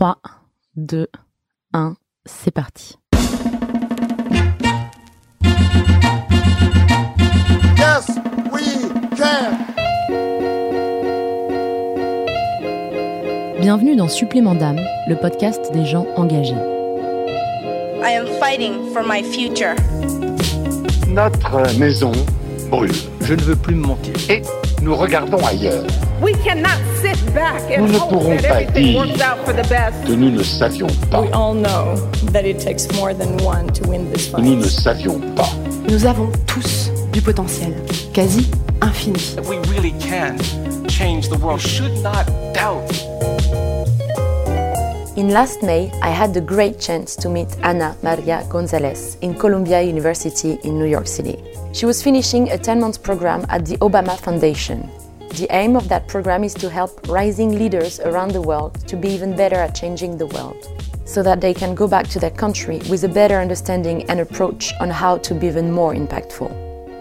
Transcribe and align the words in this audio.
3, 0.00 0.16
2, 0.76 1.08
1, 1.74 1.94
c'est 2.24 2.50
parti. 2.50 2.96
Yes, 7.76 8.08
we 8.50 8.88
can. 9.18 9.58
Bienvenue 13.60 13.94
dans 13.94 14.08
Supplément 14.08 14.54
d'âme, 14.54 14.80
le 15.06 15.16
podcast 15.16 15.70
des 15.74 15.84
gens 15.84 16.06
engagés. 16.16 16.54
I 18.02 18.14
am 18.16 18.26
fighting 18.40 18.90
for 18.94 19.02
my 19.06 19.22
future. 19.22 19.74
Notre 21.08 21.78
maison 21.78 22.12
brûle 22.70 22.90
Je 23.20 23.34
ne 23.34 23.42
veux 23.42 23.56
plus 23.56 23.74
me 23.74 23.86
mentir. 23.86 24.14
et 24.30 24.40
nous 24.80 24.96
regardons 24.96 25.44
ailleurs. 25.44 25.84
We 26.20 26.34
cannot 26.44 26.78
sit 27.00 27.16
back 27.34 27.62
and 27.70 27.86
Nous 27.86 27.92
ne 27.92 27.98
hope 27.98 28.10
pourrons 28.10 28.36
that 28.42 28.48
pas 28.48 28.60
everything 28.62 28.92
dire 28.92 28.98
works 28.98 29.20
out 29.22 29.38
for 29.44 29.52
the 29.54 29.66
best. 29.68 30.04
que 30.06 30.12
nous 30.14 30.30
ne 30.30 30.42
savions 30.42 30.88
pas. 31.10 31.22
We 31.22 31.30
all 31.32 31.54
know 31.54 31.96
that 32.32 32.44
it 32.44 32.58
takes 32.60 32.86
more 32.94 33.14
than 33.14 33.38
one 33.42 33.68
to 33.72 33.88
win 33.88 34.10
this 34.12 34.28
que 34.28 34.40
Nous 34.42 34.56
ne 34.56 34.62
fight. 34.62 34.70
savions 34.70 35.20
pas. 35.34 35.48
Nous 35.88 36.04
avons 36.04 36.30
tous 36.46 36.90
du 37.12 37.22
potentiel, 37.22 37.72
quasi 38.12 38.46
infini. 38.82 39.18
We 39.48 39.56
really 39.72 39.92
can 39.98 40.36
change 40.88 41.28
the 41.30 41.38
world. 41.38 41.62
You 41.62 41.68
should 41.68 42.02
not 42.02 42.26
doubt. 42.52 42.84
In 45.16 45.30
last 45.30 45.62
May, 45.62 45.90
I 46.02 46.10
had 46.10 46.32
the 46.34 46.40
great 46.40 46.78
chance 46.78 47.16
to 47.16 47.28
meet 47.28 47.48
Ana 47.62 47.96
Maria 48.02 48.44
Gonzalez 48.48 49.16
in 49.22 49.34
Columbia 49.34 49.80
University 49.82 50.58
in 50.64 50.78
New 50.78 50.86
York 50.86 51.06
City. 51.06 51.36
She 51.72 51.86
was 51.86 52.02
finishing 52.02 52.50
a 52.50 52.58
10 52.58 52.78
month 52.80 53.02
program 53.02 53.44
at 53.48 53.64
the 53.66 53.76
Obama 53.78 54.18
Foundation. 54.18 54.88
The 55.38 55.46
aim 55.50 55.76
of 55.76 55.88
that 55.88 56.08
program 56.08 56.42
is 56.42 56.54
to 56.54 56.68
help 56.68 57.08
rising 57.08 57.58
leaders 57.58 58.00
around 58.00 58.32
the 58.32 58.42
world 58.42 58.86
to 58.88 58.96
be 58.96 59.08
even 59.08 59.36
better 59.36 59.56
at 59.56 59.74
changing 59.74 60.18
the 60.18 60.26
world, 60.26 60.68
so 61.04 61.22
that 61.22 61.40
they 61.40 61.54
can 61.54 61.74
go 61.74 61.86
back 61.86 62.08
to 62.08 62.18
their 62.18 62.30
country 62.32 62.80
with 62.90 63.04
a 63.04 63.08
better 63.08 63.36
understanding 63.36 64.02
and 64.10 64.20
approach 64.20 64.72
on 64.80 64.90
how 64.90 65.18
to 65.18 65.34
be 65.34 65.46
even 65.46 65.70
more 65.70 65.94
impactful. 65.94 66.50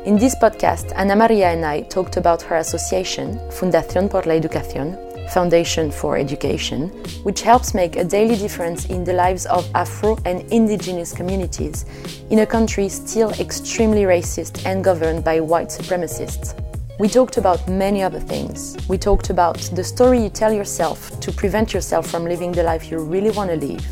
In 0.06 0.18
this 0.18 0.36
podcast, 0.36 0.94
Ana 0.96 1.16
Maria 1.16 1.50
and 1.50 1.66
I 1.66 1.82
talked 1.82 2.18
about 2.18 2.42
her 2.44 2.58
association, 2.58 3.40
Fundación 3.50 4.10
por 4.10 4.22
la 4.22 4.36
Educación, 4.36 4.96
Foundation 5.32 5.92
for 5.92 6.16
Education, 6.16 6.90
which 7.24 7.42
helps 7.42 7.74
make 7.74 7.96
a 7.96 8.04
daily 8.04 8.36
difference 8.36 8.86
in 8.86 9.04
the 9.04 9.14
lives 9.14 9.46
of 9.48 9.70
Afro 9.76 10.18
and 10.26 10.42
indigenous 10.54 11.14
communities 11.14 11.86
in 12.30 12.40
a 12.40 12.46
country 12.46 12.90
still 12.90 13.32
extremely 13.40 14.04
racist 14.04 14.66
and 14.66 14.84
governed 14.84 15.24
by 15.24 15.40
white 15.40 15.70
supremacists. 15.70 16.56
We 17.00 17.08
talked 17.08 17.38
about 17.38 17.66
many 17.66 18.04
other 18.04 18.20
things. 18.20 18.76
We 18.90 18.98
talked 18.98 19.30
about 19.30 19.58
the 19.74 19.86
story 19.86 20.22
you 20.22 20.28
tell 20.28 20.52
yourself 20.52 21.18
to 21.22 21.32
prevent 21.32 21.74
yourself 21.74 22.12
from 22.12 22.26
living 22.26 22.52
the 22.52 22.64
life 22.64 22.92
you 22.92 23.00
really 23.00 23.30
want 23.32 23.50
to 23.52 23.56
live. 23.56 23.88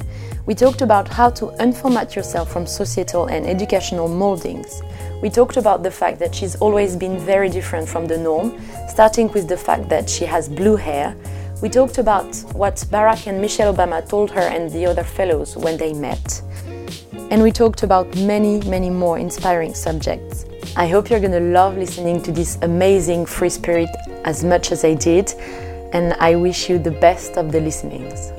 We 0.46 0.54
talked 0.54 0.82
about 0.82 1.08
how 1.08 1.30
to 1.30 1.46
unformat 1.62 2.16
yourself 2.16 2.52
from 2.52 2.68
societal 2.68 3.28
and 3.28 3.46
educational 3.46 4.10
moldings. 4.10 4.82
We 5.22 5.30
talked 5.30 5.56
about 5.56 5.84
the 5.84 5.92
fact 5.92 6.20
that 6.20 6.36
she's 6.36 6.58
always 6.58 6.98
been 6.98 7.18
very 7.18 7.48
different 7.48 7.88
from 7.88 8.08
the 8.08 8.18
norm, 8.18 8.60
starting 8.90 9.32
with 9.32 9.48
the 9.48 9.56
fact 9.56 9.88
that 9.88 10.10
she 10.10 10.26
has 10.26 10.50
blue 10.50 10.76
hair. 10.76 11.16
We 11.62 11.70
talked 11.70 12.00
about 12.00 12.36
what 12.52 12.76
Barack 12.92 13.26
and 13.28 13.40
Michelle 13.40 13.74
Obama 13.74 14.06
told 14.06 14.32
her 14.32 14.42
and 14.42 14.70
the 14.70 14.86
other 14.86 15.06
fellows 15.06 15.56
when 15.56 15.78
they 15.78 15.94
met. 15.94 16.42
And 17.32 17.42
we 17.42 17.54
talked 17.54 17.84
about 17.84 18.14
many, 18.18 18.60
many 18.70 18.90
more 18.90 19.18
inspiring 19.18 19.74
subjects. 19.74 20.44
I 20.78 20.86
hope 20.86 21.10
you're 21.10 21.20
gonna 21.20 21.40
love 21.40 21.76
listening 21.76 22.22
to 22.22 22.32
this 22.32 22.60
amazing 22.62 23.26
free 23.26 23.50
spirit 23.50 23.90
as 24.26 24.44
much 24.44 24.72
as 24.72 24.86
I 24.86 24.94
did, 24.94 25.34
and 25.92 26.14
I 26.20 26.36
wish 26.36 26.70
you 26.70 26.78
the 26.78 26.92
best 26.92 27.36
of 27.36 27.52
the 27.52 27.60
listenings. 27.60 28.32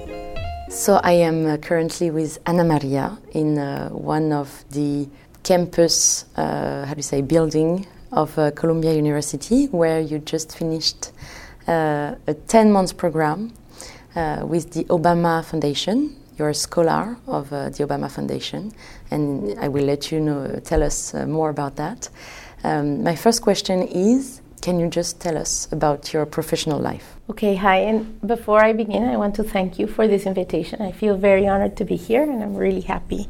So 0.70 1.00
I 1.02 1.14
am 1.14 1.46
uh, 1.46 1.56
currently 1.56 2.12
with 2.12 2.38
Ana 2.46 2.62
Maria 2.62 3.18
in 3.32 3.58
uh, 3.58 3.88
one 3.88 4.30
of 4.30 4.64
the 4.70 5.08
campus, 5.42 6.26
uh, 6.36 6.84
how 6.86 6.94
do 6.94 6.98
you 6.98 7.02
say, 7.02 7.22
building 7.22 7.88
of 8.12 8.38
uh, 8.38 8.52
Columbia 8.52 8.94
University, 8.94 9.66
where 9.66 9.98
you 9.98 10.20
just 10.20 10.56
finished 10.56 11.10
uh, 11.66 12.14
a 12.28 12.34
10 12.34 12.70
month 12.70 12.96
program 12.96 13.52
uh, 14.14 14.44
with 14.46 14.74
the 14.74 14.84
Obama 14.84 15.44
Foundation. 15.44 16.14
You're 16.38 16.50
a 16.50 16.54
scholar 16.54 17.16
of 17.26 17.50
the 17.50 17.84
Obama 17.84 18.08
Foundation, 18.08 18.72
and 19.10 19.58
I 19.58 19.68
will 19.68 19.84
let 19.84 20.12
you 20.12 20.20
know, 20.20 20.60
tell 20.64 20.82
us 20.82 21.14
uh, 21.14 21.26
more 21.26 21.50
about 21.50 21.76
that. 21.76 22.08
Um, 22.64 23.02
my 23.02 23.16
first 23.16 23.42
question 23.42 23.82
is 23.82 24.40
Can 24.60 24.80
you 24.80 24.88
just 24.88 25.20
tell 25.20 25.38
us 25.38 25.68
about 25.70 26.12
your 26.12 26.26
professional 26.26 26.80
life? 26.80 27.16
Okay, 27.30 27.54
hi. 27.54 27.78
And 27.78 28.20
before 28.26 28.64
I 28.64 28.72
begin, 28.72 29.04
I 29.04 29.16
want 29.16 29.34
to 29.36 29.44
thank 29.44 29.78
you 29.78 29.86
for 29.86 30.08
this 30.08 30.26
invitation. 30.26 30.82
I 30.82 30.92
feel 30.92 31.16
very 31.16 31.46
honored 31.46 31.76
to 31.76 31.84
be 31.84 31.96
here, 31.96 32.22
and 32.22 32.42
I'm 32.42 32.56
really 32.56 32.80
happy 32.80 33.28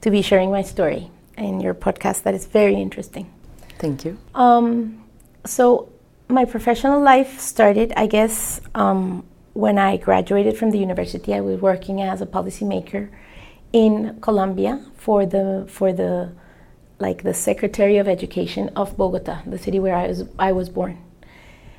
to 0.00 0.10
be 0.10 0.22
sharing 0.22 0.50
my 0.50 0.62
story 0.62 1.10
in 1.36 1.60
your 1.60 1.74
podcast 1.74 2.22
that 2.22 2.34
is 2.34 2.46
very 2.46 2.74
interesting. 2.74 3.30
Thank 3.78 4.04
you. 4.04 4.18
Um, 4.34 5.04
so, 5.44 5.92
my 6.28 6.44
professional 6.44 7.00
life 7.00 7.40
started, 7.40 7.92
I 7.96 8.06
guess, 8.06 8.60
um, 8.74 9.24
when 9.52 9.78
I 9.78 9.96
graduated 9.96 10.56
from 10.56 10.70
the 10.70 10.78
university. 10.78 11.34
I 11.34 11.40
was 11.40 11.60
working 11.60 12.00
as 12.00 12.20
a 12.20 12.26
policymaker 12.26 13.10
in 13.72 14.18
Colombia 14.20 14.84
for 14.96 15.26
the 15.26 15.66
for 15.68 15.92
the 15.92 16.32
like 16.98 17.22
the 17.22 17.32
Secretary 17.32 17.96
of 17.96 18.06
Education 18.08 18.68
of 18.76 18.96
Bogota, 18.96 19.42
the 19.46 19.58
city 19.58 19.78
where 19.78 19.94
I 19.94 20.08
was 20.08 20.24
I 20.38 20.52
was 20.52 20.68
born, 20.68 20.98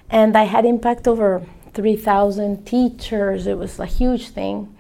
and 0.09 0.35
I 0.38 0.44
had 0.44 0.66
impact 0.66 1.07
over 1.07 1.46
three 1.74 1.96
thousand 1.96 2.66
teachers. 2.66 3.47
It 3.47 3.57
was 3.57 3.79
a 3.79 3.85
huge 3.85 4.29
thing, 4.29 4.75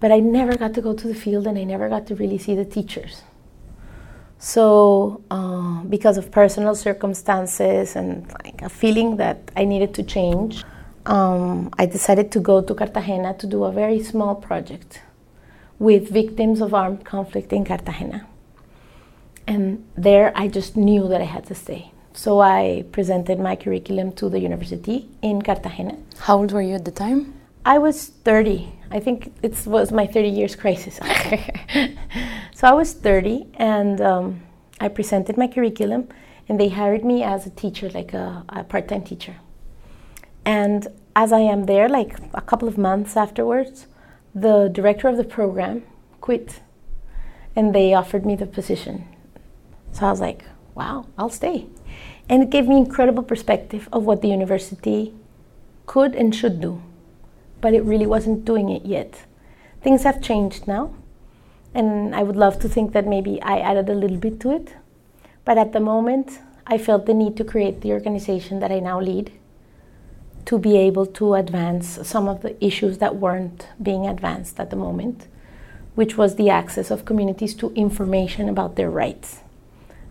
but 0.00 0.10
I 0.10 0.20
never 0.20 0.56
got 0.56 0.74
to 0.74 0.82
go 0.82 0.94
to 0.94 1.08
the 1.08 1.14
field, 1.14 1.46
and 1.46 1.58
I 1.58 1.64
never 1.64 1.88
got 1.88 2.06
to 2.08 2.14
really 2.14 2.38
see 2.38 2.54
the 2.54 2.64
teachers. 2.64 3.22
So, 4.38 5.22
uh, 5.30 5.82
because 5.84 6.18
of 6.18 6.30
personal 6.30 6.74
circumstances 6.74 7.96
and 7.96 8.30
like 8.44 8.60
a 8.60 8.68
feeling 8.68 9.16
that 9.16 9.50
I 9.56 9.64
needed 9.64 9.94
to 9.94 10.02
change, 10.02 10.62
um, 11.06 11.70
I 11.78 11.86
decided 11.86 12.30
to 12.32 12.40
go 12.40 12.60
to 12.60 12.74
Cartagena 12.74 13.34
to 13.38 13.46
do 13.46 13.64
a 13.64 13.72
very 13.72 14.02
small 14.02 14.34
project 14.34 15.00
with 15.78 16.08
victims 16.10 16.60
of 16.60 16.74
armed 16.74 17.04
conflict 17.04 17.52
in 17.52 17.64
Cartagena. 17.64 18.26
And 19.46 19.84
there 19.96 20.32
I 20.34 20.48
just 20.48 20.76
knew 20.76 21.08
that 21.08 21.20
I 21.20 21.24
had 21.24 21.46
to 21.46 21.54
stay. 21.54 21.92
So 22.12 22.40
I 22.40 22.84
presented 22.92 23.38
my 23.38 23.56
curriculum 23.56 24.12
to 24.12 24.28
the 24.28 24.40
university 24.40 25.08
in 25.22 25.42
Cartagena. 25.42 25.98
How 26.18 26.38
old 26.38 26.52
were 26.52 26.62
you 26.62 26.74
at 26.74 26.84
the 26.84 26.90
time? 26.90 27.34
I 27.64 27.78
was 27.78 28.06
30. 28.06 28.72
I 28.90 29.00
think 29.00 29.34
it 29.42 29.66
was 29.66 29.92
my 29.92 30.06
30 30.06 30.28
years 30.28 30.56
crisis. 30.56 30.96
so 32.54 32.66
I 32.66 32.72
was 32.72 32.94
30 32.94 33.46
and 33.54 34.00
um, 34.00 34.40
I 34.80 34.88
presented 34.88 35.36
my 35.36 35.46
curriculum 35.46 36.08
and 36.48 36.58
they 36.58 36.68
hired 36.68 37.04
me 37.04 37.22
as 37.22 37.46
a 37.46 37.50
teacher, 37.50 37.90
like 37.90 38.14
a, 38.14 38.44
a 38.48 38.64
part 38.64 38.88
time 38.88 39.02
teacher. 39.02 39.36
And 40.44 40.86
as 41.14 41.32
I 41.32 41.40
am 41.40 41.64
there, 41.66 41.88
like 41.88 42.18
a 42.34 42.40
couple 42.40 42.68
of 42.68 42.78
months 42.78 43.16
afterwards, 43.16 43.86
the 44.36 44.68
director 44.68 45.08
of 45.08 45.16
the 45.16 45.24
program 45.24 45.82
quit 46.20 46.60
and 47.56 47.74
they 47.74 47.94
offered 47.94 48.24
me 48.24 48.36
the 48.36 48.46
position. 48.46 49.08
So 49.92 50.06
I 50.06 50.10
was 50.10 50.20
like, 50.20 50.44
wow, 50.74 51.06
I'll 51.16 51.30
stay. 51.30 51.66
And 52.28 52.42
it 52.42 52.50
gave 52.50 52.68
me 52.68 52.76
incredible 52.76 53.22
perspective 53.22 53.88
of 53.92 54.04
what 54.04 54.20
the 54.20 54.28
university 54.28 55.14
could 55.86 56.14
and 56.14 56.34
should 56.34 56.60
do 56.60 56.82
but 57.60 57.74
it 57.74 57.82
really 57.84 58.06
wasn't 58.06 58.44
doing 58.44 58.68
it 58.68 58.84
yet. 58.84 59.24
Things 59.82 60.02
have 60.04 60.22
changed 60.22 60.66
now, 60.66 60.94
and 61.74 62.14
I 62.14 62.22
would 62.22 62.36
love 62.36 62.58
to 62.60 62.68
think 62.68 62.92
that 62.92 63.06
maybe 63.06 63.40
I 63.42 63.58
added 63.58 63.88
a 63.88 63.94
little 63.94 64.18
bit 64.18 64.40
to 64.40 64.50
it. 64.50 64.74
But 65.44 65.58
at 65.58 65.72
the 65.72 65.80
moment, 65.80 66.40
I 66.66 66.78
felt 66.78 67.06
the 67.06 67.14
need 67.14 67.36
to 67.36 67.44
create 67.44 67.80
the 67.80 67.92
organization 67.92 68.60
that 68.60 68.72
I 68.72 68.80
now 68.80 69.00
lead 69.00 69.32
to 70.46 70.58
be 70.58 70.76
able 70.76 71.06
to 71.06 71.34
advance 71.34 71.98
some 72.04 72.28
of 72.28 72.42
the 72.42 72.64
issues 72.64 72.98
that 72.98 73.16
weren't 73.16 73.66
being 73.82 74.06
advanced 74.06 74.58
at 74.60 74.70
the 74.70 74.76
moment, 74.76 75.26
which 75.96 76.16
was 76.16 76.36
the 76.36 76.48
access 76.48 76.90
of 76.90 77.04
communities 77.04 77.54
to 77.54 77.72
information 77.74 78.48
about 78.48 78.76
their 78.76 78.90
rights. 78.90 79.40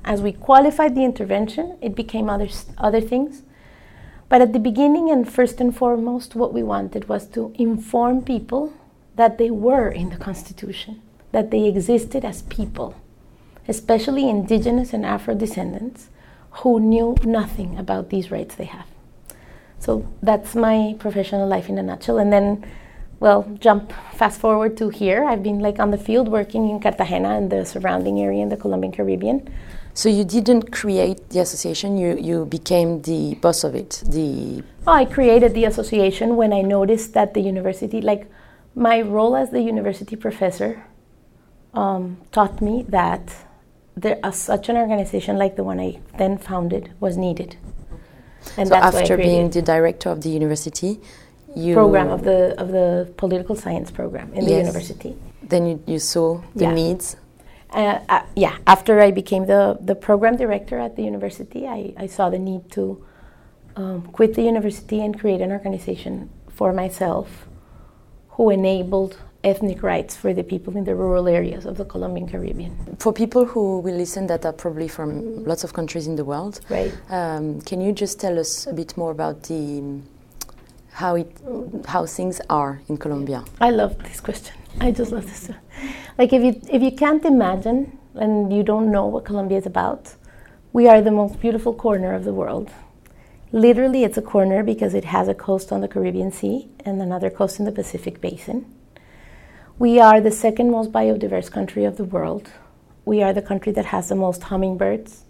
As 0.03 0.21
we 0.21 0.33
qualified 0.33 0.93
the 0.93 1.05
intervention, 1.05 1.77
it 1.81 1.95
became 1.95 2.29
other, 2.29 2.49
other 2.77 3.01
things. 3.01 3.43
But 4.27 4.41
at 4.41 4.53
the 4.53 4.59
beginning, 4.59 5.09
and 5.09 5.31
first 5.31 5.61
and 5.61 5.75
foremost, 5.75 6.35
what 6.35 6.53
we 6.53 6.63
wanted 6.63 7.07
was 7.07 7.27
to 7.29 7.53
inform 7.57 8.21
people 8.21 8.73
that 9.15 9.37
they 9.37 9.49
were 9.49 9.89
in 9.89 10.09
the 10.09 10.17
Constitution, 10.17 11.01
that 11.31 11.49
they 11.49 11.65
existed 11.65 12.25
as 12.25 12.41
people, 12.43 12.95
especially 13.67 14.29
indigenous 14.29 14.93
and 14.93 15.05
Afro 15.05 15.33
descendants 15.33 16.09
who 16.61 16.79
knew 16.79 17.15
nothing 17.23 17.77
about 17.77 18.09
these 18.09 18.31
rights 18.31 18.55
they 18.55 18.65
have. 18.65 18.87
So 19.79 20.05
that's 20.21 20.55
my 20.55 20.95
professional 20.99 21.47
life 21.47 21.69
in 21.69 21.77
a 21.77 21.83
nutshell. 21.83 22.17
And 22.17 22.31
then, 22.31 22.65
well, 23.19 23.43
jump 23.59 23.93
fast 24.13 24.39
forward 24.39 24.77
to 24.77 24.89
here. 24.89 25.25
I've 25.25 25.43
been 25.43 25.59
like 25.59 25.79
on 25.79 25.91
the 25.91 25.97
field 25.97 26.27
working 26.27 26.69
in 26.69 26.79
Cartagena 26.79 27.29
and 27.37 27.51
the 27.51 27.65
surrounding 27.65 28.19
area 28.19 28.41
in 28.41 28.49
the 28.49 28.57
Colombian 28.57 28.93
Caribbean. 28.93 29.49
So 29.93 30.09
you 30.09 30.25
didn't 30.25 30.71
create 30.73 31.29
the 31.29 31.39
association, 31.39 31.97
you, 31.97 32.17
you 32.17 32.45
became 32.45 33.01
the 33.03 33.35
boss 33.35 33.63
of 33.63 33.75
it, 33.75 34.03
the 34.05 34.61
Oh, 34.85 34.91
I 34.91 35.05
created 35.05 35.53
the 35.53 35.63
association 35.65 36.35
when 36.35 36.51
I 36.51 36.61
noticed 36.61 37.13
that 37.13 37.33
the 37.33 37.39
university, 37.39 38.01
like 38.01 38.29
My 38.75 39.01
role 39.01 39.37
as 39.37 39.51
the 39.51 39.61
university 39.61 40.17
professor 40.17 40.83
um, 41.73 42.17
taught 42.33 42.61
me 42.61 42.83
that 42.89 43.33
there, 43.95 44.19
uh, 44.21 44.31
such 44.31 44.67
an 44.67 44.75
organization 44.75 45.37
like 45.37 45.55
the 45.55 45.63
one 45.63 45.79
I 45.79 45.99
then 46.17 46.37
founded 46.37 46.91
was 46.99 47.15
needed. 47.15 47.55
And 48.57 48.69
so 48.69 48.75
after 48.75 49.17
being 49.17 49.49
the 49.49 49.61
director 49.61 50.09
of 50.09 50.21
the 50.21 50.29
university, 50.29 50.99
you 51.55 51.73
program 51.73 52.09
of 52.09 52.23
the 52.23 52.59
of 52.59 52.71
the 52.71 53.11
political 53.17 53.55
science 53.55 53.91
program 53.91 54.33
in 54.33 54.41
yes. 54.41 54.49
the 54.49 54.57
university. 54.57 55.15
Then 55.41 55.65
you, 55.67 55.83
you 55.85 55.99
saw 55.99 56.41
the 56.55 56.65
yeah. 56.65 56.73
needs. 56.73 57.15
Uh, 57.69 57.99
uh, 58.09 58.23
yeah, 58.35 58.57
after 58.65 59.01
I 59.01 59.11
became 59.11 59.47
the, 59.47 59.77
the 59.81 59.95
program 59.95 60.37
director 60.37 60.79
at 60.79 60.95
the 60.95 61.03
university, 61.03 61.67
I, 61.67 61.93
I 61.97 62.07
saw 62.07 62.29
the 62.29 62.39
need 62.39 62.71
to 62.71 63.05
um, 63.75 64.03
quit 64.13 64.35
the 64.35 64.43
university 64.43 65.03
and 65.03 65.19
create 65.19 65.41
an 65.41 65.51
organization 65.51 66.29
for 66.47 66.71
myself 66.71 67.47
who 68.29 68.49
enabled 68.49 69.17
ethnic 69.45 69.83
rights 69.83 70.15
for 70.15 70.33
the 70.33 70.43
people 70.43 70.75
in 70.75 70.83
the 70.83 70.95
rural 70.95 71.27
areas 71.27 71.65
of 71.65 71.77
the 71.77 71.85
Colombian 71.85 72.27
Caribbean. 72.27 72.97
For 72.99 73.13
people 73.13 73.45
who 73.45 73.79
will 73.79 73.95
listen 73.95 74.27
that 74.27 74.45
are 74.45 74.51
probably 74.53 74.87
from 74.87 75.45
lots 75.45 75.63
of 75.63 75.71
countries 75.73 76.07
in 76.07 76.15
the 76.15 76.25
world, 76.25 76.59
right. 76.69 76.91
Um, 77.09 77.61
can 77.61 77.79
you 77.79 77.93
just 77.93 78.19
tell 78.19 78.39
us 78.39 78.67
a 78.67 78.73
bit 78.73 78.97
more 78.97 79.11
about 79.11 79.43
the 79.43 80.01
how 80.91 81.15
it 81.15 81.31
how 81.85 82.05
things 82.05 82.41
are 82.49 82.81
in 82.89 82.97
Colombia? 82.97 83.45
I 83.61 83.69
love 83.69 84.01
this 84.03 84.19
question. 84.19 84.55
I 84.79 84.91
just 84.91 85.11
love 85.11 85.25
this. 85.25 85.49
Like 86.17 86.33
if 86.33 86.41
you 86.43 86.53
if 86.69 86.81
you 86.81 86.91
can't 86.91 87.23
imagine 87.25 87.97
and 88.15 88.51
you 88.51 88.63
don't 88.63 88.89
know 88.91 89.05
what 89.05 89.25
Colombia 89.25 89.57
is 89.57 89.65
about, 89.65 90.15
we 90.73 90.87
are 90.87 91.01
the 91.01 91.11
most 91.11 91.39
beautiful 91.39 91.73
corner 91.73 92.13
of 92.13 92.23
the 92.23 92.33
world. 92.33 92.71
Literally, 93.51 94.03
it's 94.03 94.17
a 94.17 94.21
corner 94.21 94.63
because 94.63 94.93
it 94.93 95.05
has 95.05 95.27
a 95.27 95.33
coast 95.33 95.71
on 95.71 95.81
the 95.81 95.87
Caribbean 95.87 96.31
Sea 96.31 96.67
and 96.85 97.01
another 97.01 97.29
coast 97.29 97.59
in 97.59 97.65
the 97.65 97.71
Pacific 97.71 98.19
Basin. 98.19 98.65
We 99.77 99.99
are 99.99 100.21
the 100.21 100.31
second 100.31 100.71
most 100.71 100.93
biodiverse 100.93 101.51
country 101.51 101.83
of 101.83 101.97
the 101.97 102.05
world. 102.05 102.49
We 103.03 103.21
are 103.21 103.33
the 103.33 103.41
country 103.41 103.73
that 103.73 103.87
has 103.87 104.07
the 104.07 104.15
most 104.15 104.43
hummingbirds. 104.43 105.25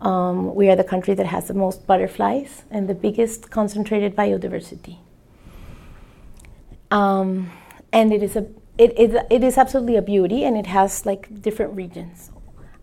Um, 0.00 0.54
we 0.54 0.70
are 0.70 0.76
the 0.76 0.84
country 0.84 1.12
that 1.12 1.26
has 1.26 1.48
the 1.48 1.54
most 1.54 1.86
butterflies 1.86 2.62
and 2.70 2.88
the 2.88 2.94
biggest 2.94 3.50
concentrated 3.50 4.16
biodiversity. 4.16 4.96
Um, 6.90 7.52
and 7.92 8.10
it 8.10 8.22
is 8.22 8.36
a 8.36 8.46
it, 8.78 8.94
it, 8.96 9.26
it 9.28 9.44
is 9.44 9.58
absolutely 9.58 9.96
a 9.96 10.02
beauty 10.02 10.44
and 10.44 10.56
it 10.56 10.66
has 10.66 11.04
like 11.04 11.42
different 11.42 11.74
regions. 11.74 12.30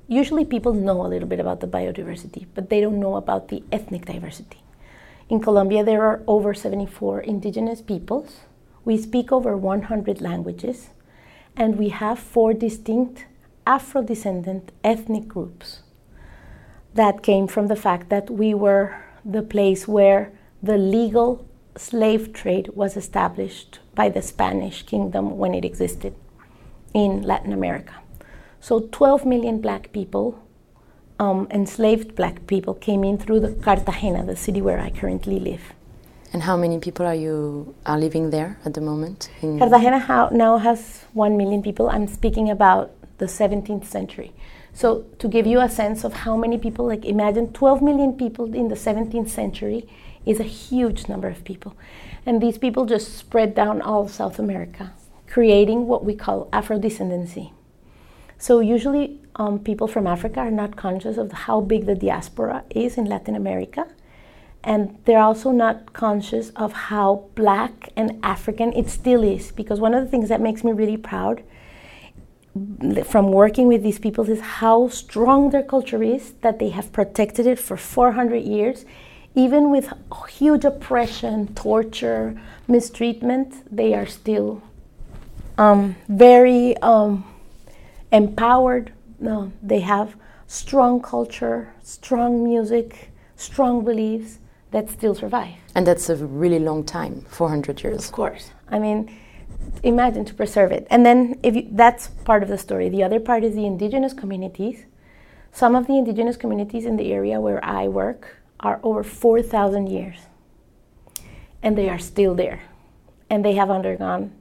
Usually 0.07 0.45
people 0.45 0.73
know 0.73 1.03
a 1.03 1.07
little 1.07 1.27
bit 1.27 1.39
about 1.39 1.61
the 1.61 1.67
biodiversity, 1.67 2.45
but 2.53 2.69
they 2.69 2.79
don't 2.79 2.99
know 2.99 3.15
about 3.15 3.47
the 3.47 3.63
ethnic 3.71 4.05
diversity. 4.05 4.59
In 5.29 5.39
Colombia, 5.39 5.83
there 5.83 6.03
are 6.03 6.21
over 6.27 6.53
74 6.53 7.21
indigenous 7.21 7.81
peoples 7.81 8.41
we 8.85 8.97
speak 8.97 9.31
over 9.31 9.57
100 9.57 10.21
languages, 10.21 10.89
and 11.57 11.77
we 11.77 11.89
have 11.89 12.19
four 12.19 12.53
distinct 12.53 13.25
Afro 13.67 14.03
descendant 14.03 14.71
ethnic 14.83 15.27
groups 15.27 15.81
that 16.93 17.23
came 17.23 17.47
from 17.47 17.67
the 17.67 17.75
fact 17.75 18.09
that 18.09 18.29
we 18.29 18.53
were 18.53 18.95
the 19.25 19.41
place 19.41 19.87
where 19.87 20.31
the 20.61 20.77
legal 20.77 21.45
slave 21.75 22.31
trade 22.31 22.69
was 22.75 22.95
established 22.95 23.79
by 23.95 24.07
the 24.07 24.21
Spanish 24.21 24.83
kingdom 24.83 25.37
when 25.37 25.53
it 25.53 25.65
existed 25.65 26.15
in 26.93 27.21
Latin 27.23 27.51
America. 27.51 27.93
So 28.61 28.87
12 28.91 29.25
million 29.25 29.59
black 29.61 29.91
people, 29.91 30.41
um, 31.19 31.47
enslaved 31.51 32.15
black 32.15 32.47
people, 32.47 32.73
came 32.73 33.03
in 33.03 33.17
through 33.17 33.41
the 33.41 33.51
Cartagena, 33.51 34.23
the 34.25 34.35
city 34.35 34.61
where 34.61 34.79
I 34.79 34.89
currently 34.89 35.39
live. 35.39 35.73
And 36.35 36.43
how 36.43 36.57
many 36.57 36.79
people 36.79 37.05
are 37.05 37.15
you 37.15 37.73
are 37.85 37.97
living 37.97 38.29
there 38.29 38.59
at 38.65 38.73
the 38.73 38.81
moment? 38.81 39.29
Cartagena 39.39 40.29
now 40.33 40.57
has 40.57 41.05
one 41.13 41.37
million 41.37 41.63
people. 41.63 41.87
I'm 41.87 42.07
speaking 42.07 42.49
about 42.49 42.91
the 43.19 43.25
17th 43.25 43.85
century. 43.85 44.33
So 44.73 45.05
to 45.19 45.29
give 45.29 45.47
you 45.47 45.61
a 45.61 45.69
sense 45.69 46.03
of 46.03 46.11
how 46.11 46.35
many 46.35 46.57
people, 46.57 46.87
like 46.87 47.05
imagine 47.05 47.53
12 47.53 47.81
million 47.81 48.11
people 48.17 48.53
in 48.53 48.67
the 48.67 48.75
17th 48.75 49.29
century 49.29 49.87
is 50.25 50.41
a 50.41 50.43
huge 50.43 51.07
number 51.07 51.29
of 51.29 51.45
people. 51.45 51.73
And 52.25 52.41
these 52.41 52.57
people 52.57 52.85
just 52.85 53.17
spread 53.17 53.55
down 53.55 53.81
all 53.81 54.03
of 54.03 54.11
South 54.11 54.37
America, 54.37 54.91
creating 55.27 55.87
what 55.87 56.03
we 56.03 56.15
call 56.15 56.49
Afro-descendancy. 56.51 57.53
So 58.37 58.59
usually 58.59 59.21
um, 59.37 59.59
people 59.59 59.87
from 59.87 60.05
Africa 60.05 60.41
are 60.41 60.51
not 60.51 60.75
conscious 60.75 61.15
of 61.15 61.31
how 61.31 61.61
big 61.61 61.85
the 61.85 61.95
diaspora 61.95 62.65
is 62.71 62.97
in 62.97 63.05
Latin 63.05 63.37
America 63.37 63.87
and 64.65 64.97
they're 65.05 65.21
also 65.21 65.51
not 65.51 65.93
conscious 65.93 66.49
of 66.55 66.73
how 66.73 67.25
black 67.35 67.89
and 67.95 68.19
African 68.23 68.73
it 68.73 68.89
still 68.89 69.23
is. 69.23 69.51
Because 69.51 69.79
one 69.79 69.93
of 69.93 70.03
the 70.03 70.09
things 70.09 70.27
that 70.29 70.41
makes 70.41 70.63
me 70.63 70.71
really 70.71 70.97
proud 70.97 71.43
from 73.05 73.31
working 73.31 73.67
with 73.67 73.83
these 73.83 73.99
people 73.99 74.27
is 74.27 74.41
how 74.41 74.87
strong 74.87 75.51
their 75.51 75.61
culture 75.61 76.01
is, 76.01 76.33
that 76.41 76.57
they 76.57 76.69
have 76.69 76.91
protected 76.91 77.45
it 77.45 77.59
for 77.59 77.77
400 77.77 78.37
years. 78.37 78.85
Even 79.35 79.69
with 79.69 79.93
huge 80.29 80.65
oppression, 80.65 81.53
torture, 81.53 82.39
mistreatment, 82.67 83.63
they 83.73 83.93
are 83.93 84.07
still 84.07 84.63
um, 85.59 85.95
very 86.07 86.75
um, 86.77 87.23
empowered. 88.11 88.93
No, 89.19 89.51
they 89.61 89.81
have 89.81 90.15
strong 90.47 91.01
culture, 91.01 91.73
strong 91.83 92.43
music, 92.43 93.11
strong 93.35 93.83
beliefs 93.83 94.39
that 94.75 94.89
still 94.89 95.15
survive. 95.15 95.55
And 95.73 95.87
that's 95.87 96.09
a 96.09 96.17
really 96.17 96.59
long 96.59 96.83
time, 96.83 97.21
400 97.29 97.81
years. 97.81 98.05
Of 98.05 98.11
course. 98.11 98.51
I 98.67 98.77
mean, 98.77 99.09
imagine 99.83 100.25
to 100.25 100.33
preserve 100.33 100.73
it. 100.73 100.85
And 100.89 101.05
then 101.05 101.39
if 101.43 101.55
you, 101.55 101.69
that's 101.71 102.07
part 102.25 102.43
of 102.43 102.49
the 102.49 102.57
story. 102.57 102.89
The 102.89 103.01
other 103.01 103.21
part 103.21 103.45
is 103.45 103.55
the 103.55 103.65
indigenous 103.65 104.11
communities. 104.11 104.83
Some 105.53 105.77
of 105.77 105.87
the 105.87 105.97
indigenous 105.97 106.35
communities 106.35 106.85
in 106.85 106.97
the 106.97 107.13
area 107.13 107.39
where 107.39 107.63
I 107.63 107.87
work 107.87 108.41
are 108.59 108.81
over 108.83 109.01
4,000 109.01 109.87
years. 109.87 110.17
And 111.63 111.77
they 111.77 111.87
are 111.87 111.99
still 111.99 112.35
there. 112.35 112.63
And 113.29 113.45
they 113.45 113.55
have 113.55 113.71
undergone 113.71 114.33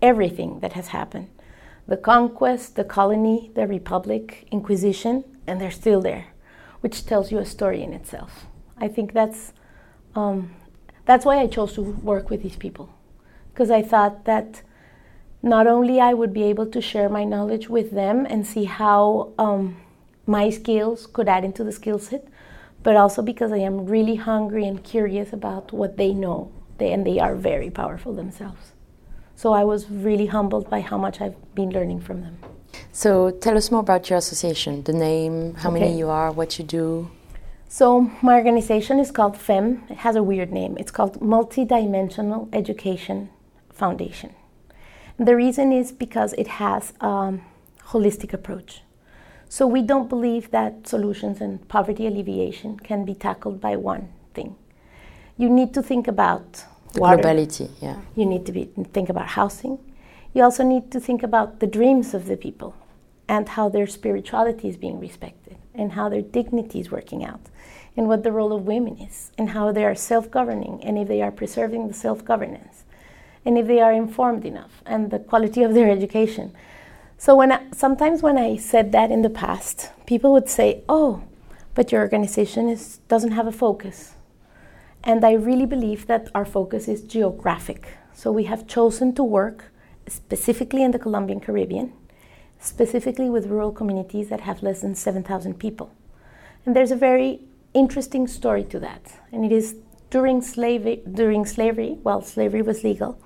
everything 0.00 0.60
that 0.60 0.72
has 0.72 0.88
happened 0.88 1.28
the 1.86 1.98
conquest, 1.98 2.76
the 2.76 2.84
colony, 2.84 3.50
the 3.54 3.66
republic, 3.66 4.48
Inquisition, 4.50 5.24
and 5.46 5.60
they're 5.60 5.70
still 5.82 6.00
there, 6.00 6.28
which 6.80 7.04
tells 7.04 7.30
you 7.30 7.38
a 7.38 7.44
story 7.44 7.82
in 7.82 7.92
itself. 7.92 8.46
I 8.78 8.88
think 8.88 9.12
that's 9.12 9.52
um, 10.14 10.54
that's 11.06 11.24
why 11.24 11.38
I 11.38 11.46
chose 11.46 11.74
to 11.74 11.82
work 11.82 12.30
with 12.30 12.42
these 12.42 12.56
people, 12.56 12.88
because 13.52 13.70
I 13.70 13.82
thought 13.82 14.24
that 14.24 14.62
not 15.42 15.66
only 15.66 16.00
I 16.00 16.14
would 16.14 16.32
be 16.32 16.44
able 16.44 16.66
to 16.66 16.80
share 16.80 17.08
my 17.08 17.24
knowledge 17.24 17.68
with 17.68 17.90
them 17.90 18.26
and 18.26 18.46
see 18.46 18.64
how 18.64 19.32
um, 19.38 19.76
my 20.26 20.48
skills 20.50 21.06
could 21.06 21.28
add 21.28 21.44
into 21.44 21.62
the 21.62 21.72
skill 21.72 21.98
set, 21.98 22.26
but 22.82 22.96
also 22.96 23.22
because 23.22 23.52
I 23.52 23.58
am 23.58 23.86
really 23.86 24.16
hungry 24.16 24.66
and 24.66 24.82
curious 24.82 25.32
about 25.32 25.72
what 25.72 25.96
they 25.96 26.14
know, 26.14 26.50
they, 26.78 26.92
and 26.92 27.06
they 27.06 27.18
are 27.18 27.34
very 27.34 27.70
powerful 27.70 28.14
themselves. 28.14 28.72
So 29.36 29.52
I 29.52 29.64
was 29.64 29.90
really 29.90 30.26
humbled 30.26 30.70
by 30.70 30.80
how 30.80 30.96
much 30.96 31.20
I've 31.20 31.36
been 31.54 31.70
learning 31.70 32.00
from 32.00 32.22
them. 32.22 32.38
So 32.92 33.30
tell 33.30 33.56
us 33.56 33.70
more 33.70 33.80
about 33.80 34.08
your 34.08 34.18
association, 34.18 34.82
the 34.84 34.92
name, 34.92 35.54
how 35.54 35.70
okay. 35.70 35.80
many 35.80 35.98
you 35.98 36.08
are, 36.08 36.30
what 36.32 36.58
you 36.58 36.64
do. 36.64 37.10
So 37.74 38.12
my 38.22 38.36
organization 38.36 39.00
is 39.00 39.10
called 39.10 39.36
FEM. 39.36 39.82
It 39.90 39.96
has 39.96 40.14
a 40.14 40.22
weird 40.22 40.52
name. 40.52 40.76
It's 40.78 40.92
called 40.92 41.18
Multidimensional 41.18 42.48
Education 42.52 43.30
Foundation. 43.72 44.32
And 45.18 45.26
the 45.26 45.34
reason 45.34 45.72
is 45.72 45.90
because 45.90 46.34
it 46.34 46.46
has 46.62 46.92
a 47.00 47.40
holistic 47.86 48.32
approach. 48.32 48.82
So 49.48 49.66
we 49.66 49.82
don't 49.82 50.08
believe 50.08 50.52
that 50.52 50.86
solutions 50.86 51.40
and 51.40 51.66
poverty 51.66 52.06
alleviation 52.06 52.78
can 52.78 53.04
be 53.04 53.12
tackled 53.12 53.60
by 53.60 53.74
one 53.74 54.10
thing. 54.34 54.54
You 55.36 55.50
need 55.50 55.74
to 55.74 55.82
think 55.82 56.06
about 56.06 56.64
water. 56.94 57.20
globality, 57.20 57.70
yeah. 57.82 58.02
You 58.14 58.24
need 58.24 58.46
to 58.46 58.52
be, 58.52 58.70
think 58.92 59.08
about 59.08 59.30
housing. 59.30 59.80
You 60.32 60.44
also 60.44 60.62
need 60.62 60.92
to 60.92 61.00
think 61.00 61.24
about 61.24 61.58
the 61.58 61.66
dreams 61.66 62.14
of 62.14 62.26
the 62.26 62.36
people 62.36 62.76
and 63.26 63.48
how 63.48 63.68
their 63.68 63.88
spirituality 63.88 64.68
is 64.68 64.76
being 64.76 65.00
respected 65.00 65.56
and 65.74 65.94
how 65.94 66.08
their 66.08 66.22
dignity 66.22 66.78
is 66.78 66.92
working 66.92 67.24
out 67.24 67.40
and 67.96 68.08
what 68.08 68.22
the 68.22 68.32
role 68.32 68.52
of 68.52 68.66
women 68.66 68.98
is 68.98 69.30
and 69.38 69.50
how 69.50 69.72
they 69.72 69.84
are 69.84 69.94
self 69.94 70.30
governing 70.30 70.82
and 70.82 70.98
if 70.98 71.08
they 71.08 71.22
are 71.22 71.30
preserving 71.30 71.88
the 71.88 71.94
self 71.94 72.24
governance 72.24 72.84
and 73.44 73.58
if 73.58 73.66
they 73.66 73.80
are 73.80 73.92
informed 73.92 74.44
enough 74.44 74.82
and 74.86 75.10
the 75.10 75.18
quality 75.18 75.62
of 75.62 75.74
their 75.74 75.90
education. 75.90 76.52
So 77.18 77.36
when 77.36 77.52
I, 77.52 77.60
sometimes 77.72 78.22
when 78.22 78.38
I 78.38 78.56
said 78.56 78.92
that 78.92 79.10
in 79.10 79.22
the 79.22 79.30
past, 79.30 79.90
people 80.06 80.32
would 80.32 80.48
say, 80.48 80.82
"Oh, 80.88 81.22
but 81.74 81.92
your 81.92 82.00
organization 82.02 82.68
is, 82.68 82.98
doesn't 83.08 83.32
have 83.32 83.46
a 83.46 83.52
focus." 83.52 84.14
And 85.02 85.24
I 85.24 85.32
really 85.32 85.66
believe 85.66 86.06
that 86.06 86.28
our 86.34 86.44
focus 86.44 86.88
is 86.88 87.02
geographic. 87.02 87.98
So 88.14 88.32
we 88.32 88.44
have 88.44 88.66
chosen 88.66 89.14
to 89.14 89.22
work 89.22 89.72
specifically 90.08 90.82
in 90.82 90.92
the 90.92 90.98
Colombian 90.98 91.40
Caribbean, 91.40 91.92
specifically 92.58 93.28
with 93.28 93.46
rural 93.46 93.72
communities 93.72 94.28
that 94.28 94.40
have 94.40 94.62
less 94.62 94.80
than 94.80 94.94
7,000 94.94 95.58
people. 95.58 95.90
And 96.64 96.74
there's 96.74 96.90
a 96.90 96.96
very 96.96 97.40
interesting 97.74 98.26
story 98.26 98.64
to 98.64 98.78
that, 98.80 99.20
and 99.32 99.44
it 99.44 99.52
is 99.52 99.76
during 100.10 100.40
slavery, 100.40 101.02
during 101.12 101.44
slavery, 101.44 101.98
while 102.02 102.22
slavery 102.22 102.62
was 102.62 102.84
legal, 102.84 103.20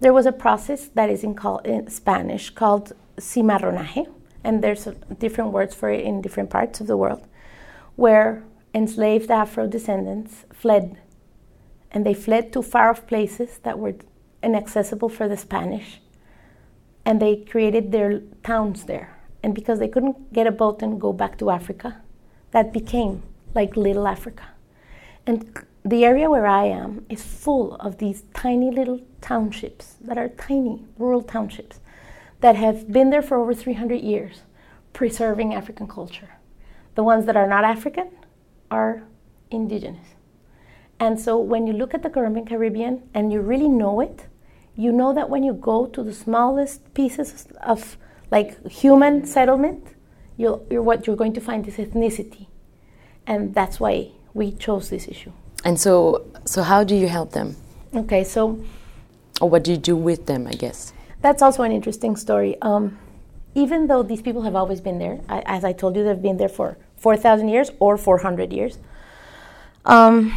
there 0.00 0.12
was 0.12 0.26
a 0.26 0.32
process 0.32 0.88
that 0.88 1.08
is 1.08 1.22
in, 1.22 1.34
call, 1.34 1.58
in 1.58 1.88
Spanish 1.88 2.50
called 2.50 2.92
cimarronaje, 3.16 4.06
and 4.42 4.62
there's 4.62 4.88
different 5.18 5.52
words 5.52 5.74
for 5.74 5.90
it 5.90 6.04
in 6.04 6.20
different 6.20 6.50
parts 6.50 6.80
of 6.80 6.86
the 6.86 6.96
world, 6.96 7.26
where 7.96 8.42
enslaved 8.74 9.30
Afro 9.30 9.66
descendants 9.66 10.44
fled, 10.52 10.98
and 11.92 12.04
they 12.04 12.14
fled 12.14 12.52
to 12.52 12.62
far 12.62 12.90
off 12.90 13.06
places 13.06 13.58
that 13.62 13.78
were 13.78 13.94
inaccessible 14.42 15.08
for 15.08 15.28
the 15.28 15.36
Spanish, 15.36 16.00
and 17.04 17.22
they 17.22 17.36
created 17.36 17.92
their 17.92 18.20
towns 18.42 18.84
there. 18.84 19.16
And 19.42 19.54
because 19.54 19.78
they 19.78 19.88
couldn't 19.88 20.32
get 20.32 20.46
a 20.46 20.50
boat 20.50 20.82
and 20.82 21.00
go 21.00 21.12
back 21.12 21.38
to 21.38 21.50
Africa, 21.50 22.02
that 22.50 22.72
became 22.72 23.22
like 23.54 23.76
Little 23.76 24.06
Africa. 24.06 24.44
And 25.26 25.64
the 25.84 26.04
area 26.04 26.30
where 26.30 26.46
I 26.46 26.64
am 26.64 27.04
is 27.08 27.22
full 27.22 27.74
of 27.76 27.98
these 27.98 28.24
tiny 28.34 28.70
little 28.70 29.00
townships 29.20 29.96
that 30.00 30.18
are 30.18 30.28
tiny 30.28 30.84
rural 30.98 31.22
townships 31.22 31.80
that 32.40 32.56
have 32.56 32.92
been 32.92 33.10
there 33.10 33.22
for 33.22 33.38
over 33.38 33.54
300 33.54 34.00
years, 34.00 34.42
preserving 34.92 35.54
African 35.54 35.88
culture. 35.88 36.30
The 36.94 37.02
ones 37.02 37.26
that 37.26 37.36
are 37.36 37.46
not 37.46 37.64
African 37.64 38.10
are 38.70 39.02
indigenous. 39.50 40.08
And 41.00 41.18
so 41.18 41.38
when 41.38 41.66
you 41.66 41.72
look 41.72 41.94
at 41.94 42.02
the 42.02 42.10
Colombian 42.10 42.46
Caribbean 42.46 43.02
and 43.14 43.32
you 43.32 43.40
really 43.40 43.68
know 43.68 44.00
it, 44.00 44.26
you 44.76 44.92
know 44.92 45.12
that 45.12 45.30
when 45.30 45.42
you 45.42 45.52
go 45.52 45.86
to 45.86 46.02
the 46.02 46.12
smallest 46.12 46.94
pieces 46.94 47.46
of 47.62 47.96
like 48.30 48.66
human 48.66 49.26
settlement, 49.26 49.88
you're, 50.36 50.58
what 50.82 51.06
you're 51.06 51.16
going 51.16 51.32
to 51.34 51.40
find 51.40 51.66
is 51.68 51.76
ethnicity. 51.76 52.46
And 53.26 53.54
that's 53.54 53.80
why 53.80 54.10
we 54.34 54.52
chose 54.52 54.90
this 54.90 55.08
issue. 55.08 55.32
And 55.64 55.80
so, 55.80 56.26
so 56.44 56.62
how 56.62 56.84
do 56.84 56.94
you 56.94 57.08
help 57.08 57.32
them? 57.32 57.56
Okay, 57.94 58.24
so. 58.24 58.62
Or 59.40 59.48
what 59.48 59.64
do 59.64 59.70
you 59.70 59.78
do 59.78 59.96
with 59.96 60.26
them, 60.26 60.46
I 60.46 60.52
guess? 60.52 60.92
That's 61.22 61.42
also 61.42 61.62
an 61.62 61.72
interesting 61.72 62.16
story. 62.16 62.60
Um, 62.60 62.98
even 63.54 63.86
though 63.86 64.02
these 64.02 64.20
people 64.20 64.42
have 64.42 64.54
always 64.54 64.80
been 64.80 64.98
there, 64.98 65.20
I, 65.28 65.42
as 65.46 65.64
I 65.64 65.72
told 65.72 65.96
you, 65.96 66.04
they've 66.04 66.20
been 66.20 66.36
there 66.36 66.48
for 66.48 66.76
4,000 66.96 67.48
years 67.48 67.70
or 67.78 67.96
400 67.96 68.52
years. 68.52 68.78
Um, 69.84 70.34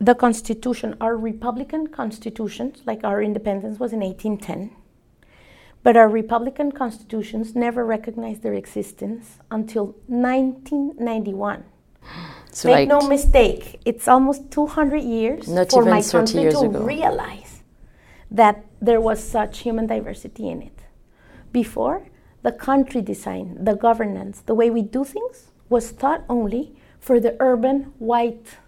the 0.00 0.14
Constitution, 0.14 0.96
our 1.00 1.16
Republican 1.16 1.86
constitutions, 1.88 2.82
like 2.84 3.04
our 3.04 3.22
independence 3.22 3.78
was 3.78 3.92
in 3.92 4.00
1810, 4.00 4.70
but 5.82 5.96
our 5.96 6.08
Republican 6.08 6.72
constitutions 6.72 7.54
never 7.54 7.84
recognized 7.84 8.42
their 8.42 8.54
existence 8.54 9.38
until 9.50 9.94
1991. 10.06 11.64
So 12.50 12.68
Make 12.68 12.88
like 12.88 12.88
no 12.88 13.08
mistake, 13.08 13.80
it's 13.84 14.06
almost 14.06 14.50
200 14.50 14.98
years 14.98 15.46
for 15.70 15.84
my 15.84 16.02
country 16.02 16.50
to 16.50 16.60
ago. 16.60 16.84
realize 16.84 17.62
that 18.30 18.64
there 18.80 19.00
was 19.00 19.22
such 19.22 19.60
human 19.60 19.86
diversity 19.86 20.48
in 20.48 20.62
it. 20.62 20.80
Before, 21.52 22.06
the 22.42 22.52
country 22.52 23.00
design, 23.00 23.56
the 23.64 23.74
governance, 23.74 24.40
the 24.40 24.54
way 24.54 24.70
we 24.70 24.82
do 24.82 25.04
things 25.04 25.50
was 25.68 25.90
thought 25.90 26.24
only 26.28 26.76
for 27.00 27.18
the 27.18 27.36
urban 27.40 27.92
white, 27.98 28.58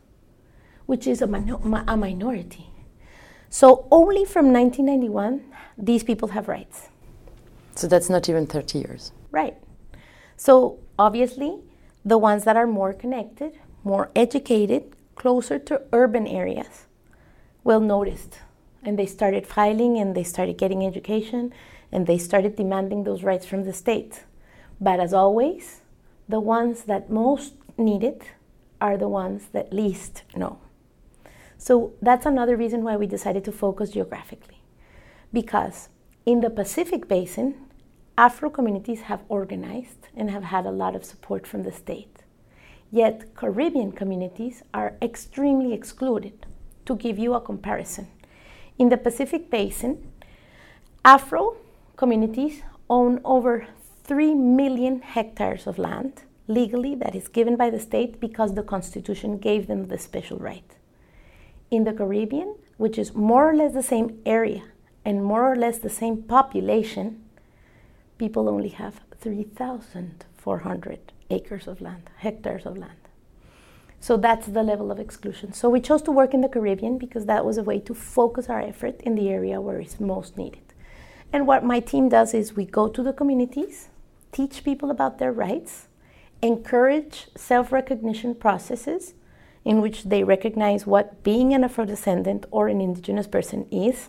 which 0.87 1.07
is 1.07 1.23
a, 1.23 1.27
a 1.27 1.97
minority. 1.97 2.71
So 3.51 3.87
only 3.91 4.25
from 4.25 4.53
1991, 4.53 5.45
these 5.79 6.03
people 6.03 6.29
have 6.29 6.49
rights. 6.49 6.89
So 7.75 7.87
that's 7.87 8.09
not 8.09 8.29
even 8.29 8.47
30 8.47 8.79
years. 8.79 9.13
Right. 9.31 9.57
So 10.37 10.79
obviously, 10.99 11.59
the 12.07 12.17
ones 12.17 12.45
that 12.45 12.57
are 12.57 12.69
more 12.69 12.93
connected, 12.93 13.59
more 13.83 14.11
educated, 14.15 14.95
closer 15.17 15.59
to 15.59 15.83
urban 15.93 16.25
areas, 16.29 16.87
well 17.65 17.81
noticed. 17.81 18.39
And 18.85 18.97
they 18.97 19.07
started 19.07 19.45
filing 19.45 19.99
and 19.99 20.15
they 20.15 20.23
started 20.23 20.57
getting 20.57 20.87
education 20.87 21.53
and 21.91 22.07
they 22.07 22.17
started 22.17 22.55
demanding 22.55 23.03
those 23.03 23.25
rights 23.25 23.45
from 23.45 23.65
the 23.65 23.73
state. 23.73 24.23
But 24.81 25.01
as 25.01 25.13
always, 25.13 25.81
the 26.29 26.39
ones 26.39 26.85
that 26.85 27.11
most 27.11 27.55
need 27.77 28.05
it 28.05 28.23
are 28.81 28.97
the 28.97 29.09
ones 29.09 29.49
that 29.53 29.73
least 29.73 30.23
know. 30.37 30.61
So 31.59 31.95
that's 32.01 32.27
another 32.27 32.57
reason 32.57 32.85
why 32.85 32.97
we 32.97 33.09
decided 33.09 33.45
to 33.47 33.53
focus 33.53 33.91
geographically. 33.91 34.63
Because 35.33 35.89
in 36.25 36.41
the 36.41 36.51
Pacific 36.51 37.09
Basin, 37.09 37.57
Afro 38.17 38.49
communities 38.49 39.03
have 39.03 39.25
organized 39.29 40.06
and 40.17 40.31
have 40.31 40.45
had 40.45 40.67
a 40.67 40.71
lot 40.71 40.97
of 40.97 41.05
support 41.05 41.47
from 41.47 41.63
the 41.63 41.73
state. 41.73 42.25
Yet 42.91 43.35
Caribbean 43.35 43.93
communities 43.93 44.63
are 44.73 44.97
extremely 45.03 45.73
excluded. 45.73 46.47
To 46.87 46.95
give 46.95 47.19
you 47.19 47.35
a 47.35 47.41
comparison, 47.41 48.07
in 48.79 48.91
the 48.91 48.97
Pacific 48.97 49.51
Basin, 49.51 50.13
Afro 51.05 51.57
communities 51.97 52.63
own 52.89 53.21
over 53.25 53.67
3 54.05 54.35
million 54.35 55.01
hectares 55.01 55.67
of 55.67 55.79
land 55.79 56.23
legally 56.47 56.95
that 56.95 57.15
is 57.15 57.27
given 57.27 57.57
by 57.57 57.71
the 57.71 57.81
state 57.81 58.21
because 58.21 58.55
the 58.55 58.63
Constitution 58.63 59.39
gave 59.39 59.67
them 59.67 59.89
the 59.89 59.99
special 59.99 60.39
right. 60.39 60.77
In 61.71 61.85
the 61.85 61.93
Caribbean, 61.93 62.55
which 62.77 62.99
is 62.99 63.15
more 63.15 63.51
or 63.51 63.57
less 63.57 63.73
the 63.73 63.83
same 63.83 64.21
area 64.25 64.63
and 65.05 65.25
more 65.25 65.51
or 65.51 65.57
less 65.57 65.79
the 65.79 65.91
same 65.91 66.23
population, 66.23 67.25
people 68.19 68.49
only 68.49 68.69
have 68.69 69.06
3,400 69.21 71.13
acres 71.31 71.67
of 71.67 71.81
land, 71.81 72.11
hectares 72.19 72.67
of 72.67 72.77
land. 72.77 72.93
So 74.01 74.17
that's 74.17 74.47
the 74.47 74.63
level 74.63 74.91
of 74.93 75.01
exclusion. 75.01 75.53
So 75.53 75.69
we 75.69 75.81
chose 75.81 76.03
to 76.03 76.13
work 76.13 76.35
in 76.35 76.41
the 76.41 76.49
Caribbean 76.49 76.99
because 76.99 77.27
that 77.27 77.45
was 77.45 77.59
a 77.59 77.63
way 77.63 77.81
to 77.81 77.95
focus 77.95 78.49
our 78.49 78.61
effort 78.61 79.01
in 79.01 79.15
the 79.15 79.29
area 79.29 79.61
where 79.61 79.81
it's 79.81 79.99
most 79.99 80.37
needed. 80.37 80.63
And 81.33 81.47
what 81.47 81.65
my 81.65 81.81
team 81.81 82.09
does 82.09 82.35
is 82.35 82.55
we 82.55 82.65
go 82.65 82.89
to 82.89 83.03
the 83.03 83.13
communities, 83.13 83.89
teach 84.33 84.63
people 84.63 84.91
about 84.91 85.19
their 85.19 85.33
rights, 85.33 85.89
encourage 86.43 87.27
self 87.37 87.73
recognition 87.73 88.35
processes 88.35 89.15
in 89.65 89.81
which 89.81 90.05
they 90.05 90.23
recognize 90.23 90.87
what 90.87 91.25
being 91.25 91.53
an 91.53 91.65
Afro 91.65 91.85
descendant 91.85 92.47
or 92.53 92.69
an 92.69 92.81
indigenous 92.81 93.27
person 93.27 93.67
is, 93.73 94.09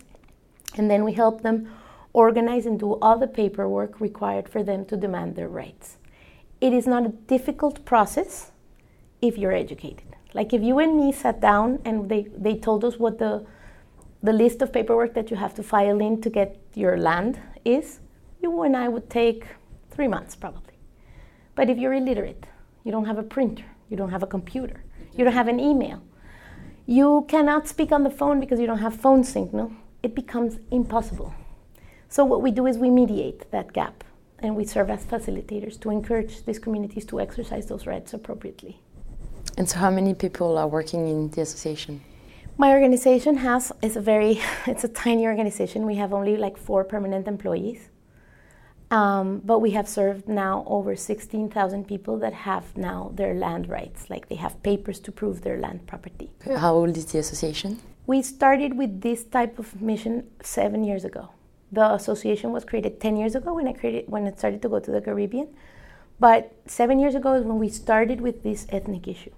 and 0.75 0.91
then 0.91 1.03
we 1.03 1.13
help 1.13 1.41
them 1.41 1.71
organize 2.17 2.65
and 2.65 2.79
do 2.79 2.93
all 2.99 3.19
the 3.19 3.27
paperwork 3.27 4.01
required 4.01 4.49
for 4.49 4.63
them 4.63 4.83
to 4.85 4.97
demand 4.97 5.35
their 5.35 5.47
rights. 5.47 5.97
It 6.59 6.73
is 6.73 6.87
not 6.87 7.05
a 7.05 7.17
difficult 7.33 7.85
process 7.85 8.51
if 9.21 9.37
you're 9.37 9.53
educated. 9.53 10.15
Like 10.33 10.51
if 10.51 10.63
you 10.63 10.79
and 10.79 10.97
me 10.97 11.11
sat 11.11 11.39
down 11.39 11.79
and 11.85 12.09
they, 12.09 12.23
they 12.35 12.55
told 12.55 12.83
us 12.83 12.97
what 12.97 13.19
the 13.19 13.45
the 14.23 14.33
list 14.33 14.63
of 14.63 14.73
paperwork 14.73 15.13
that 15.13 15.29
you 15.29 15.37
have 15.37 15.53
to 15.53 15.61
file 15.61 15.99
in 16.01 16.19
to 16.21 16.29
get 16.29 16.59
your 16.73 16.97
land 16.97 17.39
is, 17.63 17.99
you 18.41 18.63
and 18.63 18.75
I 18.75 18.87
would 18.87 19.11
take 19.11 19.45
three 19.91 20.07
months 20.07 20.35
probably. 20.35 20.73
But 21.53 21.69
if 21.69 21.77
you're 21.77 21.93
illiterate, 21.93 22.47
you 22.83 22.91
don't 22.91 23.05
have 23.05 23.19
a 23.19 23.23
printer, 23.35 23.65
you 23.89 23.95
don't 23.95 24.09
have 24.09 24.23
a 24.23 24.27
computer, 24.37 24.83
you 25.15 25.23
don't 25.23 25.33
have 25.33 25.47
an 25.47 25.59
email, 25.59 26.01
you 26.87 27.25
cannot 27.27 27.67
speak 27.67 27.91
on 27.91 28.03
the 28.03 28.09
phone 28.09 28.39
because 28.39 28.59
you 28.59 28.65
don't 28.65 28.79
have 28.79 28.95
phone 28.95 29.23
signal, 29.23 29.71
it 30.01 30.15
becomes 30.15 30.57
impossible. 30.71 31.31
So, 32.09 32.23
what 32.23 32.41
we 32.41 32.51
do 32.51 32.65
is 32.67 32.77
we 32.77 32.89
mediate 32.89 33.51
that 33.51 33.73
gap 33.73 34.03
and 34.39 34.55
we 34.55 34.65
serve 34.65 34.89
as 34.89 35.03
facilitators 35.05 35.79
to 35.81 35.89
encourage 35.89 36.45
these 36.45 36.59
communities 36.59 37.05
to 37.05 37.19
exercise 37.19 37.65
those 37.67 37.85
rights 37.85 38.13
appropriately. 38.13 38.79
And 39.57 39.67
so, 39.69 39.79
how 39.79 39.89
many 39.89 40.13
people 40.13 40.57
are 40.57 40.67
working 40.67 41.07
in 41.07 41.29
the 41.31 41.41
association? 41.41 42.01
My 42.57 42.71
organization 42.71 43.37
has 43.37 43.71
is 43.81 43.97
a 43.97 44.01
very 44.01 44.39
it's 44.67 44.83
a 44.83 44.87
tiny 44.87 45.25
organization. 45.27 45.85
We 45.85 45.95
have 45.95 46.13
only 46.13 46.37
like 46.37 46.57
four 46.57 46.83
permanent 46.83 47.27
employees. 47.27 47.89
Um, 48.89 49.41
but 49.43 49.59
we 49.59 49.71
have 49.71 49.89
served 49.89 50.29
now 50.29 50.63
over 50.65 50.95
16,000 50.95 51.85
people 51.85 52.17
that 52.19 52.31
have 52.31 52.77
now 52.77 53.11
their 53.13 53.33
land 53.33 53.67
rights, 53.67 54.09
like 54.09 54.29
they 54.29 54.35
have 54.35 54.63
papers 54.63 55.01
to 55.01 55.11
prove 55.11 55.41
their 55.41 55.59
land 55.59 55.85
property. 55.87 56.31
How 56.45 56.73
old 56.73 56.95
is 56.95 57.05
the 57.07 57.19
association? 57.19 57.81
We 58.05 58.21
started 58.21 58.77
with 58.77 59.01
this 59.01 59.25
type 59.25 59.59
of 59.59 59.81
mission 59.81 60.29
seven 60.41 60.85
years 60.85 61.03
ago. 61.03 61.31
The 61.71 61.93
association 61.93 62.51
was 62.51 62.63
created 62.63 62.99
10 63.01 63.17
years 63.17 63.35
ago 63.35 63.53
when 63.53 63.67
I 63.67 63.73
created 63.73 64.05
when 64.07 64.25
it 64.25 64.37
started 64.37 64.61
to 64.61 64.69
go 64.69 64.79
to 64.79 64.91
the 64.91 65.01
Caribbean. 65.01 65.49
But 66.19 66.53
seven 66.65 66.99
years 66.99 67.15
ago 67.15 67.33
is 67.33 67.43
when 67.43 67.59
we 67.59 67.69
started 67.69 68.21
with 68.21 68.43
this 68.43 68.65
ethnic 68.69 69.07
issue. 69.07 69.31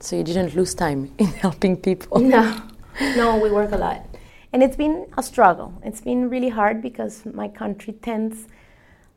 So 0.00 0.16
you 0.16 0.24
didn't 0.24 0.54
lose 0.54 0.74
time 0.74 1.12
in 1.18 1.26
helping 1.26 1.76
people? 1.76 2.20
No, 2.20 2.62
no, 3.00 3.38
we 3.38 3.50
work 3.50 3.72
a 3.72 3.76
lot. 3.76 4.04
And 4.52 4.62
it's 4.62 4.76
been 4.76 5.06
a 5.18 5.22
struggle. 5.22 5.74
It's 5.84 6.00
been 6.00 6.30
really 6.30 6.48
hard 6.48 6.80
because 6.80 7.26
my 7.26 7.48
country 7.48 7.92
tends 7.92 8.46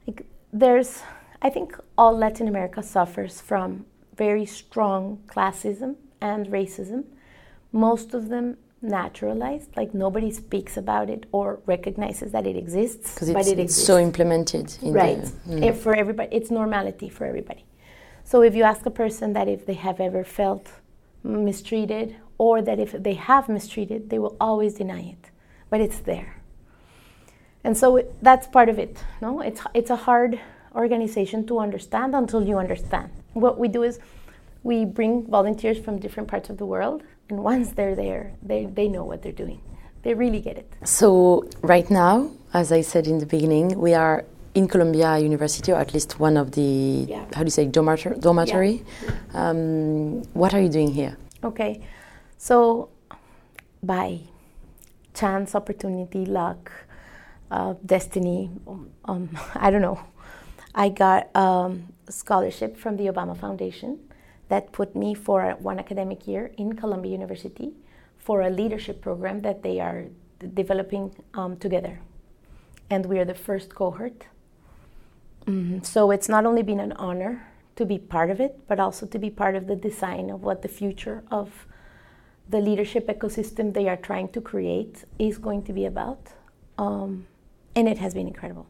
like 0.06 0.26
there's 0.52 1.02
I 1.42 1.50
think 1.50 1.78
all 1.98 2.18
Latin 2.18 2.48
America 2.48 2.84
suffers 2.84 3.40
from 3.40 3.86
very 4.18 4.46
strong 4.46 5.20
classism 5.28 5.96
and 6.20 6.48
racism. 6.48 7.06
Most 7.72 8.14
of 8.14 8.28
them 8.28 8.58
naturalized, 8.82 9.76
like 9.76 9.94
nobody 9.94 10.32
speaks 10.32 10.78
about 10.78 11.10
it 11.10 11.26
or 11.32 11.60
recognizes 11.66 12.32
that 12.32 12.48
it 12.48 12.56
exists. 12.56 13.14
Because 13.14 13.30
it's, 13.30 13.48
it 13.48 13.60
exists. 13.60 13.86
so 13.86 13.98
implemented. 13.98 14.78
right. 14.82 15.22
The, 15.46 15.54
mm. 15.54 15.78
for 15.78 15.96
everybody, 15.96 16.36
it's 16.36 16.50
normality 16.50 17.10
for 17.10 17.26
everybody. 17.26 17.66
So 18.24 18.42
if 18.42 18.56
you 18.56 18.64
ask 18.64 18.86
a 18.86 18.92
person 18.92 19.34
that 19.34 19.48
if 19.48 19.66
they 19.66 19.74
have 19.74 20.00
ever 20.00 20.24
felt 20.24 20.72
mistreated 21.24 22.16
or 22.38 22.62
that 22.62 22.80
if 22.80 22.92
they 22.92 23.16
have 23.16 23.50
mistreated, 23.50 24.10
they 24.10 24.20
will 24.20 24.38
always 24.40 24.76
deny 24.76 25.02
it. 25.02 25.32
But 25.70 25.82
it's 25.82 26.00
there. 26.00 26.36
and 27.64 27.78
so 27.78 27.98
it, 27.98 28.14
that's 28.22 28.48
part 28.48 28.70
of 28.70 28.80
it. 28.80 29.04
No, 29.22 29.42
it's 29.42 29.62
it's 29.74 29.90
a 29.90 29.96
hard 29.96 30.40
organization 30.76 31.46
to 31.48 31.60
understand 31.60 32.16
until 32.16 32.42
you 32.44 32.58
understand. 32.58 33.10
What 33.34 33.60
we 33.60 33.68
do 33.68 33.84
is 33.84 34.00
we 34.64 34.86
bring 34.86 35.26
volunteers 35.28 35.78
from 35.80 36.00
different 36.00 36.30
parts 36.30 36.50
of 36.50 36.58
the 36.58 36.66
world, 36.66 37.04
and 37.30 37.44
once 37.44 37.72
they're 37.72 37.96
there, 37.96 38.34
they, 38.42 38.66
they 38.66 38.88
know 38.88 39.04
what 39.04 39.22
they're 39.22 39.32
doing. 39.32 39.62
They 40.02 40.14
really 40.14 40.42
get 40.42 40.58
it. 40.58 40.72
So, 40.84 41.48
right 41.62 41.90
now, 41.90 42.32
as 42.54 42.72
I 42.72 42.82
said 42.82 43.06
in 43.08 43.20
the 43.20 43.26
beginning, 43.26 43.80
we 43.80 43.94
are 43.94 44.26
in 44.56 44.68
Columbia 44.68 45.18
University, 45.20 45.72
or 45.72 45.80
at 45.80 45.94
least 45.94 46.20
one 46.20 46.38
of 46.38 46.52
the, 46.52 47.06
Yeah. 47.08 47.26
how 47.36 47.42
do 47.42 47.46
you 47.46 47.52
say, 47.52 47.66
dormitory? 47.66 48.18
dormitory. 48.20 48.84
Um, 49.34 50.24
what 50.34 50.54
are 50.54 50.62
you 50.62 50.70
doing 50.70 50.92
here? 50.92 51.18
Okay, 51.44 51.82
so 52.38 52.90
by 53.84 54.22
chance, 55.14 55.54
opportunity, 55.54 56.26
luck, 56.26 56.72
uh, 57.52 57.76
destiny, 57.86 58.50
um, 59.06 59.30
I 59.56 59.70
don't 59.70 59.82
know, 59.82 60.00
I 60.74 60.90
got 60.90 61.34
um, 61.36 61.94
a 62.08 62.12
scholarship 62.12 62.76
from 62.78 62.98
the 62.98 63.06
Obama 63.08 63.38
Foundation 63.38 64.00
that 64.50 64.72
put 64.72 64.96
me 64.96 65.14
for 65.14 65.56
one 65.60 65.80
academic 65.80 66.28
year 66.28 66.52
in 66.58 66.76
Columbia 66.76 67.12
University 67.12 67.74
for 68.18 68.42
a 68.42 68.50
leadership 68.50 69.02
program 69.02 69.42
that 69.42 69.64
they 69.64 69.80
are 69.80 70.06
developing 70.54 71.16
um, 71.34 71.58
together. 71.58 72.00
And 72.90 73.06
we 73.06 73.20
are 73.20 73.26
the 73.26 73.34
first 73.34 73.74
cohort. 73.74 74.26
Mhm. 75.46 75.86
So 75.86 76.12
it's 76.12 76.30
not 76.30 76.46
only 76.46 76.64
been 76.64 76.80
an 76.80 76.94
honor 76.94 77.48
to 77.76 77.86
be 77.86 77.98
part 77.98 78.30
of 78.30 78.40
it, 78.40 78.60
but 78.68 78.80
also 78.80 79.06
to 79.06 79.20
be 79.20 79.30
part 79.30 79.56
of 79.56 79.68
the 79.68 79.76
design 79.76 80.30
of 80.30 80.44
what 80.44 80.62
the 80.62 80.68
future 80.68 81.24
of 81.32 81.66
the 82.50 82.60
leadership 82.60 83.08
ecosystem 83.08 83.74
they 83.74 83.88
are 83.88 83.98
trying 83.98 84.28
to 84.30 84.42
create 84.42 85.06
is 85.18 85.38
going 85.38 85.64
to 85.64 85.74
be 85.74 85.86
about. 85.86 86.34
Um, 86.78 87.28
and 87.76 87.88
it 87.88 88.00
has 88.00 88.14
been 88.14 88.28
incredible. 88.28 88.66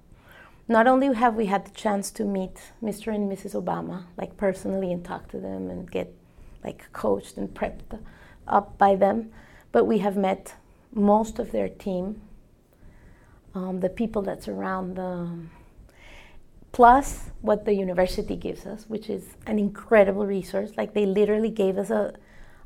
Not 0.70 0.86
only 0.86 1.12
have 1.16 1.34
we 1.34 1.48
had 1.48 1.66
the 1.66 1.72
chance 1.72 2.12
to 2.12 2.24
meet 2.24 2.72
Mr. 2.82 3.14
and 3.14 3.30
Mrs. 3.30 3.56
Obama, 3.60 4.04
like 4.18 4.38
personally, 4.38 4.94
and 4.94 5.04
talk 5.04 5.28
to 5.30 5.40
them 5.40 5.72
and 5.72 5.90
get 5.90 6.14
like 6.64 6.94
coached 6.94 7.38
and 7.38 7.52
prepped 7.52 8.00
up 8.48 8.78
by 8.78 8.96
them, 8.96 9.32
but 9.72 9.86
we 9.86 9.98
have 9.98 10.16
met 10.16 10.54
most 10.94 11.40
of 11.40 11.52
their 11.52 11.70
team, 11.70 12.22
um, 13.56 13.80
the 13.80 13.90
people 13.90 14.22
that 14.22 14.44
surround 14.44 14.96
them, 14.96 15.50
plus 16.72 17.32
what 17.42 17.66
the 17.66 17.74
university 17.74 18.36
gives 18.36 18.68
us, 18.68 18.86
which 18.88 19.10
is 19.10 19.24
an 19.48 19.58
incredible 19.58 20.28
resource. 20.28 20.70
Like 20.78 20.94
they 20.94 21.08
literally 21.08 21.50
gave 21.50 21.80
us 21.80 21.90
a, 21.90 22.14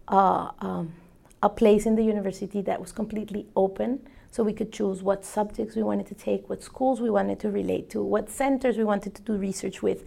a, 0.09 0.51
um, 0.59 0.93
a 1.41 1.47
place 1.47 1.85
in 1.85 1.95
the 1.95 2.03
university 2.03 2.61
that 2.63 2.81
was 2.81 2.91
completely 2.91 3.47
open, 3.55 4.05
so 4.33 4.41
we 4.41 4.51
could 4.51 4.73
choose 4.73 5.03
what 5.03 5.23
subjects 5.23 5.75
we 5.75 5.83
wanted 5.83 6.07
to 6.07 6.15
take, 6.15 6.49
what 6.49 6.63
schools 6.63 6.99
we 6.99 7.11
wanted 7.11 7.39
to 7.39 7.51
relate 7.51 7.87
to, 7.91 8.01
what 8.01 8.31
centers 8.31 8.79
we 8.79 8.83
wanted 8.83 9.13
to 9.13 9.21
do 9.21 9.37
research 9.37 9.83
with. 9.83 10.03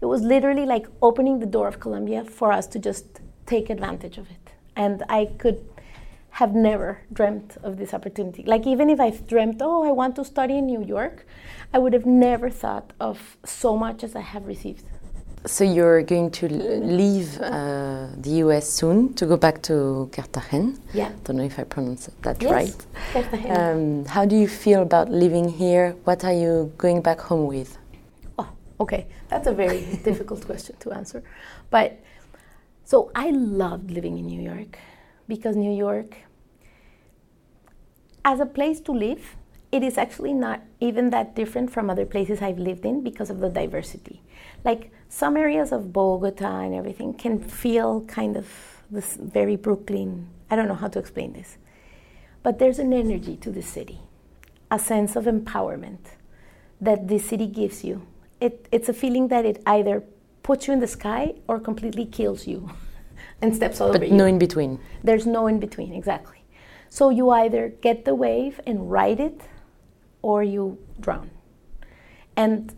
It 0.00 0.06
was 0.06 0.22
literally 0.22 0.64
like 0.64 0.86
opening 1.02 1.40
the 1.40 1.46
door 1.46 1.66
of 1.66 1.80
Columbia 1.80 2.24
for 2.24 2.52
us 2.52 2.68
to 2.68 2.78
just 2.78 3.20
take 3.46 3.70
advantage 3.70 4.16
of 4.16 4.30
it. 4.30 4.52
And 4.76 5.02
I 5.08 5.26
could 5.38 5.68
have 6.30 6.54
never 6.54 7.00
dreamt 7.12 7.56
of 7.64 7.76
this 7.76 7.92
opportunity. 7.92 8.44
Like 8.46 8.64
even 8.64 8.88
if 8.88 9.00
I've 9.00 9.26
dreamt, 9.26 9.56
oh, 9.60 9.82
I 9.82 9.90
want 9.90 10.14
to 10.16 10.24
study 10.24 10.56
in 10.58 10.66
New 10.66 10.84
York, 10.84 11.26
I 11.72 11.78
would 11.78 11.94
have 11.94 12.06
never 12.06 12.50
thought 12.50 12.92
of 13.00 13.36
so 13.44 13.76
much 13.76 14.04
as 14.04 14.14
I 14.14 14.20
have 14.20 14.46
received. 14.46 14.84
So, 15.46 15.62
you're 15.62 16.02
going 16.02 16.30
to 16.30 16.48
leave 16.48 17.38
uh, 17.38 18.06
the 18.16 18.30
US 18.44 18.66
soon 18.66 19.12
to 19.14 19.26
go 19.26 19.36
back 19.36 19.60
to 19.64 20.08
Cartagena. 20.10 20.72
Yeah. 20.94 21.12
Don't 21.24 21.36
know 21.36 21.44
if 21.44 21.58
I 21.58 21.64
pronounced 21.64 22.08
that 22.22 22.40
Yes, 22.40 22.50
right. 22.50 22.86
Cartagena. 23.12 23.72
Um, 23.72 24.04
how 24.06 24.24
do 24.24 24.36
you 24.36 24.48
feel 24.48 24.80
about 24.80 25.10
living 25.10 25.48
here? 25.50 25.96
What 26.04 26.24
are 26.24 26.32
you 26.32 26.72
going 26.78 27.02
back 27.02 27.20
home 27.20 27.46
with? 27.46 27.76
Oh, 28.38 28.48
okay. 28.80 29.06
That's 29.28 29.46
a 29.46 29.52
very 29.52 29.80
difficult 30.04 30.46
question 30.46 30.76
to 30.80 30.92
answer. 30.92 31.22
But 31.68 32.00
so 32.84 33.10
I 33.14 33.30
loved 33.30 33.90
living 33.90 34.16
in 34.16 34.26
New 34.26 34.40
York 34.40 34.78
because 35.28 35.56
New 35.56 35.72
York, 35.76 36.16
as 38.24 38.40
a 38.40 38.46
place 38.46 38.80
to 38.80 38.92
live, 38.92 39.36
it 39.72 39.82
is 39.82 39.98
actually 39.98 40.32
not 40.32 40.62
even 40.80 41.10
that 41.10 41.34
different 41.34 41.70
from 41.70 41.90
other 41.90 42.06
places 42.06 42.40
I've 42.40 42.58
lived 42.58 42.86
in 42.86 43.02
because 43.02 43.28
of 43.28 43.40
the 43.40 43.50
diversity. 43.50 44.22
Like 44.64 44.90
some 45.14 45.36
areas 45.36 45.70
of 45.70 45.92
Bogota 45.92 46.58
and 46.58 46.74
everything 46.74 47.14
can 47.14 47.38
feel 47.38 48.00
kind 48.00 48.36
of 48.36 48.48
this 48.90 49.16
very 49.16 49.54
Brooklyn. 49.54 50.28
I 50.50 50.56
don't 50.56 50.66
know 50.66 50.74
how 50.74 50.88
to 50.88 50.98
explain 50.98 51.34
this. 51.34 51.56
But 52.42 52.58
there's 52.58 52.80
an 52.80 52.92
energy 52.92 53.36
to 53.36 53.52
the 53.52 53.62
city, 53.62 54.00
a 54.72 54.78
sense 54.78 55.14
of 55.14 55.26
empowerment 55.26 56.00
that 56.80 57.06
the 57.06 57.20
city 57.20 57.46
gives 57.46 57.84
you. 57.84 58.04
It, 58.40 58.66
it's 58.72 58.88
a 58.88 58.92
feeling 58.92 59.28
that 59.28 59.44
it 59.44 59.62
either 59.66 60.02
puts 60.42 60.66
you 60.66 60.72
in 60.72 60.80
the 60.80 60.88
sky 60.88 61.34
or 61.46 61.60
completely 61.60 62.06
kills 62.06 62.48
you 62.48 62.70
and 63.40 63.54
steps 63.54 63.80
all 63.80 63.92
But 63.92 63.98
over 63.98 64.06
you. 64.06 64.14
no 64.14 64.24
in 64.26 64.40
between. 64.40 64.80
There's 65.04 65.26
no 65.26 65.46
in 65.46 65.60
between, 65.60 65.94
exactly. 65.94 66.42
So 66.88 67.10
you 67.10 67.30
either 67.30 67.68
get 67.68 68.04
the 68.04 68.16
wave 68.16 68.60
and 68.66 68.90
ride 68.90 69.20
it 69.20 69.42
or 70.22 70.42
you 70.42 70.78
drown. 70.98 71.30
And 72.36 72.74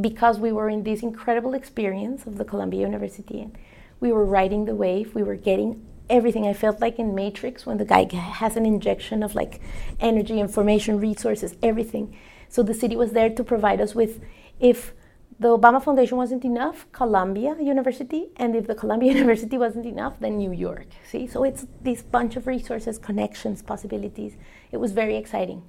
because 0.00 0.38
we 0.38 0.52
were 0.52 0.68
in 0.68 0.82
this 0.82 1.02
incredible 1.02 1.54
experience 1.54 2.26
of 2.26 2.38
the 2.38 2.44
Columbia 2.44 2.80
University 2.80 3.40
and 3.40 3.56
we 4.00 4.12
were 4.12 4.24
riding 4.24 4.64
the 4.64 4.74
wave, 4.74 5.14
we 5.14 5.22
were 5.22 5.36
getting 5.36 5.86
everything. 6.08 6.46
I 6.46 6.52
felt 6.52 6.80
like 6.80 6.98
in 6.98 7.14
Matrix 7.14 7.66
when 7.66 7.78
the 7.78 7.84
guy 7.84 8.12
has 8.14 8.56
an 8.56 8.66
injection 8.66 9.22
of 9.22 9.34
like 9.34 9.60
energy, 10.00 10.40
information, 10.40 10.98
resources, 10.98 11.54
everything. 11.62 12.16
So 12.48 12.62
the 12.62 12.74
city 12.74 12.96
was 12.96 13.12
there 13.12 13.30
to 13.30 13.44
provide 13.44 13.80
us 13.80 13.94
with 13.94 14.20
if 14.58 14.92
the 15.38 15.56
Obama 15.56 15.82
Foundation 15.82 16.18
wasn't 16.18 16.44
enough, 16.44 16.86
Columbia 16.92 17.56
University, 17.58 18.28
and 18.36 18.54
if 18.54 18.66
the 18.66 18.74
Columbia 18.74 19.12
University 19.14 19.56
wasn't 19.56 19.86
enough, 19.86 20.20
then 20.20 20.36
New 20.36 20.52
York. 20.52 20.88
See, 21.08 21.26
so 21.26 21.44
it's 21.44 21.66
this 21.80 22.02
bunch 22.02 22.36
of 22.36 22.46
resources, 22.46 22.98
connections, 22.98 23.62
possibilities. 23.62 24.36
It 24.70 24.76
was 24.76 24.92
very 24.92 25.16
exciting. 25.16 25.62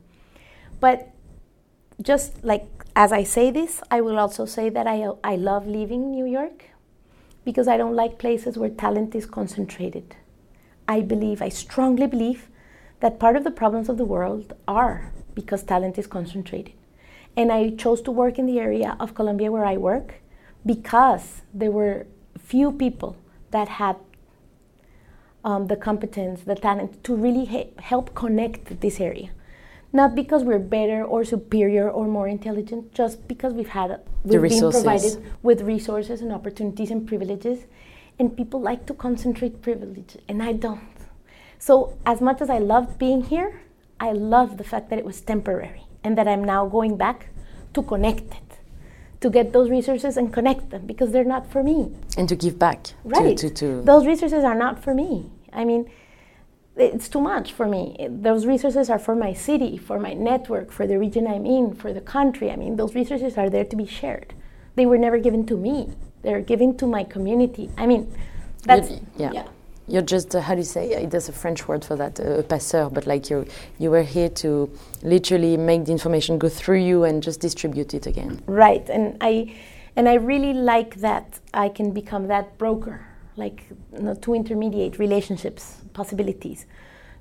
But 0.81 1.13
just 2.01 2.43
like 2.43 2.67
as 2.95 3.11
I 3.11 3.23
say 3.23 3.51
this, 3.51 3.81
I 3.89 4.01
will 4.01 4.19
also 4.19 4.45
say 4.45 4.69
that 4.69 4.85
I, 4.85 5.07
I 5.23 5.35
love 5.35 5.65
leaving 5.65 6.11
New 6.11 6.25
York 6.25 6.65
because 7.45 7.67
I 7.67 7.77
don't 7.77 7.95
like 7.95 8.19
places 8.19 8.57
where 8.57 8.69
talent 8.69 9.15
is 9.15 9.25
concentrated. 9.25 10.15
I 10.87 11.01
believe, 11.01 11.41
I 11.41 11.49
strongly 11.49 12.07
believe, 12.07 12.49
that 12.99 13.19
part 13.19 13.35
of 13.35 13.43
the 13.43 13.51
problems 13.51 13.87
of 13.87 13.97
the 13.97 14.05
world 14.05 14.53
are 14.67 15.11
because 15.33 15.63
talent 15.63 15.97
is 15.97 16.05
concentrated. 16.05 16.73
And 17.37 17.51
I 17.51 17.69
chose 17.71 18.01
to 18.01 18.11
work 18.11 18.37
in 18.37 18.45
the 18.45 18.59
area 18.59 18.97
of 18.99 19.15
Colombia 19.15 19.51
where 19.51 19.65
I 19.65 19.77
work 19.77 20.15
because 20.65 21.41
there 21.53 21.71
were 21.71 22.05
few 22.37 22.71
people 22.73 23.15
that 23.51 23.69
had 23.69 23.95
um, 25.43 25.67
the 25.67 25.77
competence, 25.77 26.41
the 26.41 26.55
talent 26.55 27.03
to 27.05 27.15
really 27.15 27.45
he- 27.45 27.73
help 27.79 28.13
connect 28.13 28.81
this 28.81 28.99
area. 28.99 29.29
Not 29.93 30.15
because 30.15 30.43
we're 30.43 30.59
better 30.59 31.03
or 31.03 31.23
superior 31.25 31.89
or 31.89 32.07
more 32.07 32.27
intelligent, 32.27 32.93
just 32.93 33.27
because 33.27 33.53
we've 33.53 33.69
had 33.69 33.99
we've 34.23 34.33
been 34.33 34.41
resources. 34.41 34.83
provided 34.83 35.31
with 35.43 35.61
resources 35.61 36.21
and 36.21 36.31
opportunities 36.31 36.91
and 36.91 37.05
privileges, 37.07 37.65
and 38.17 38.35
people 38.37 38.61
like 38.61 38.85
to 38.85 38.93
concentrate 38.93 39.61
privilege, 39.61 40.17
and 40.29 40.41
I 40.41 40.53
don't. 40.53 40.79
So 41.59 41.97
as 42.05 42.21
much 42.21 42.41
as 42.41 42.49
I 42.49 42.57
loved 42.59 42.97
being 42.97 43.23
here, 43.23 43.61
I 43.99 44.13
love 44.13 44.57
the 44.57 44.63
fact 44.63 44.89
that 44.89 44.97
it 44.97 45.05
was 45.05 45.21
temporary 45.21 45.83
and 46.03 46.17
that 46.17 46.27
I'm 46.27 46.43
now 46.43 46.65
going 46.67 46.97
back 46.97 47.27
to 47.73 47.83
connect 47.83 48.33
it, 48.33 48.59
to 49.19 49.29
get 49.29 49.53
those 49.53 49.69
resources 49.69 50.17
and 50.17 50.33
connect 50.33 50.69
them 50.71 50.87
because 50.87 51.11
they're 51.11 51.23
not 51.35 51.51
for 51.51 51.61
me. 51.63 51.91
And 52.17 52.27
to 52.29 52.35
give 52.35 52.57
back. 52.57 52.83
to- 52.83 52.93
Right. 53.03 53.37
To, 53.37 53.49
to, 53.49 53.81
Those 53.83 54.07
resources 54.07 54.43
are 54.43 54.55
not 54.55 54.81
for 54.83 54.95
me. 54.95 55.29
I 55.53 55.65
mean, 55.65 55.89
it's 56.75 57.09
too 57.09 57.21
much 57.21 57.53
for 57.53 57.67
me. 57.67 57.95
Those 58.09 58.45
resources 58.45 58.89
are 58.89 58.99
for 58.99 59.15
my 59.15 59.33
city, 59.33 59.77
for 59.77 59.99
my 59.99 60.13
network, 60.13 60.71
for 60.71 60.87
the 60.87 60.97
region 60.97 61.27
I'm 61.27 61.45
in, 61.45 61.75
for 61.75 61.93
the 61.93 62.01
country. 62.01 62.49
I 62.51 62.55
mean, 62.55 62.75
those 62.75 62.95
resources 62.95 63.37
are 63.37 63.49
there 63.49 63.65
to 63.65 63.75
be 63.75 63.85
shared. 63.85 64.33
They 64.75 64.85
were 64.85 64.97
never 64.97 65.17
given 65.17 65.45
to 65.47 65.57
me. 65.57 65.89
They're 66.21 66.41
given 66.41 66.77
to 66.77 66.87
my 66.87 67.03
community. 67.03 67.69
I 67.77 67.85
mean, 67.87 68.13
that's 68.63 68.91
yeah. 69.17 69.31
yeah. 69.33 69.47
You're 69.87 70.03
just, 70.03 70.33
uh, 70.35 70.39
how 70.39 70.53
do 70.53 70.59
you 70.59 70.65
say, 70.65 71.03
uh, 71.03 71.09
there's 71.09 71.27
a 71.27 71.33
French 71.33 71.67
word 71.67 71.83
for 71.83 71.97
that, 71.97 72.17
uh, 72.19 72.43
passeur, 72.43 72.89
but 72.89 73.07
like 73.07 73.29
you, 73.29 73.45
you 73.77 73.91
were 73.91 74.03
here 74.03 74.29
to 74.29 74.69
literally 75.03 75.57
make 75.57 75.85
the 75.85 75.91
information 75.91 76.37
go 76.37 76.47
through 76.47 76.77
you 76.77 77.03
and 77.03 77.21
just 77.21 77.41
distribute 77.41 77.93
it 77.93 78.05
again. 78.05 78.41
Right, 78.45 78.87
and 78.89 79.17
I 79.19 79.53
and 79.97 80.07
I 80.07 80.13
really 80.13 80.53
like 80.53 81.01
that 81.01 81.39
I 81.53 81.67
can 81.67 81.91
become 81.91 82.27
that 82.27 82.57
broker, 82.57 83.05
like 83.35 83.65
you 83.93 84.01
know, 84.01 84.13
to 84.15 84.33
intermediate 84.33 84.99
relationships, 84.99 85.81
possibilities 85.93 86.65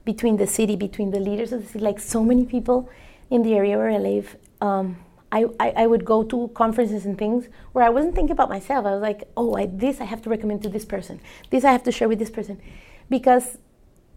between 0.04 0.36
the 0.36 0.46
city, 0.46 0.76
between 0.76 1.10
the 1.10 1.20
leaders 1.20 1.52
of 1.52 1.62
the 1.62 1.68
city. 1.68 1.84
Like 1.84 2.00
so 2.00 2.24
many 2.24 2.44
people 2.44 2.88
in 3.30 3.42
the 3.42 3.54
area 3.54 3.76
where 3.76 3.90
I 3.90 3.98
live, 3.98 4.36
um, 4.60 4.96
I, 5.30 5.46
I, 5.60 5.70
I 5.70 5.86
would 5.86 6.04
go 6.04 6.24
to 6.24 6.48
conferences 6.54 7.06
and 7.06 7.16
things 7.16 7.48
where 7.72 7.84
I 7.84 7.88
wasn't 7.90 8.14
thinking 8.14 8.32
about 8.32 8.48
myself. 8.48 8.86
I 8.86 8.90
was 8.90 9.02
like, 9.02 9.28
oh, 9.36 9.54
I, 9.54 9.66
this 9.66 10.00
I 10.00 10.04
have 10.04 10.22
to 10.22 10.30
recommend 10.30 10.62
to 10.64 10.68
this 10.68 10.84
person. 10.84 11.20
This 11.50 11.64
I 11.64 11.70
have 11.70 11.84
to 11.84 11.92
share 11.92 12.08
with 12.08 12.18
this 12.18 12.30
person, 12.30 12.60
because 13.08 13.58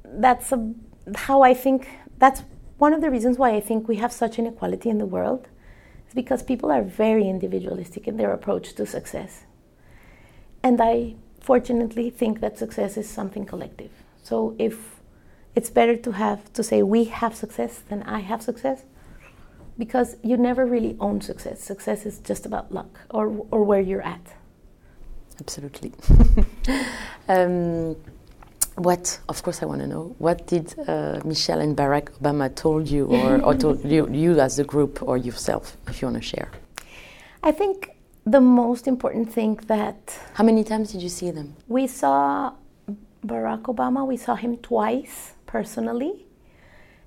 that's 0.06 0.52
a, 0.52 0.74
how 1.16 1.44
I 1.44 1.54
think. 1.54 1.88
That's 2.18 2.44
one 2.78 2.94
of 2.94 3.02
the 3.02 3.12
reasons 3.12 3.38
why 3.38 3.52
I 3.52 3.60
think 3.60 3.88
we 3.88 3.98
have 3.98 4.12
such 4.12 4.40
inequality 4.40 4.90
in 4.90 4.98
the 4.98 5.06
world 5.06 5.48
is 6.08 6.14
because 6.14 6.42
people 6.42 6.72
are 6.72 6.82
very 6.82 7.28
individualistic 7.28 8.08
in 8.08 8.18
their 8.18 8.32
approach 8.32 8.74
to 8.76 8.86
success. 8.86 9.44
And 10.64 10.82
I 10.82 11.16
fortunately 11.44 12.10
think 12.10 12.40
that 12.40 12.58
success 12.58 12.98
is 12.98 13.08
something 13.08 13.46
collective. 13.46 13.92
So 14.24 14.56
if 14.58 15.00
it's 15.56 15.70
better 15.70 15.96
to 15.98 16.12
have 16.12 16.52
to 16.54 16.64
say 16.64 16.82
we 16.82 17.04
have 17.06 17.36
success 17.36 17.82
than 17.90 18.02
I 18.04 18.20
have 18.20 18.42
success, 18.42 18.84
because 19.78 20.16
you 20.24 20.38
never 20.38 20.66
really 20.66 20.96
own 21.00 21.22
success. 21.22 21.62
Success 21.62 22.06
is 22.06 22.20
just 22.20 22.46
about 22.46 22.72
luck 22.72 23.02
or, 23.10 23.28
or 23.52 23.64
where 23.64 23.82
you're 23.82 24.02
at. 24.02 24.22
Absolutely. 25.40 25.92
um, 27.28 27.96
what, 28.76 29.20
of 29.30 29.42
course, 29.44 29.62
I 29.62 29.66
want 29.66 29.82
to 29.82 29.88
know. 29.88 30.16
What 30.18 30.48
did 30.48 30.74
uh, 30.88 31.20
Michelle 31.26 31.60
and 31.60 31.76
Barack 31.76 32.12
Obama 32.20 32.54
told 32.54 32.88
you, 32.88 33.06
or, 33.06 33.42
or 33.42 33.56
told 33.56 33.84
you, 33.86 34.10
you 34.10 34.40
as 34.40 34.58
a 34.58 34.64
group, 34.64 35.02
or 35.04 35.18
yourself, 35.18 35.78
if 35.88 36.02
you 36.02 36.08
want 36.08 36.22
to 36.22 36.28
share? 36.28 36.50
I 37.44 37.52
think 37.52 37.93
the 38.26 38.42
most 38.42 38.88
important 38.88 39.32
thing 39.32 39.56
that. 39.68 40.20
How 40.34 40.44
many 40.44 40.64
times 40.64 40.92
did 40.92 41.02
you 41.02 41.10
see 41.10 41.32
them? 41.32 41.56
We 41.68 41.88
saw 41.88 42.54
Barack 43.26 43.64
Obama. 43.64 44.06
We 44.08 44.18
saw 44.18 44.36
him 44.36 44.58
twice 44.58 45.34
personally, 45.46 46.26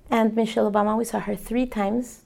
and 0.09 0.35
Michelle 0.35 0.71
Obama. 0.71 0.97
We 0.97 1.05
saw 1.05 1.19
her 1.19 1.35
three 1.35 1.65
times 1.65 2.23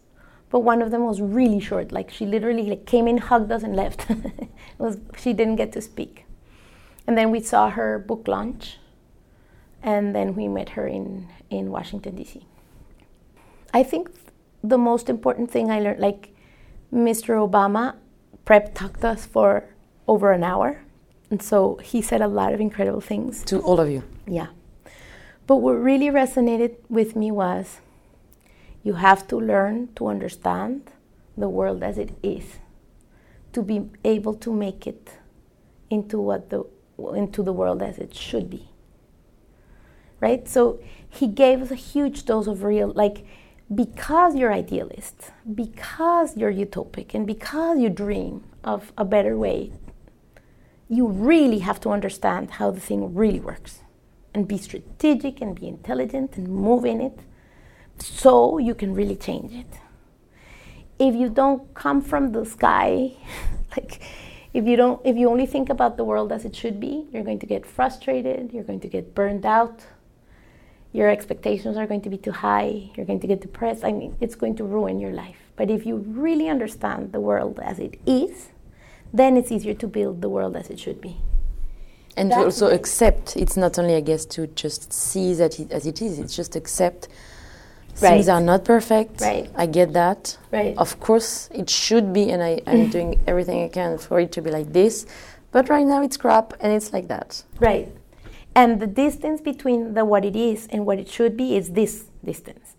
but 0.51 0.59
one 0.59 0.81
of 0.81 0.91
them 0.91 1.05
was 1.05 1.21
really 1.21 1.59
short. 1.61 1.91
Like 1.91 2.11
she 2.11 2.25
literally 2.25 2.63
like 2.63 2.85
came 2.85 3.07
in, 3.07 3.17
hugged 3.17 3.51
us, 3.51 3.63
and 3.63 3.75
left. 3.75 4.05
was 4.77 4.97
she 5.17 5.33
didn't 5.33 5.55
get 5.55 5.71
to 5.71 5.81
speak. 5.81 6.25
And 7.07 7.17
then 7.17 7.31
we 7.31 7.39
saw 7.39 7.69
her 7.69 7.97
book 7.97 8.27
launch, 8.27 8.77
and 9.81 10.13
then 10.13 10.35
we 10.35 10.47
met 10.47 10.69
her 10.69 10.85
in 10.85 11.29
in 11.49 11.71
Washington 11.71 12.15
D.C. 12.15 12.45
I 13.73 13.83
think 13.83 14.11
the 14.61 14.77
most 14.77 15.09
important 15.09 15.49
thing 15.49 15.71
I 15.71 15.79
learned, 15.79 15.99
like 15.99 16.35
Mr. 16.93 17.39
Obama, 17.39 17.95
prep 18.51 18.75
talked 18.75 19.05
us 19.05 19.25
for 19.25 19.63
over 20.09 20.33
an 20.33 20.43
hour, 20.43 20.81
and 21.29 21.41
so 21.41 21.77
he 21.77 22.01
said 22.01 22.19
a 22.19 22.27
lot 22.27 22.53
of 22.53 22.59
incredible 22.59 22.99
things 22.99 23.45
to 23.45 23.61
all 23.61 23.79
of 23.79 23.89
you. 23.89 24.03
Yeah, 24.27 24.47
but 25.47 25.57
what 25.63 25.81
really 25.81 26.07
resonated 26.07 26.75
with 26.89 27.15
me 27.15 27.31
was 27.31 27.79
you 28.83 28.95
have 28.95 29.25
to 29.29 29.37
learn 29.37 29.87
to 29.95 30.07
understand 30.07 30.91
the 31.37 31.47
world 31.47 31.81
as 31.81 31.97
it 31.97 32.11
is 32.21 32.59
to 33.53 33.61
be 33.61 33.89
able 34.03 34.33
to 34.33 34.51
make 34.51 34.85
it 34.85 35.11
into 35.89 36.19
what 36.19 36.49
the 36.49 36.65
into 37.15 37.43
the 37.43 37.53
world 37.53 37.81
as 37.81 37.97
it 37.97 38.13
should 38.13 38.49
be. 38.49 38.67
Right? 40.19 40.45
So 40.45 40.81
he 41.09 41.27
gave 41.27 41.61
us 41.61 41.71
a 41.71 41.75
huge 41.91 42.25
dose 42.25 42.47
of 42.47 42.63
real 42.63 42.89
like 42.89 43.25
because 43.73 44.35
you're 44.35 44.53
idealist, 44.53 45.31
because 45.55 46.35
you're 46.35 46.51
utopic 46.51 47.13
and 47.13 47.25
because 47.25 47.79
you 47.79 47.89
dream 47.89 48.43
of 48.63 48.91
a 48.97 49.05
better 49.05 49.37
way, 49.37 49.71
you 50.89 51.07
really 51.07 51.59
have 51.59 51.79
to 51.79 51.89
understand 51.89 52.51
how 52.51 52.69
the 52.69 52.81
thing 52.81 53.15
really 53.15 53.39
works 53.39 53.79
and 54.33 54.47
be 54.47 54.57
strategic 54.57 55.41
and 55.41 55.57
be 55.57 55.67
intelligent 55.67 56.35
and 56.35 56.47
move 56.49 56.85
in 56.85 56.99
it 56.99 57.19
so 57.97 58.57
you 58.57 58.75
can 58.75 58.93
really 58.93 59.15
change 59.15 59.53
it. 59.53 59.79
If 60.99 61.15
you 61.15 61.29
don't 61.29 61.73
come 61.73 62.01
from 62.01 62.33
the 62.33 62.45
sky, 62.45 63.13
like 63.71 64.01
if 64.53 64.65
you 64.65 64.75
don't 64.75 65.01
if 65.05 65.15
you 65.15 65.29
only 65.29 65.45
think 65.45 65.69
about 65.69 65.95
the 65.95 66.03
world 66.03 66.31
as 66.31 66.43
it 66.43 66.55
should 66.55 66.79
be, 66.79 67.07
you're 67.11 67.23
going 67.23 67.39
to 67.39 67.45
get 67.45 67.65
frustrated, 67.65 68.51
you're 68.51 68.65
going 68.65 68.81
to 68.81 68.89
get 68.89 69.15
burned 69.15 69.45
out. 69.45 69.85
Your 70.93 71.09
expectations 71.09 71.77
are 71.77 71.87
going 71.87 72.01
to 72.01 72.09
be 72.09 72.17
too 72.17 72.31
high, 72.31 72.89
you're 72.95 73.05
going 73.05 73.19
to 73.21 73.27
get 73.27 73.41
depressed. 73.41 73.83
I 73.83 73.91
mean, 73.91 74.15
it's 74.19 74.35
going 74.35 74.55
to 74.57 74.63
ruin 74.63 74.99
your 74.99 75.11
life. 75.11 75.37
But 75.55 75.69
if 75.69 75.85
you 75.85 75.97
really 75.97 76.49
understand 76.49 77.13
the 77.13 77.19
world 77.19 77.59
as 77.63 77.79
it 77.79 77.99
is, 78.05 78.49
then 79.13 79.37
it's 79.37 79.51
easier 79.51 79.73
to 79.75 79.87
build 79.87 80.21
the 80.21 80.29
world 80.29 80.55
as 80.55 80.69
it 80.69 80.79
should 80.79 80.99
be. 80.99 81.17
And 82.17 82.29
That's 82.29 82.39
to 82.39 82.45
also 82.45 82.69
accept, 82.69 83.37
it's 83.37 83.55
not 83.55 83.79
only, 83.79 83.95
I 83.95 84.01
guess, 84.01 84.25
to 84.25 84.47
just 84.47 84.91
see 84.91 85.33
that 85.35 85.59
it, 85.59 85.71
as 85.71 85.85
it 85.87 86.01
is, 86.01 86.19
it's 86.19 86.35
just 86.35 86.55
accept 86.55 87.07
Right. 87.99 88.11
Things 88.11 88.29
are 88.29 88.41
not 88.41 88.63
perfect. 88.65 89.21
Right. 89.21 89.49
I 89.55 89.65
get 89.65 89.93
that. 89.93 90.37
Right. 90.51 90.77
Of 90.77 90.99
course, 90.99 91.49
it 91.53 91.69
should 91.69 92.13
be, 92.13 92.31
and 92.31 92.41
I, 92.41 92.61
am 92.65 92.89
doing 92.95 93.19
everything 93.27 93.63
I 93.63 93.67
can 93.67 93.97
for 93.97 94.19
it 94.19 94.31
to 94.33 94.41
be 94.41 94.49
like 94.49 94.71
this. 94.71 95.05
But 95.51 95.69
right 95.69 95.85
now, 95.85 96.01
it's 96.01 96.17
crap, 96.17 96.53
and 96.61 96.71
it's 96.71 96.93
like 96.93 97.09
that. 97.09 97.43
Right. 97.59 97.93
And 98.53 98.81
the 98.81 98.87
distance 98.87 99.39
between 99.39 99.93
the 99.93 100.03
what 100.03 100.25
it 100.25 100.35
is 100.35 100.67
and 100.71 100.85
what 100.85 100.99
it 100.99 101.09
should 101.09 101.37
be 101.37 101.55
is 101.55 101.71
this 101.71 102.05
distance, 102.23 102.75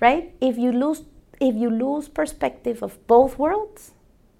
right? 0.00 0.32
If 0.40 0.56
you 0.56 0.70
lose, 0.70 1.02
if 1.40 1.54
you 1.56 1.70
lose 1.70 2.08
perspective 2.08 2.82
of 2.82 3.04
both 3.06 3.38
worlds, 3.38 3.92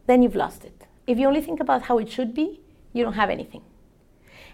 then 0.06 0.22
you've 0.22 0.36
lost 0.36 0.64
it. 0.64 0.86
If 1.06 1.18
you 1.18 1.26
only 1.26 1.40
think 1.40 1.60
about 1.60 1.82
how 1.82 1.98
it 1.98 2.10
should 2.10 2.32
be, 2.32 2.60
you 2.92 3.02
don't 3.02 3.14
have 3.14 3.30
anything. 3.30 3.62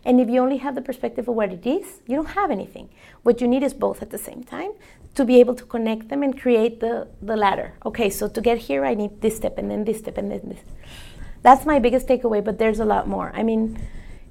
And 0.04 0.20
if 0.20 0.28
you 0.28 0.40
only 0.40 0.58
have 0.58 0.74
the 0.74 0.82
perspective 0.82 1.28
of 1.28 1.34
what 1.34 1.52
it 1.52 1.66
is, 1.66 2.00
you 2.06 2.16
don't 2.16 2.34
have 2.34 2.50
anything. 2.50 2.90
What 3.22 3.40
you 3.40 3.48
need 3.48 3.62
is 3.62 3.72
both 3.72 4.02
at 4.02 4.10
the 4.10 4.18
same 4.18 4.44
time 4.44 4.72
to 5.14 5.24
be 5.24 5.40
able 5.40 5.54
to 5.54 5.64
connect 5.64 6.08
them 6.08 6.22
and 6.22 6.38
create 6.38 6.80
the, 6.80 7.08
the 7.22 7.36
ladder. 7.36 7.74
Okay, 7.86 8.10
so 8.10 8.28
to 8.28 8.40
get 8.40 8.58
here, 8.58 8.84
I 8.84 8.94
need 8.94 9.20
this 9.20 9.36
step 9.36 9.56
and 9.56 9.70
then 9.70 9.84
this 9.84 9.98
step 9.98 10.18
and 10.18 10.30
then 10.30 10.40
this. 10.44 10.60
That's 11.42 11.64
my 11.64 11.78
biggest 11.78 12.06
takeaway, 12.06 12.44
but 12.44 12.58
there's 12.58 12.80
a 12.80 12.84
lot 12.84 13.08
more. 13.08 13.30
I 13.34 13.42
mean, 13.42 13.78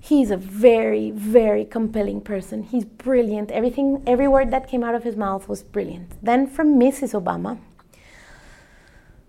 he's 0.04 0.32
a 0.32 0.36
very, 0.36 1.12
very 1.12 1.63
compelling 1.63 2.20
person. 2.20 2.63
He's 2.63 2.84
brilliant. 2.84 3.50
Everything, 3.52 4.04
every 4.06 4.28
word 4.28 4.52
that 4.52 4.68
came 4.68 4.84
out 4.84 4.96
of 4.96 5.04
his 5.04 5.16
mouth 5.16 5.48
was 5.48 5.63
brilliant. 5.63 6.22
Then 6.22 6.46
from 6.46 6.78
Mrs. 6.78 7.13
Obama, 7.20 7.58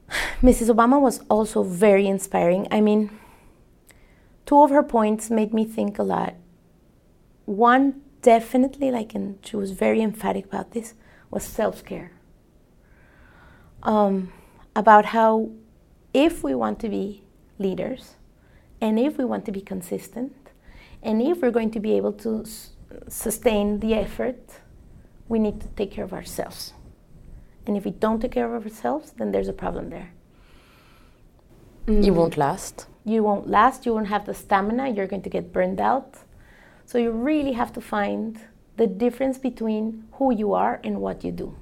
Mrs. 0.43 0.75
Obama 0.75 1.01
was 1.01 1.21
also 1.31 1.63
very 1.63 2.09
inspiring. 2.09 2.67
I 2.73 2.81
mean, 2.81 3.17
two 4.47 4.61
of 4.61 4.71
her 4.71 4.83
points 4.83 5.31
made 5.31 5.55
me 5.55 5.65
think 5.65 5.97
a 5.97 6.03
lot. 6.03 6.35
One, 7.45 8.03
definitely, 8.23 8.91
like, 8.91 9.15
and 9.15 9.39
she 9.45 9.55
was 9.55 9.71
very 9.71 10.03
emphatic 10.03 10.47
about 10.47 10.73
this, 10.73 10.95
was 11.31 11.45
self 11.45 11.85
care. 11.85 12.11
Um, 13.85 14.33
about 14.75 15.05
how 15.07 15.51
if 16.13 16.43
we 16.43 16.53
want 16.53 16.81
to 16.81 16.89
be 16.89 17.23
leaders 17.61 18.15
and 18.81 18.99
if 18.99 19.19
we 19.19 19.25
want 19.25 19.45
to 19.45 19.53
be 19.53 19.61
consistent 19.61 20.44
and 21.05 21.23
if 21.23 21.43
we're 21.43 21.51
going 21.51 21.71
to 21.73 21.81
be 21.81 21.93
able 21.97 22.13
to 22.13 22.43
s- 22.43 22.71
sustain 23.09 23.79
the 23.81 23.95
effort, 23.95 24.41
we 25.29 25.39
need 25.39 25.61
to 25.61 25.69
take 25.69 25.91
care 25.91 26.05
of 26.05 26.13
ourselves. 26.13 26.73
And 27.67 27.77
if 27.77 27.85
we 27.85 27.91
don't 27.91 28.21
take 28.21 28.33
care 28.33 28.55
of 28.55 28.65
ourselves, 28.65 29.13
then 29.17 29.31
there's 29.31 29.49
a 29.49 29.53
problem 29.53 29.91
there. 29.91 30.13
Mm. 31.87 32.05
You 32.05 32.15
won't 32.15 32.37
last. 32.37 32.87
You 33.05 33.23
won't 33.23 33.49
last. 33.49 33.85
You 33.85 33.95
won't 33.95 34.09
have 34.09 34.27
the 34.27 34.35
stamina. 34.35 34.89
You're 34.89 35.07
going 35.07 35.23
to 35.23 35.31
get 35.31 35.53
burned 35.53 35.81
out. 35.81 36.19
So 36.87 36.99
you 36.99 37.11
really 37.11 37.53
have 37.53 37.73
to 37.75 37.81
find 37.81 38.41
the 38.77 38.87
difference 38.87 39.39
between 39.39 40.05
who 40.13 40.33
you 40.33 40.53
are 40.53 40.81
and 40.83 41.01
what 41.01 41.25
you 41.25 41.33
do. 41.33 41.55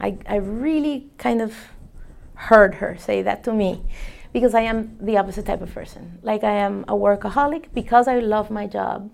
I, 0.00 0.16
I 0.26 0.36
really 0.36 1.10
kind 1.18 1.42
of 1.42 1.54
heard 2.34 2.76
her 2.76 2.96
say 2.98 3.20
that 3.22 3.44
to 3.44 3.52
me 3.52 3.82
because 4.32 4.54
I 4.54 4.62
am 4.62 4.96
the 5.00 5.16
opposite 5.16 5.46
type 5.46 5.62
of 5.62 5.72
person. 5.72 6.18
Like, 6.22 6.44
I 6.44 6.52
am 6.52 6.84
a 6.88 6.94
workaholic 6.94 7.66
because 7.74 8.08
I 8.08 8.18
love 8.18 8.50
my 8.50 8.66
job 8.66 9.10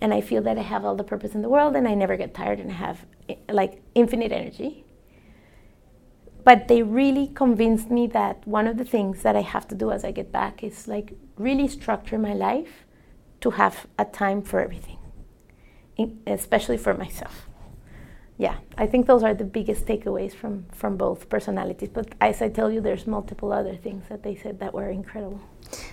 and 0.00 0.12
I 0.12 0.20
feel 0.20 0.42
that 0.42 0.58
I 0.58 0.62
have 0.62 0.84
all 0.84 0.96
the 0.96 1.04
purpose 1.04 1.34
in 1.34 1.42
the 1.42 1.48
world 1.48 1.76
and 1.76 1.86
I 1.86 1.94
never 1.94 2.16
get 2.16 2.34
tired 2.34 2.58
and 2.58 2.72
have 2.72 3.06
eh, 3.28 3.36
like 3.50 3.82
infinite 3.94 4.32
energy. 4.32 4.84
But 6.44 6.66
they 6.66 6.82
really 6.82 7.28
convinced 7.28 7.90
me 7.90 8.08
that 8.08 8.46
one 8.46 8.66
of 8.66 8.76
the 8.76 8.84
things 8.84 9.22
that 9.22 9.36
I 9.36 9.42
have 9.42 9.68
to 9.68 9.76
do 9.76 9.92
as 9.92 10.04
I 10.04 10.10
get 10.10 10.32
back 10.32 10.64
is 10.64 10.88
like 10.88 11.12
really 11.36 11.68
structure 11.68 12.18
my 12.18 12.34
life 12.34 12.84
to 13.42 13.50
have 13.50 13.86
a 13.98 14.04
time 14.04 14.42
for 14.42 14.60
everything 14.60 14.98
especially 16.26 16.76
for 16.76 16.94
myself. 16.94 17.48
Yeah, 18.38 18.56
I 18.76 18.86
think 18.86 19.06
those 19.06 19.22
are 19.22 19.34
the 19.34 19.44
biggest 19.44 19.86
takeaways 19.86 20.34
from, 20.34 20.64
from 20.72 20.96
both 20.96 21.28
personalities. 21.28 21.90
But 21.90 22.14
as 22.20 22.42
I 22.42 22.48
tell 22.48 22.72
you, 22.72 22.80
there's 22.80 23.06
multiple 23.06 23.52
other 23.52 23.76
things 23.76 24.08
that 24.08 24.22
they 24.22 24.34
said 24.34 24.58
that 24.60 24.72
were 24.72 24.90
incredible. 24.90 25.40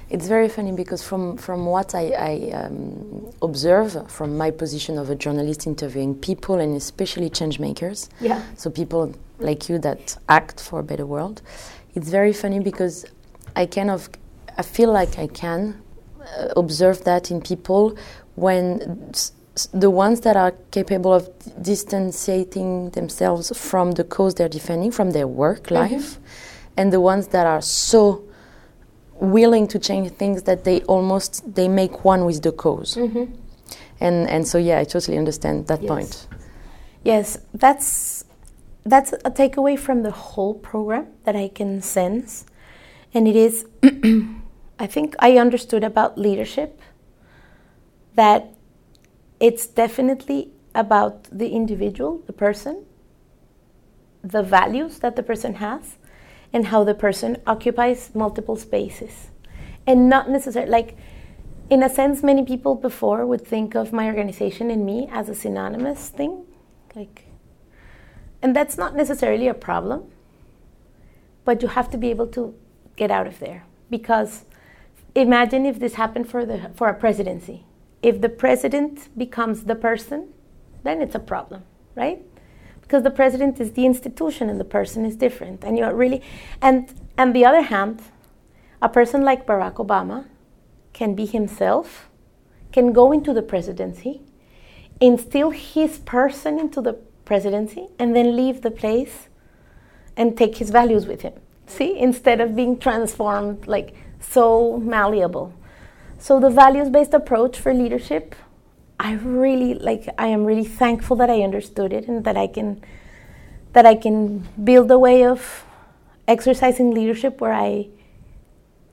It's 0.10 0.28
very 0.28 0.50
funny 0.50 0.72
because 0.72 1.04
from, 1.04 1.38
from 1.38 1.66
what 1.66 1.94
I, 1.94 2.12
I 2.12 2.52
um, 2.52 3.32
observe 3.42 4.10
from 4.12 4.38
my 4.38 4.52
position 4.52 4.98
of 4.98 5.10
a 5.10 5.16
journalist 5.16 5.68
interviewing 5.68 6.16
people 6.16 6.56
and 6.60 6.76
especially 6.76 7.30
change 7.30 7.60
makers, 7.60 8.10
yeah. 8.20 8.42
so 8.56 8.70
people 8.70 9.14
like 9.40 9.70
you 9.70 9.78
that 9.80 10.18
act 10.28 10.60
for 10.60 10.80
a 10.80 10.84
better 10.84 11.06
world, 11.06 11.42
it's 11.96 12.10
very 12.10 12.34
funny 12.34 12.60
because 12.60 13.06
I 13.56 13.66
kind 13.66 13.90
of 13.90 14.10
I 14.58 14.62
feel 14.62 14.92
like 14.92 15.18
I 15.18 15.28
can 15.28 15.82
uh, 16.20 16.50
observe 16.58 17.04
that 17.06 17.32
in 17.32 17.42
people 17.42 17.98
when 18.36 19.14
the 19.68 19.90
ones 19.90 20.22
that 20.22 20.36
are 20.36 20.54
capable 20.72 21.14
of 21.14 21.30
distancing 21.62 22.90
themselves 22.92 23.56
from 23.58 23.92
the 23.92 24.04
cause 24.04 24.36
they're 24.36 24.50
defending, 24.50 24.92
from 24.92 25.12
their 25.12 25.28
work 25.28 25.64
mm-hmm. 25.64 25.76
life, 25.76 25.92
mm-hmm. 25.92 26.24
and 26.78 26.94
the 26.94 27.02
ones 27.02 27.28
that 27.30 27.46
are 27.46 27.62
so 27.62 28.24
willing 29.14 29.68
to 29.68 29.78
change 29.80 30.12
things 30.12 30.44
that 30.44 30.64
they 30.64 30.82
almost 30.82 31.54
they 31.56 31.68
make 31.68 32.06
one 32.06 32.26
with 32.26 32.42
the 32.42 32.52
because 32.52 32.96
mm-hmm. 32.96 33.26
And 34.02 34.30
and 34.30 34.48
so 34.48 34.58
yeah, 34.58 34.80
I 34.80 34.84
totally 34.86 35.18
understand 35.18 35.68
that 35.68 35.82
yes. 35.82 35.90
point. 35.90 36.28
Yes, 37.04 37.38
that's 37.54 38.24
that's 38.86 39.14
a 39.14 39.32
takeaway 39.32 39.78
from 39.78 40.04
the 40.04 40.12
whole 40.12 40.54
program 40.54 41.08
that 41.26 41.36
I 41.36 41.50
can 41.50 41.82
sense. 41.82 42.46
And 43.14 43.28
it 43.28 43.36
is, 43.36 43.66
I 44.80 44.88
think 44.88 45.16
I 45.20 45.38
understood 45.38 45.84
about 45.84 46.18
leadership 46.18 46.82
that 48.16 48.54
it's 49.40 49.68
definitely 49.68 50.52
about 50.76 51.24
the 51.32 51.50
individual, 51.50 52.22
the 52.28 52.34
person, 52.34 52.86
the 54.24 54.44
values 54.44 55.00
that 55.00 55.16
the 55.16 55.24
person 55.24 55.56
has, 55.56 55.98
and 56.52 56.68
how 56.68 56.84
the 56.84 56.94
person 56.94 57.38
occupies 57.48 58.12
multiple 58.14 58.56
spaces. 58.56 59.30
And 59.88 60.10
not 60.10 60.30
necessarily, 60.30 60.72
like, 60.72 60.98
in 61.70 61.84
a 61.84 61.90
sense, 61.90 62.24
many 62.24 62.44
people 62.44 62.76
before 62.76 63.26
would 63.26 63.46
think 63.46 63.76
of 63.76 63.94
my 63.94 64.08
organization 64.08 64.72
and 64.72 64.86
me 64.86 65.08
as 65.12 65.30
a 65.30 65.36
synonymous 65.36 66.10
thing. 66.10 66.46
Like, 66.96 67.26
and 68.42 68.56
that's 68.56 68.78
not 68.78 68.96
necessarily 68.96 69.48
a 69.48 69.54
problem, 69.54 70.12
but 71.46 71.62
you 71.62 71.68
have 71.70 71.90
to 71.92 71.98
be 71.98 72.10
able 72.10 72.28
to 72.28 72.56
get 72.96 73.12
out 73.12 73.28
of 73.28 73.40
there. 73.40 73.66
Because 73.90 74.46
imagine 75.16 75.66
if 75.66 75.80
this 75.80 75.96
happened 75.96 76.28
for, 76.30 76.46
the, 76.46 76.72
for 76.76 76.90
a 76.90 76.94
presidency. 76.94 77.66
If 78.02 78.22
the 78.22 78.30
president 78.30 79.10
becomes 79.18 79.64
the 79.64 79.76
person, 79.76 80.30
then 80.84 81.02
it's 81.02 81.16
a 81.16 81.20
problem, 81.20 81.64
right? 81.96 82.26
Because 82.82 83.04
the 83.04 83.12
president 83.12 83.60
is 83.60 83.74
the 83.74 83.86
institution 83.86 84.50
and 84.50 84.60
the 84.60 84.66
person 84.66 85.06
is 85.06 85.16
different. 85.16 85.64
And 85.64 85.78
you're 85.78 85.94
really, 85.94 86.22
and 86.62 86.94
on 87.18 87.34
the 87.34 87.46
other 87.46 87.62
hand, 87.62 88.02
a 88.82 88.90
person 88.90 89.24
like 89.24 89.46
Barack 89.46 89.76
Obama 89.76 90.26
can 90.94 91.14
be 91.14 91.26
himself, 91.26 92.10
can 92.72 92.94
go 92.94 93.12
into 93.12 93.34
the 93.34 93.42
presidency, 93.42 94.22
instill 95.00 95.52
his 95.52 96.00
person 96.00 96.60
into 96.60 96.82
the 96.82 96.94
presidency 97.26 97.88
and 98.00 98.16
then 98.16 98.36
leave 98.36 98.62
the 98.62 98.72
place 98.72 99.30
and 100.18 100.38
take 100.38 100.58
his 100.58 100.70
values 100.72 101.06
with 101.06 101.22
him. 101.22 101.34
See, 101.68 101.98
instead 101.98 102.42
of 102.42 102.56
being 102.56 102.80
transformed 102.80 103.68
like 103.68 103.94
so 104.20 104.78
malleable. 104.78 105.54
So 106.20 106.40
the 106.40 106.50
values-based 106.50 107.14
approach 107.14 107.58
for 107.58 107.74
leadership, 107.74 108.36
I 109.00 109.14
really 109.14 109.76
like 109.76 110.10
I 110.18 110.28
am 110.28 110.44
really 110.44 110.66
thankful 110.66 111.16
that 111.18 111.30
I 111.30 111.42
understood 111.44 111.94
it 111.94 112.10
and 112.10 112.26
that 112.26 112.36
I 112.36 112.48
can 112.48 112.84
that 113.72 113.86
I 113.86 113.96
can 113.96 114.46
build 114.62 114.92
a 114.92 115.00
way 115.00 115.24
of 115.24 115.64
exercising 116.28 116.92
leadership 116.92 117.40
where 117.40 117.54
I 117.54 117.88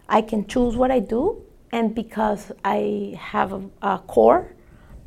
I 0.08 0.22
can 0.22 0.46
choose 0.46 0.76
what 0.76 0.92
I 0.92 1.00
do 1.00 1.42
and 1.72 1.92
because 1.92 2.52
I 2.64 3.18
have 3.18 3.52
a, 3.52 3.62
a 3.82 3.98
core 3.98 4.52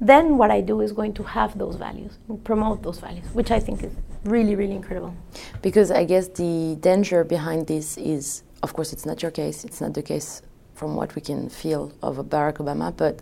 then 0.01 0.37
what 0.37 0.51
I 0.51 0.61
do 0.61 0.81
is 0.81 0.91
going 0.91 1.13
to 1.15 1.23
have 1.23 1.57
those 1.57 1.75
values 1.75 2.17
and 2.29 2.41
promote 2.43 2.83
those 2.83 2.99
values, 2.99 3.25
which 3.33 3.51
I 3.51 3.59
think 3.59 3.83
is 3.83 3.91
really, 4.23 4.55
really 4.55 4.73
incredible. 4.73 5.13
Because 5.61 5.91
I 5.91 6.05
guess 6.05 6.29
the 6.29 6.77
danger 6.79 7.25
behind 7.25 7.67
this 7.67 7.97
is, 7.97 8.43
of 8.63 8.73
course, 8.73 8.93
it's 8.93 9.05
not 9.05 9.21
your 9.21 9.31
case, 9.31 9.65
it's 9.65 9.81
not 9.81 9.93
the 9.93 10.01
case 10.01 10.41
from 10.79 10.95
what 10.95 11.13
we 11.15 11.21
can 11.21 11.49
feel 11.49 11.91
of 12.01 12.15
Barack 12.33 12.57
Obama, 12.63 12.87
but 12.95 13.15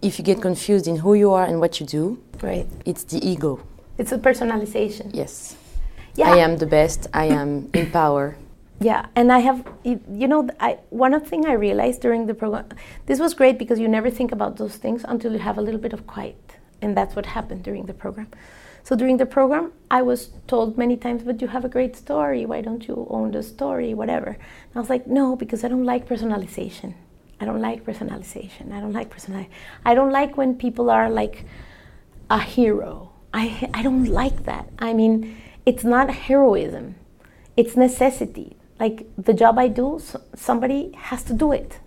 if 0.00 0.18
you 0.18 0.24
get 0.24 0.40
confused 0.40 0.86
in 0.86 0.96
who 0.96 1.14
you 1.14 1.32
are 1.32 1.44
and 1.44 1.58
what 1.58 1.80
you 1.80 1.86
do, 1.86 2.04
right. 2.42 2.66
it's 2.84 3.02
the 3.12 3.18
ego. 3.32 3.60
It's 4.00 4.12
a 4.12 4.18
personalization. 4.18 5.10
Yes. 5.12 5.56
Yeah. 6.14 6.30
I 6.32 6.36
am 6.38 6.56
the 6.58 6.66
best, 6.66 7.08
I 7.12 7.26
am 7.40 7.68
in 7.74 7.90
power, 7.90 8.36
yeah, 8.80 9.06
and 9.16 9.32
I 9.32 9.40
have, 9.40 9.66
you 9.82 10.28
know, 10.28 10.48
I, 10.60 10.78
one 10.90 11.18
thing 11.24 11.46
I 11.46 11.54
realized 11.54 12.00
during 12.00 12.26
the 12.26 12.34
program, 12.34 12.68
this 13.06 13.18
was 13.18 13.34
great 13.34 13.58
because 13.58 13.80
you 13.80 13.88
never 13.88 14.08
think 14.08 14.30
about 14.30 14.56
those 14.56 14.76
things 14.76 15.04
until 15.08 15.32
you 15.32 15.40
have 15.40 15.58
a 15.58 15.60
little 15.60 15.80
bit 15.80 15.92
of 15.92 16.06
quiet. 16.06 16.36
And 16.80 16.96
that's 16.96 17.16
what 17.16 17.26
happened 17.26 17.64
during 17.64 17.86
the 17.86 17.94
program. 17.94 18.28
So 18.82 18.96
during 18.96 19.16
the 19.18 19.26
program, 19.26 19.72
I 19.90 20.02
was 20.02 20.30
told 20.46 20.78
many 20.78 20.96
times, 20.96 21.22
but 21.22 21.40
you 21.42 21.48
have 21.48 21.64
a 21.64 21.68
great 21.68 21.96
story. 21.96 22.46
Why 22.46 22.60
don't 22.60 22.86
you 22.88 23.06
own 23.10 23.32
the 23.32 23.42
story, 23.42 23.94
whatever? 23.94 24.30
And 24.30 24.76
I 24.76 24.80
was 24.80 24.90
like, 24.90 25.06
no, 25.06 25.36
because 25.36 25.64
I 25.64 25.68
don't 25.68 25.84
like 25.84 26.08
personalization. 26.08 26.94
I 27.40 27.44
don't 27.44 27.60
like 27.60 27.84
personalization. 27.84 28.72
I 28.72 28.80
don't 28.80 28.92
like 28.92 29.14
personalization. 29.14 29.50
I 29.84 29.94
don't 29.94 30.10
like 30.10 30.36
when 30.36 30.54
people 30.54 30.90
are 30.90 31.10
like 31.10 31.44
a 32.30 32.40
hero. 32.40 33.12
I, 33.32 33.70
I 33.74 33.82
don't 33.82 34.06
like 34.06 34.44
that. 34.44 34.68
I 34.78 34.92
mean, 34.92 35.36
it's 35.66 35.84
not 35.84 36.10
heroism. 36.10 36.96
It's 37.56 37.76
necessity 37.76 38.58
like 38.80 39.06
the 39.16 39.34
job 39.34 39.58
I 39.58 39.68
do, 39.68 40.00
somebody 40.34 40.92
has 40.96 41.22
to 41.24 41.34
do 41.34 41.52
it. 41.52 41.80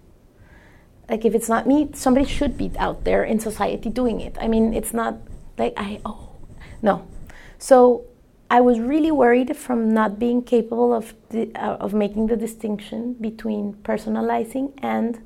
Like 1.10 1.26
if 1.26 1.34
it's 1.34 1.50
not 1.50 1.68
me, 1.68 1.90
somebody 1.94 2.26
should 2.26 2.58
be 2.58 2.72
out 2.78 3.04
there 3.04 3.24
in 3.24 3.40
society 3.40 3.90
doing 3.90 4.22
it. 4.22 4.38
I 4.40 4.48
mean, 4.48 4.74
it's 4.74 4.94
not 4.94 5.16
like 5.58 5.74
I 5.78 6.00
oh 6.06 6.31
no. 6.82 7.08
So 7.58 8.06
I 8.50 8.60
was 8.60 8.80
really 8.80 9.12
worried 9.12 9.56
from 9.56 9.94
not 9.94 10.20
being 10.20 10.44
capable 10.44 10.94
of 10.94 11.14
the, 11.30 11.52
uh, 11.56 11.78
of 11.78 11.94
making 11.94 12.28
the 12.28 12.36
distinction 12.36 13.14
between 13.14 13.74
personalizing 13.84 14.74
and 14.80 15.22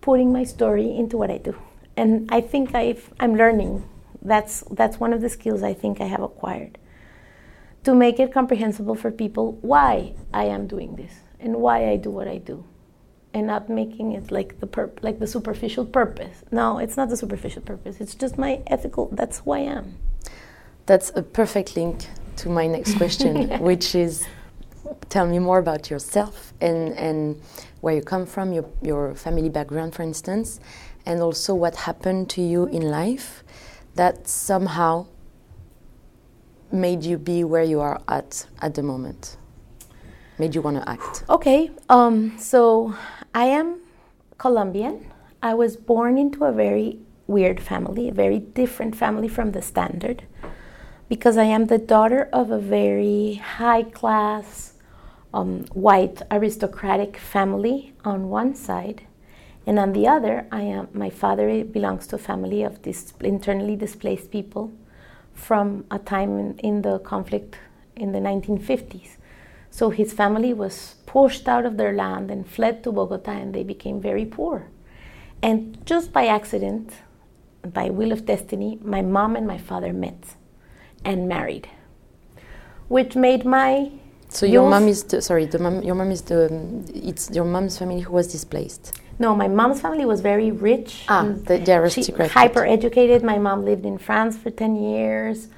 putting 0.00 0.32
my 0.32 0.44
story 0.44 0.94
into 0.96 1.16
what 1.16 1.30
I 1.30 1.38
do. 1.38 1.54
And 1.96 2.28
I 2.32 2.40
think 2.40 2.74
i 2.74 2.96
I'm 3.20 3.36
learning. 3.36 3.88
That's 4.20 4.64
that's 4.70 4.98
one 4.98 5.12
of 5.12 5.20
the 5.20 5.28
skills 5.28 5.62
I 5.62 5.74
think 5.74 6.00
I 6.00 6.06
have 6.06 6.22
acquired 6.22 6.78
to 7.84 7.94
make 7.94 8.20
it 8.20 8.32
comprehensible 8.32 8.94
for 8.94 9.10
people 9.10 9.52
why 9.60 10.14
I 10.32 10.44
am 10.44 10.66
doing 10.66 10.96
this 10.96 11.20
and 11.40 11.56
why 11.56 11.88
I 11.90 11.96
do 11.96 12.10
what 12.10 12.28
I 12.28 12.38
do 12.38 12.64
and 13.34 13.46
not 13.46 13.68
making 13.68 14.12
it 14.12 14.30
like 14.30 14.60
the 14.60 14.66
purp- 14.66 15.02
like 15.02 15.18
the 15.18 15.26
superficial 15.26 15.84
purpose. 15.84 16.44
No, 16.50 16.78
it's 16.78 16.96
not 16.96 17.08
the 17.08 17.16
superficial 17.16 17.62
purpose. 17.62 18.00
It's 18.00 18.14
just 18.14 18.38
my 18.38 18.62
ethical 18.66 19.08
that's 19.12 19.40
who 19.40 19.52
I 19.52 19.60
am. 19.60 19.96
That's 20.86 21.12
a 21.14 21.22
perfect 21.22 21.76
link 21.76 22.06
to 22.36 22.48
my 22.48 22.66
next 22.66 22.96
question, 22.96 23.48
which 23.60 23.94
is 23.94 24.26
tell 25.08 25.26
me 25.26 25.38
more 25.38 25.58
about 25.58 25.90
yourself 25.90 26.52
and 26.60 26.92
and 26.94 27.40
where 27.80 27.94
you 27.94 28.02
come 28.02 28.26
from, 28.26 28.52
your 28.52 28.68
your 28.82 29.14
family 29.14 29.48
background 29.48 29.94
for 29.94 30.02
instance, 30.02 30.60
and 31.06 31.20
also 31.20 31.54
what 31.54 31.76
happened 31.76 32.30
to 32.30 32.42
you 32.42 32.66
in 32.66 32.82
life 32.82 33.44
that 33.94 34.26
somehow 34.26 35.06
made 36.72 37.04
you 37.04 37.18
be 37.18 37.44
where 37.44 37.62
you 37.62 37.80
are 37.80 38.00
at 38.08 38.46
at 38.60 38.74
the 38.74 38.82
moment? 38.82 39.36
Made 40.38 40.54
you 40.54 40.62
want 40.62 40.82
to 40.82 40.88
act? 40.88 41.24
Okay, 41.28 41.70
um, 41.88 42.36
so 42.38 42.94
I 43.34 43.44
am 43.44 43.80
Colombian. 44.38 45.06
I 45.42 45.54
was 45.54 45.76
born 45.76 46.16
into 46.18 46.44
a 46.44 46.52
very 46.52 46.98
weird 47.26 47.60
family, 47.60 48.08
a 48.08 48.12
very 48.12 48.38
different 48.38 48.96
family 48.96 49.28
from 49.28 49.52
the 49.52 49.62
standard, 49.62 50.24
because 51.12 51.36
I 51.36 51.44
am 51.44 51.66
the 51.66 51.76
daughter 51.76 52.30
of 52.32 52.50
a 52.50 52.58
very 52.58 53.34
high 53.34 53.82
class, 53.82 54.72
um, 55.34 55.66
white 55.74 56.22
aristocratic 56.30 57.18
family 57.18 57.92
on 58.02 58.30
one 58.30 58.54
side, 58.54 59.02
and 59.66 59.78
on 59.78 59.92
the 59.92 60.08
other, 60.08 60.46
I 60.50 60.62
am 60.62 60.88
my 60.94 61.10
father 61.10 61.64
belongs 61.64 62.06
to 62.06 62.16
a 62.16 62.18
family 62.30 62.62
of 62.62 62.80
dis- 62.80 63.12
internally 63.20 63.76
displaced 63.76 64.30
people 64.30 64.72
from 65.34 65.84
a 65.90 65.98
time 65.98 66.38
in, 66.38 66.58
in 66.60 66.80
the 66.80 66.98
conflict 67.00 67.58
in 67.94 68.12
the 68.12 68.18
1950s. 68.18 69.18
So 69.70 69.90
his 69.90 70.14
family 70.14 70.54
was 70.54 70.94
pushed 71.04 71.46
out 71.46 71.66
of 71.66 71.76
their 71.76 71.92
land 71.92 72.30
and 72.30 72.48
fled 72.48 72.82
to 72.84 72.90
Bogota, 72.90 73.32
and 73.32 73.54
they 73.54 73.64
became 73.64 74.00
very 74.00 74.24
poor. 74.24 74.70
And 75.42 75.84
just 75.84 76.10
by 76.10 76.24
accident, 76.24 76.94
by 77.70 77.90
will 77.90 78.12
of 78.12 78.24
destiny, 78.24 78.78
my 78.82 79.02
mom 79.02 79.36
and 79.36 79.46
my 79.46 79.58
father 79.58 79.92
met 79.92 80.36
and 81.04 81.28
married, 81.28 81.68
which 82.88 83.16
made 83.16 83.44
my 83.44 83.90
so 84.32 84.46
your 84.46 84.68
mom 84.68 84.88
is 84.88 85.04
the, 85.04 85.20
sorry, 85.20 85.44
the 85.44 85.58
mom, 85.58 85.82
your 85.82 85.94
mom 85.94 86.10
is 86.10 86.22
the 86.22 86.48
it's 86.94 87.30
your 87.30 87.44
mom's 87.44 87.78
family 87.78 88.00
who 88.00 88.12
was 88.12 88.28
displaced. 88.28 88.98
No, 89.18 89.36
my 89.36 89.46
mom's 89.46 89.80
family 89.80 90.06
was 90.06 90.20
very 90.20 90.50
rich. 90.50 91.04
Ah, 91.08 91.22
the, 91.22 91.58
the 91.58 91.74
aristocratic. 91.74 92.32
Hyper 92.32 92.64
educated. 92.64 93.22
My 93.22 93.38
mom 93.38 93.64
lived 93.64 93.84
in 93.84 93.98
France 93.98 94.38
for 94.38 94.50
10 94.50 94.76
years. 94.76 95.48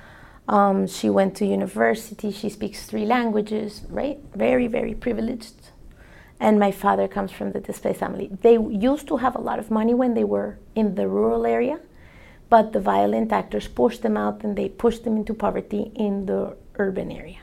Um, 0.48 0.86
she 0.86 1.08
went 1.08 1.36
to 1.36 1.46
university. 1.46 2.30
She 2.32 2.48
speaks 2.50 2.84
three 2.84 3.06
languages, 3.06 3.82
right? 3.88 4.18
Very, 4.34 4.66
very 4.66 4.94
privileged. 4.94 5.54
And 6.40 6.58
my 6.58 6.72
father 6.72 7.06
comes 7.08 7.30
from 7.30 7.52
the 7.52 7.60
displaced 7.60 8.00
family. 8.00 8.28
They 8.42 8.58
used 8.58 9.06
to 9.08 9.18
have 9.18 9.36
a 9.36 9.40
lot 9.40 9.58
of 9.58 9.70
money 9.70 9.94
when 9.94 10.14
they 10.14 10.24
were 10.24 10.58
in 10.74 10.96
the 10.96 11.08
rural 11.08 11.46
area, 11.46 11.78
but 12.48 12.72
the 12.72 12.80
violent 12.80 13.32
actors 13.32 13.68
pushed 13.68 14.02
them 14.02 14.16
out 14.16 14.44
and 14.44 14.56
they 14.56 14.68
pushed 14.68 15.04
them 15.04 15.16
into 15.16 15.34
poverty 15.34 15.92
in 15.94 16.26
the 16.26 16.56
urban 16.76 17.10
area. 17.10 17.40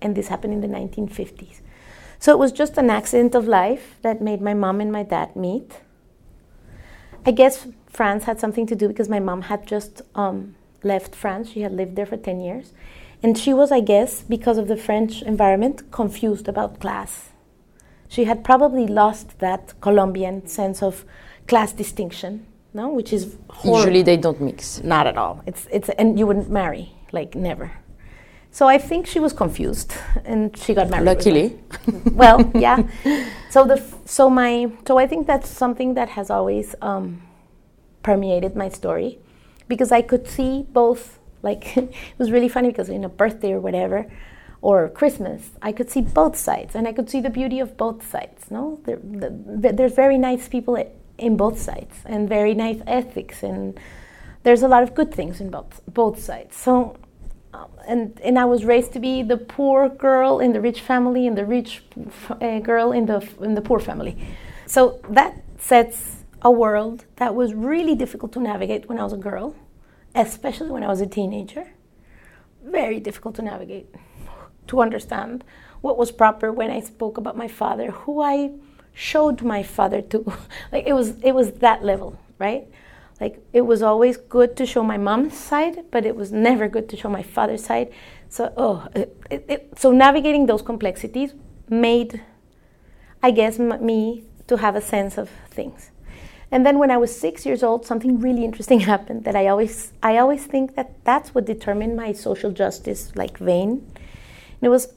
And 0.00 0.14
this 0.14 0.28
happened 0.28 0.54
in 0.54 0.60
the 0.60 0.76
1950s. 0.78 1.60
So 2.18 2.32
it 2.32 2.38
was 2.38 2.52
just 2.52 2.78
an 2.78 2.90
accident 2.90 3.34
of 3.34 3.46
life 3.46 3.96
that 4.02 4.22
made 4.22 4.40
my 4.40 4.54
mom 4.54 4.80
and 4.80 4.90
my 4.90 5.02
dad 5.02 5.36
meet. 5.36 5.80
I 7.26 7.30
guess 7.30 7.66
France 7.86 8.24
had 8.24 8.40
something 8.40 8.66
to 8.66 8.74
do 8.74 8.88
because 8.88 9.08
my 9.08 9.20
mom 9.20 9.42
had 9.42 9.66
just 9.66 10.02
um, 10.14 10.56
left 10.82 11.14
France. 11.14 11.50
She 11.50 11.60
had 11.60 11.72
lived 11.72 11.96
there 11.96 12.06
for 12.06 12.16
10 12.16 12.40
years. 12.40 12.72
And 13.22 13.38
she 13.38 13.54
was, 13.54 13.72
I 13.72 13.80
guess, 13.80 14.22
because 14.22 14.58
of 14.58 14.68
the 14.68 14.76
French 14.76 15.22
environment, 15.22 15.90
confused 15.90 16.48
about 16.48 16.80
class. 16.80 17.30
She 18.08 18.24
had 18.24 18.44
probably 18.44 18.86
lost 18.86 19.38
that 19.38 19.74
Colombian 19.80 20.46
sense 20.46 20.82
of 20.82 21.04
class 21.48 21.72
distinction, 21.72 22.46
no, 22.74 22.88
which 22.88 23.12
is 23.12 23.36
horrible. 23.48 23.78
usually 23.78 24.02
they 24.02 24.16
don't 24.16 24.40
mix. 24.40 24.82
Not 24.82 25.06
at 25.06 25.16
all. 25.16 25.42
It's 25.46 25.68
it's 25.70 25.88
and 25.90 26.18
you 26.18 26.26
wouldn't 26.26 26.50
marry, 26.50 26.92
like 27.12 27.36
never. 27.36 27.70
So 28.50 28.66
I 28.68 28.78
think 28.78 29.06
she 29.06 29.20
was 29.20 29.32
confused, 29.32 29.94
and 30.24 30.56
she 30.56 30.74
got 30.74 30.90
married. 30.90 31.06
Luckily. 31.06 31.58
well, 32.12 32.50
yeah. 32.54 32.82
So 33.50 33.64
the 33.64 33.80
so 34.04 34.28
my 34.28 34.70
so 34.86 34.98
I 34.98 35.06
think 35.06 35.28
that's 35.28 35.48
something 35.48 35.94
that 35.94 36.08
has 36.10 36.30
always 36.30 36.74
um, 36.82 37.22
permeated 38.02 38.56
my 38.56 38.68
story, 38.68 39.18
because 39.68 39.92
I 39.92 40.02
could 40.02 40.26
see 40.26 40.66
both. 40.72 41.20
Like 41.42 41.76
it 41.76 41.94
was 42.18 42.32
really 42.32 42.48
funny 42.48 42.68
because 42.70 42.88
in 42.88 43.04
a 43.04 43.08
birthday 43.08 43.52
or 43.52 43.60
whatever, 43.60 44.06
or 44.62 44.88
Christmas, 44.88 45.50
I 45.62 45.70
could 45.70 45.90
see 45.90 46.00
both 46.00 46.36
sides, 46.36 46.74
and 46.74 46.88
I 46.88 46.92
could 46.92 47.08
see 47.08 47.20
the 47.20 47.30
beauty 47.30 47.60
of 47.60 47.76
both 47.76 48.10
sides. 48.10 48.50
No, 48.50 48.80
there, 48.84 48.96
the, 48.96 49.72
there's 49.72 49.94
very 49.94 50.18
nice 50.18 50.48
people 50.48 50.76
in 51.18 51.36
both 51.36 51.58
sides, 51.60 51.96
and 52.04 52.28
very 52.28 52.54
nice 52.54 52.80
ethics, 52.86 53.42
and 53.42 53.78
there's 54.42 54.62
a 54.62 54.68
lot 54.68 54.82
of 54.82 54.94
good 54.94 55.12
things 55.14 55.40
in 55.40 55.50
both 55.50 55.80
both 55.86 56.20
sides. 56.20 56.56
So 56.56 56.96
um, 57.54 57.70
and 57.86 58.20
and 58.24 58.38
I 58.38 58.44
was 58.44 58.64
raised 58.64 58.92
to 58.94 59.00
be 59.00 59.22
the 59.22 59.36
poor 59.36 59.88
girl 59.88 60.40
in 60.40 60.52
the 60.52 60.60
rich 60.60 60.80
family 60.80 61.26
and 61.26 61.38
the 61.38 61.44
rich 61.44 61.84
uh, 62.30 62.58
girl 62.58 62.92
in 62.92 63.06
the 63.06 63.26
in 63.40 63.54
the 63.54 63.62
poor 63.62 63.78
family. 63.78 64.16
So 64.66 65.00
that 65.08 65.42
sets 65.58 66.24
a 66.42 66.50
world 66.50 67.04
that 67.16 67.34
was 67.34 67.54
really 67.54 67.94
difficult 67.94 68.32
to 68.32 68.40
navigate 68.40 68.88
when 68.88 68.98
I 68.98 69.04
was 69.04 69.12
a 69.12 69.18
girl, 69.18 69.54
especially 70.14 70.70
when 70.70 70.82
I 70.82 70.88
was 70.88 71.00
a 71.00 71.06
teenager. 71.06 71.68
Very 72.64 72.98
difficult 72.98 73.34
to 73.36 73.42
navigate, 73.42 73.94
to 74.66 74.80
understand 74.80 75.44
what 75.80 75.96
was 75.96 76.10
proper 76.10 76.50
when 76.50 76.70
I 76.70 76.80
spoke 76.80 77.18
about 77.18 77.36
my 77.36 77.48
father, 77.48 77.90
who 77.90 78.20
I 78.20 78.52
showed 78.94 79.42
my 79.42 79.62
father 79.62 80.00
to. 80.00 80.32
like 80.72 80.86
it 80.86 80.94
was 80.94 81.20
it 81.22 81.32
was 81.32 81.52
that 81.54 81.84
level, 81.84 82.18
right? 82.38 82.66
like 83.20 83.38
it 83.52 83.62
was 83.62 83.82
always 83.82 84.16
good 84.16 84.56
to 84.56 84.66
show 84.66 84.82
my 84.82 84.96
mom's 84.96 85.36
side 85.36 85.84
but 85.90 86.04
it 86.04 86.16
was 86.16 86.32
never 86.32 86.68
good 86.68 86.88
to 86.88 86.96
show 86.96 87.08
my 87.08 87.22
father's 87.22 87.64
side 87.64 87.92
so 88.28 88.52
oh 88.56 88.86
it, 88.94 89.44
it, 89.48 89.78
so 89.78 89.92
navigating 89.92 90.46
those 90.46 90.62
complexities 90.62 91.34
made 91.68 92.22
i 93.22 93.30
guess 93.30 93.58
m- 93.58 93.84
me 93.84 94.24
to 94.46 94.56
have 94.56 94.74
a 94.76 94.80
sense 94.80 95.16
of 95.16 95.30
things 95.50 95.90
and 96.50 96.66
then 96.66 96.78
when 96.78 96.90
i 96.90 96.96
was 96.96 97.14
six 97.14 97.46
years 97.46 97.62
old 97.62 97.86
something 97.86 98.18
really 98.20 98.44
interesting 98.44 98.80
happened 98.92 99.24
that 99.24 99.36
i 99.36 99.46
always 99.46 99.92
i 100.02 100.16
always 100.18 100.44
think 100.44 100.74
that 100.74 100.92
that's 101.04 101.34
what 101.34 101.44
determined 101.44 101.96
my 101.96 102.12
social 102.12 102.50
justice 102.50 103.12
like 103.14 103.38
vein 103.38 103.70
and 103.70 104.62
it 104.62 104.68
was 104.68 104.92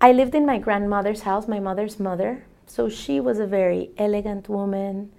i 0.00 0.12
lived 0.12 0.34
in 0.34 0.44
my 0.44 0.58
grandmother's 0.58 1.22
house 1.22 1.48
my 1.48 1.60
mother's 1.60 1.98
mother 1.98 2.44
so 2.74 2.88
she 2.88 3.16
was 3.20 3.38
a 3.38 3.46
very 3.46 3.82
elegant 3.98 4.48
woman 4.48 5.10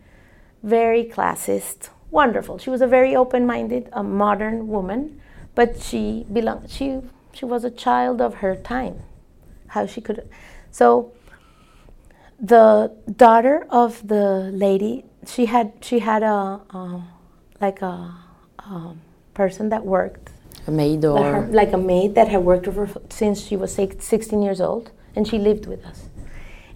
very 0.63 1.03
classist 1.03 1.89
wonderful. 2.13 2.57
She 2.57 2.69
was 2.69 2.81
a 2.81 2.87
very 2.87 3.15
open-minded, 3.15 3.89
a 3.91 4.03
modern 4.03 4.67
woman, 4.67 5.19
but 5.55 5.81
she 5.81 6.25
belonged. 6.31 6.69
She 6.69 7.01
she 7.33 7.45
was 7.45 7.63
a 7.63 7.71
child 7.71 8.21
of 8.21 8.35
her 8.35 8.55
time. 8.55 8.95
How 9.67 9.85
she 9.85 9.99
could, 9.99 10.29
so. 10.71 11.11
The 12.39 12.91
daughter 13.15 13.65
of 13.69 14.05
the 14.05 14.51
lady, 14.51 15.05
she 15.25 15.45
had 15.45 15.71
she 15.81 15.99
had 15.99 16.23
a 16.23 16.59
um, 16.71 17.07
like 17.61 17.81
a, 17.81 18.13
a, 18.59 18.95
person 19.33 19.69
that 19.69 19.85
worked. 19.85 20.29
A 20.67 20.71
maid 20.71 21.05
or 21.05 21.23
her, 21.23 21.47
like 21.51 21.71
a 21.71 21.77
maid 21.77 22.15
that 22.15 22.27
had 22.27 22.43
worked 22.43 22.67
with 22.67 22.75
her 22.75 22.89
since 23.09 23.39
she 23.41 23.55
was 23.55 23.73
16 23.73 24.41
years 24.41 24.59
old, 24.59 24.91
and 25.15 25.25
she 25.25 25.37
lived 25.37 25.67
with 25.67 25.85
us. 25.85 26.09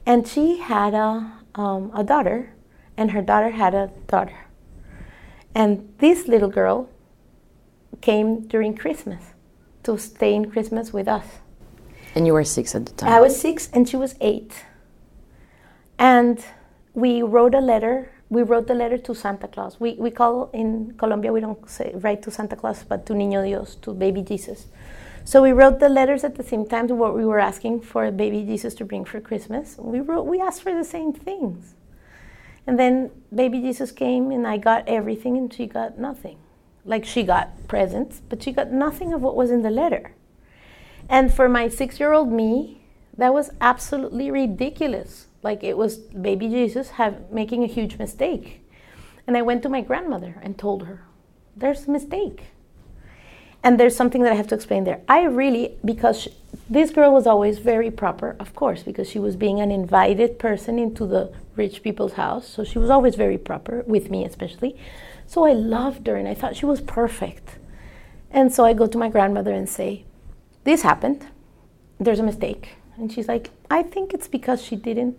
And 0.07 0.27
she 0.27 0.57
had 0.57 0.95
a 0.95 1.11
um, 1.53 1.91
a 1.93 2.03
daughter, 2.03 2.53
and 2.95 3.11
her 3.11 3.21
daughter 3.21 3.51
had 3.51 3.73
a 3.75 3.91
daughter 4.07 4.47
and 5.57 5.91
this 5.97 6.27
little 6.27 6.49
girl 6.49 6.87
came 7.99 8.41
during 8.47 8.75
Christmas 8.75 9.33
to 9.81 9.97
stay 9.97 10.35
in 10.35 10.51
Christmas 10.51 10.93
with 10.93 11.07
us. 11.07 11.25
And 12.13 12.27
you 12.27 12.33
were 12.33 12.43
six 12.43 12.75
at 12.75 12.85
the 12.85 12.93
time? 12.93 13.11
I 13.11 13.19
was 13.19 13.41
six 13.41 13.67
and 13.73 13.89
she 13.89 13.97
was 13.97 14.13
eight. 14.21 14.53
And 15.97 16.45
we 16.93 17.23
wrote 17.23 17.55
a 17.55 17.59
letter. 17.59 18.11
We 18.29 18.43
wrote 18.43 18.67
the 18.67 18.75
letter 18.75 18.99
to 18.99 19.15
Santa 19.15 19.47
Claus. 19.47 19.79
We, 19.79 19.93
we 19.93 20.11
call 20.11 20.51
in 20.53 20.93
Colombia, 20.95 21.33
we 21.33 21.39
don't 21.39 21.67
say 21.67 21.91
write 21.95 22.21
to 22.23 22.29
Santa 22.29 22.55
Claus, 22.55 22.83
but 22.83 23.07
to 23.07 23.13
Niño 23.13 23.43
Dios, 23.43 23.75
to 23.81 23.95
baby 23.95 24.21
Jesus. 24.21 24.67
So 25.27 25.41
we 25.41 25.51
wrote 25.51 25.81
the 25.81 25.89
letters 25.89 26.23
at 26.23 26.35
the 26.35 26.43
same 26.43 26.65
time 26.65 26.87
to 26.87 26.95
what 26.95 27.13
we 27.13 27.25
were 27.25 27.37
asking 27.37 27.81
for 27.81 28.09
baby 28.11 28.45
Jesus 28.45 28.73
to 28.75 28.85
bring 28.85 29.03
for 29.03 29.19
Christmas. 29.19 29.75
We 29.77 29.99
wrote, 29.99 30.23
we 30.23 30.39
asked 30.39 30.63
for 30.63 30.73
the 30.73 30.85
same 30.85 31.11
things. 31.11 31.75
And 32.65 32.79
then 32.79 33.11
baby 33.35 33.59
Jesus 33.59 33.91
came 33.91 34.31
and 34.31 34.47
I 34.47 34.55
got 34.55 34.87
everything 34.87 35.35
and 35.35 35.53
she 35.53 35.65
got 35.65 35.99
nothing. 35.99 36.37
Like 36.85 37.03
she 37.03 37.23
got 37.23 37.67
presents, 37.67 38.21
but 38.29 38.41
she 38.41 38.53
got 38.53 38.71
nothing 38.71 39.11
of 39.11 39.21
what 39.21 39.35
was 39.35 39.51
in 39.51 39.63
the 39.63 39.69
letter. 39.69 40.13
And 41.09 41.33
for 41.33 41.49
my 41.49 41.67
six 41.67 41.99
year 41.99 42.13
old 42.13 42.31
me, 42.31 42.85
that 43.17 43.33
was 43.33 43.49
absolutely 43.59 44.31
ridiculous. 44.31 45.27
Like 45.43 45.61
it 45.61 45.77
was 45.77 45.97
baby 45.97 46.47
Jesus 46.47 46.91
have, 46.91 47.29
making 47.31 47.65
a 47.65 47.67
huge 47.67 47.97
mistake. 47.97 48.61
And 49.27 49.35
I 49.35 49.41
went 49.41 49.61
to 49.63 49.67
my 49.67 49.81
grandmother 49.81 50.39
and 50.41 50.57
told 50.57 50.85
her, 50.85 51.03
there's 51.53 51.85
a 51.85 51.91
mistake. 51.91 52.45
And 53.63 53.79
there's 53.79 53.95
something 53.95 54.21
that 54.23 54.31
I 54.31 54.35
have 54.35 54.47
to 54.47 54.55
explain 54.55 54.83
there. 54.83 55.01
I 55.07 55.23
really, 55.23 55.75
because 55.83 56.21
she, 56.21 56.33
this 56.69 56.91
girl 56.91 57.13
was 57.13 57.27
always 57.27 57.59
very 57.59 57.91
proper, 57.91 58.35
of 58.39 58.55
course, 58.55 58.83
because 58.83 59.09
she 59.09 59.19
was 59.19 59.35
being 59.35 59.59
an 59.59 59.71
invited 59.71 60.39
person 60.39 60.79
into 60.79 61.05
the 61.05 61.33
rich 61.55 61.83
people's 61.83 62.13
house. 62.13 62.47
So 62.47 62.63
she 62.63 62.79
was 62.79 62.89
always 62.89 63.15
very 63.15 63.37
proper, 63.37 63.83
with 63.87 64.09
me 64.09 64.23
especially. 64.25 64.77
So 65.25 65.43
I 65.43 65.53
loved 65.53 66.07
her 66.07 66.15
and 66.15 66.27
I 66.27 66.33
thought 66.33 66.55
she 66.55 66.65
was 66.65 66.81
perfect. 66.81 67.57
And 68.31 68.53
so 68.53 68.65
I 68.65 68.73
go 68.73 68.87
to 68.87 68.97
my 68.97 69.09
grandmother 69.09 69.51
and 69.51 69.67
say, 69.67 70.05
This 70.63 70.81
happened. 70.83 71.25
There's 71.99 72.19
a 72.19 72.23
mistake. 72.23 72.75
And 72.97 73.11
she's 73.11 73.27
like, 73.27 73.51
I 73.69 73.83
think 73.83 74.13
it's 74.13 74.27
because 74.27 74.61
she 74.61 74.75
didn't 74.75 75.17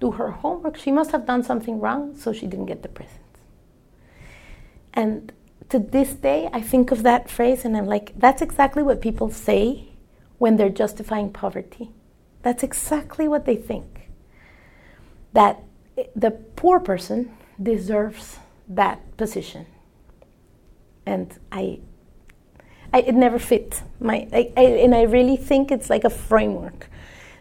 do 0.00 0.12
her 0.12 0.30
homework. 0.30 0.76
She 0.76 0.92
must 0.92 1.10
have 1.10 1.26
done 1.26 1.42
something 1.42 1.80
wrong, 1.80 2.16
so 2.16 2.32
she 2.32 2.46
didn't 2.46 2.66
get 2.66 2.82
the 2.82 2.88
presents. 2.88 3.18
And 4.94 5.32
to 5.70 5.78
this 5.78 6.14
day, 6.14 6.48
I 6.52 6.60
think 6.60 6.90
of 6.90 7.02
that 7.02 7.28
phrase 7.28 7.64
and 7.64 7.76
I'm 7.76 7.86
like, 7.86 8.12
that's 8.16 8.42
exactly 8.42 8.82
what 8.82 9.00
people 9.00 9.30
say 9.30 9.88
when 10.38 10.56
they're 10.56 10.68
justifying 10.70 11.32
poverty. 11.32 11.90
That's 12.42 12.62
exactly 12.62 13.28
what 13.28 13.44
they 13.44 13.56
think. 13.56 14.10
That 15.32 15.62
the 16.14 16.30
poor 16.30 16.80
person 16.80 17.36
deserves 17.62 18.38
that 18.68 19.16
position. 19.16 19.66
And 21.04 21.38
I, 21.50 21.80
I 22.92 23.00
it 23.00 23.14
never 23.14 23.38
fit 23.38 23.82
my, 24.00 24.28
I, 24.32 24.52
I, 24.56 24.62
and 24.62 24.94
I 24.94 25.02
really 25.02 25.36
think 25.36 25.70
it's 25.70 25.90
like 25.90 26.04
a 26.04 26.10
framework. 26.10 26.88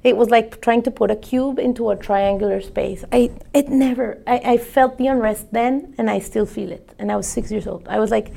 It 0.07 0.15
was 0.15 0.29
like 0.29 0.61
trying 0.61 0.83
to 0.83 0.91
put 0.99 1.11
a 1.11 1.17
cube 1.17 1.59
into 1.59 1.89
a 1.89 1.95
triangular 1.97 2.61
space. 2.61 3.03
I, 3.11 3.31
it 3.53 3.67
never, 3.67 4.07
I, 4.25 4.37
I 4.53 4.57
felt 4.57 4.97
the 4.97 5.07
unrest 5.07 5.51
then, 5.51 5.93
and 5.97 6.09
I 6.09 6.19
still 6.19 6.45
feel 6.45 6.71
it. 6.71 6.93
And 6.97 7.11
I 7.11 7.17
was 7.17 7.27
six 7.27 7.51
years 7.51 7.67
old. 7.67 7.85
I 7.89 7.99
was 7.99 8.09
like, 8.09 8.31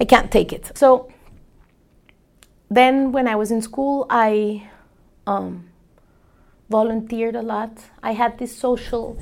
I 0.00 0.04
can't 0.06 0.30
take 0.32 0.54
it. 0.54 0.64
So 0.74 1.12
then, 2.70 3.12
when 3.12 3.28
I 3.28 3.36
was 3.36 3.50
in 3.50 3.60
school, 3.60 4.06
I 4.08 4.68
um, 5.26 5.68
volunteered 6.70 7.36
a 7.36 7.42
lot. 7.42 7.72
I 8.02 8.12
had 8.12 8.38
this 8.38 8.56
social 8.56 9.18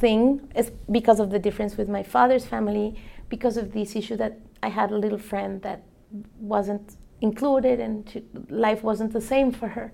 thing 0.00 0.48
because 0.90 1.20
of 1.20 1.30
the 1.30 1.38
difference 1.38 1.76
with 1.76 1.88
my 1.88 2.02
father's 2.02 2.44
family, 2.44 3.00
because 3.28 3.56
of 3.56 3.72
this 3.72 3.94
issue 3.94 4.16
that 4.16 4.38
I 4.64 4.68
had 4.68 4.90
a 4.90 4.98
little 4.98 5.18
friend 5.18 5.62
that 5.62 5.82
wasn't 6.40 6.96
included 7.20 7.80
and 7.80 8.08
she, 8.08 8.24
life 8.48 8.82
wasn't 8.82 9.12
the 9.12 9.20
same 9.20 9.52
for 9.52 9.68
her. 9.68 9.92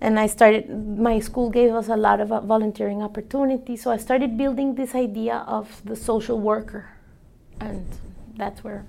And 0.00 0.18
I 0.18 0.26
started, 0.26 0.98
my 0.98 1.18
school 1.18 1.50
gave 1.50 1.74
us 1.74 1.88
a 1.88 1.96
lot 1.96 2.20
of 2.20 2.32
uh, 2.32 2.40
volunteering 2.40 3.02
opportunities, 3.02 3.82
so 3.82 3.90
I 3.90 3.98
started 3.98 4.38
building 4.38 4.74
this 4.74 4.94
idea 4.94 5.44
of 5.46 5.82
the 5.84 5.94
social 5.94 6.40
worker. 6.40 6.88
And 7.60 7.86
that's 8.36 8.64
where, 8.64 8.86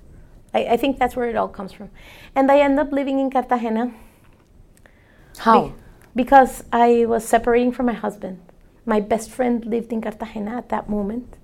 I, 0.54 0.66
I 0.68 0.78
think 0.78 0.98
that's 0.98 1.16
where 1.16 1.30
it 1.30 1.36
all 1.36 1.50
comes 1.50 1.74
from. 1.74 1.90
And 2.34 2.50
I 2.50 2.60
ended 2.60 2.80
up 2.80 2.94
living 2.94 3.20
in 3.20 3.30
Cartagena. 3.30 3.94
How? 5.40 5.68
Be, 5.68 5.74
because 6.16 6.64
I 6.72 7.06
was 7.06 7.28
separating 7.28 7.74
from 7.74 7.88
my 7.88 7.94
husband. 7.94 8.40
My 8.86 9.02
best 9.02 9.30
friend 9.30 9.66
lived 9.66 9.92
in 9.92 10.02
Cartagena 10.02 10.56
at 10.56 10.70
that 10.70 10.90
moment. 10.90 11.36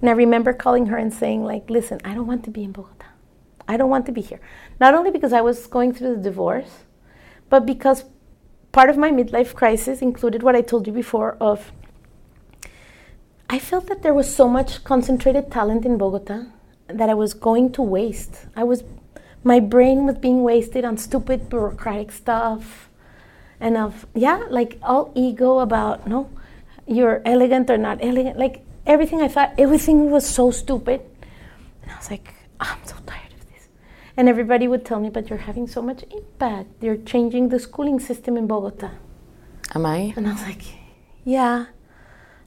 And 0.00 0.10
I 0.10 0.12
remember 0.14 0.52
calling 0.52 0.86
her 0.86 0.96
and 0.96 1.14
saying, 1.14 1.44
like, 1.44 1.70
listen, 1.70 2.00
I 2.04 2.14
don't 2.14 2.26
want 2.26 2.44
to 2.44 2.50
be 2.50 2.64
in 2.64 2.72
Bogota. 2.72 3.06
I 3.68 3.76
don't 3.76 3.90
want 3.90 4.06
to 4.06 4.12
be 4.12 4.20
here. 4.20 4.40
Not 4.80 4.94
only 4.94 5.10
because 5.10 5.32
I 5.32 5.40
was 5.40 5.66
going 5.66 5.92
through 5.92 6.16
the 6.16 6.22
divorce, 6.22 6.84
but 7.48 7.66
because 7.66 8.04
part 8.72 8.90
of 8.90 8.96
my 8.96 9.10
midlife 9.10 9.54
crisis 9.54 10.02
included 10.02 10.42
what 10.42 10.54
I 10.54 10.60
told 10.60 10.86
you 10.86 10.92
before 10.92 11.36
of 11.40 11.72
I 13.48 13.58
felt 13.58 13.86
that 13.86 14.02
there 14.02 14.14
was 14.14 14.34
so 14.34 14.48
much 14.48 14.82
concentrated 14.82 15.52
talent 15.52 15.84
in 15.84 15.98
Bogota 15.98 16.46
that 16.88 17.08
I 17.08 17.14
was 17.14 17.32
going 17.32 17.72
to 17.72 17.82
waste. 17.82 18.46
I 18.56 18.64
was 18.64 18.82
my 19.44 19.60
brain 19.60 20.06
was 20.06 20.18
being 20.18 20.42
wasted 20.42 20.84
on 20.84 20.96
stupid 20.96 21.48
bureaucratic 21.48 22.10
stuff 22.10 22.90
and 23.60 23.76
of 23.76 24.06
yeah 24.14 24.42
like 24.50 24.78
all 24.82 25.12
ego 25.14 25.60
about 25.60 26.06
no 26.06 26.28
you're 26.86 27.22
elegant 27.24 27.70
or 27.70 27.78
not 27.78 27.98
elegant 28.02 28.36
like 28.36 28.64
everything 28.86 29.22
i 29.22 29.28
thought 29.28 29.52
everything 29.56 30.10
was 30.10 30.26
so 30.26 30.50
stupid 30.50 31.00
and 31.82 31.92
i 31.92 31.96
was 31.96 32.10
like 32.10 32.34
oh, 32.60 32.76
i'm 32.76 32.86
so 32.86 32.96
tired 33.06 33.25
And 34.16 34.28
everybody 34.28 34.66
would 34.66 34.84
tell 34.84 34.98
me, 34.98 35.10
but 35.10 35.28
you're 35.28 35.38
having 35.38 35.66
so 35.66 35.82
much 35.82 36.04
impact. 36.10 36.68
You're 36.80 36.96
changing 36.96 37.50
the 37.50 37.58
schooling 37.58 38.00
system 38.00 38.36
in 38.36 38.46
Bogota. 38.46 38.90
Am 39.74 39.84
I? 39.84 40.14
And 40.16 40.26
I 40.26 40.32
was 40.32 40.42
like, 40.42 40.62
yeah, 41.24 41.66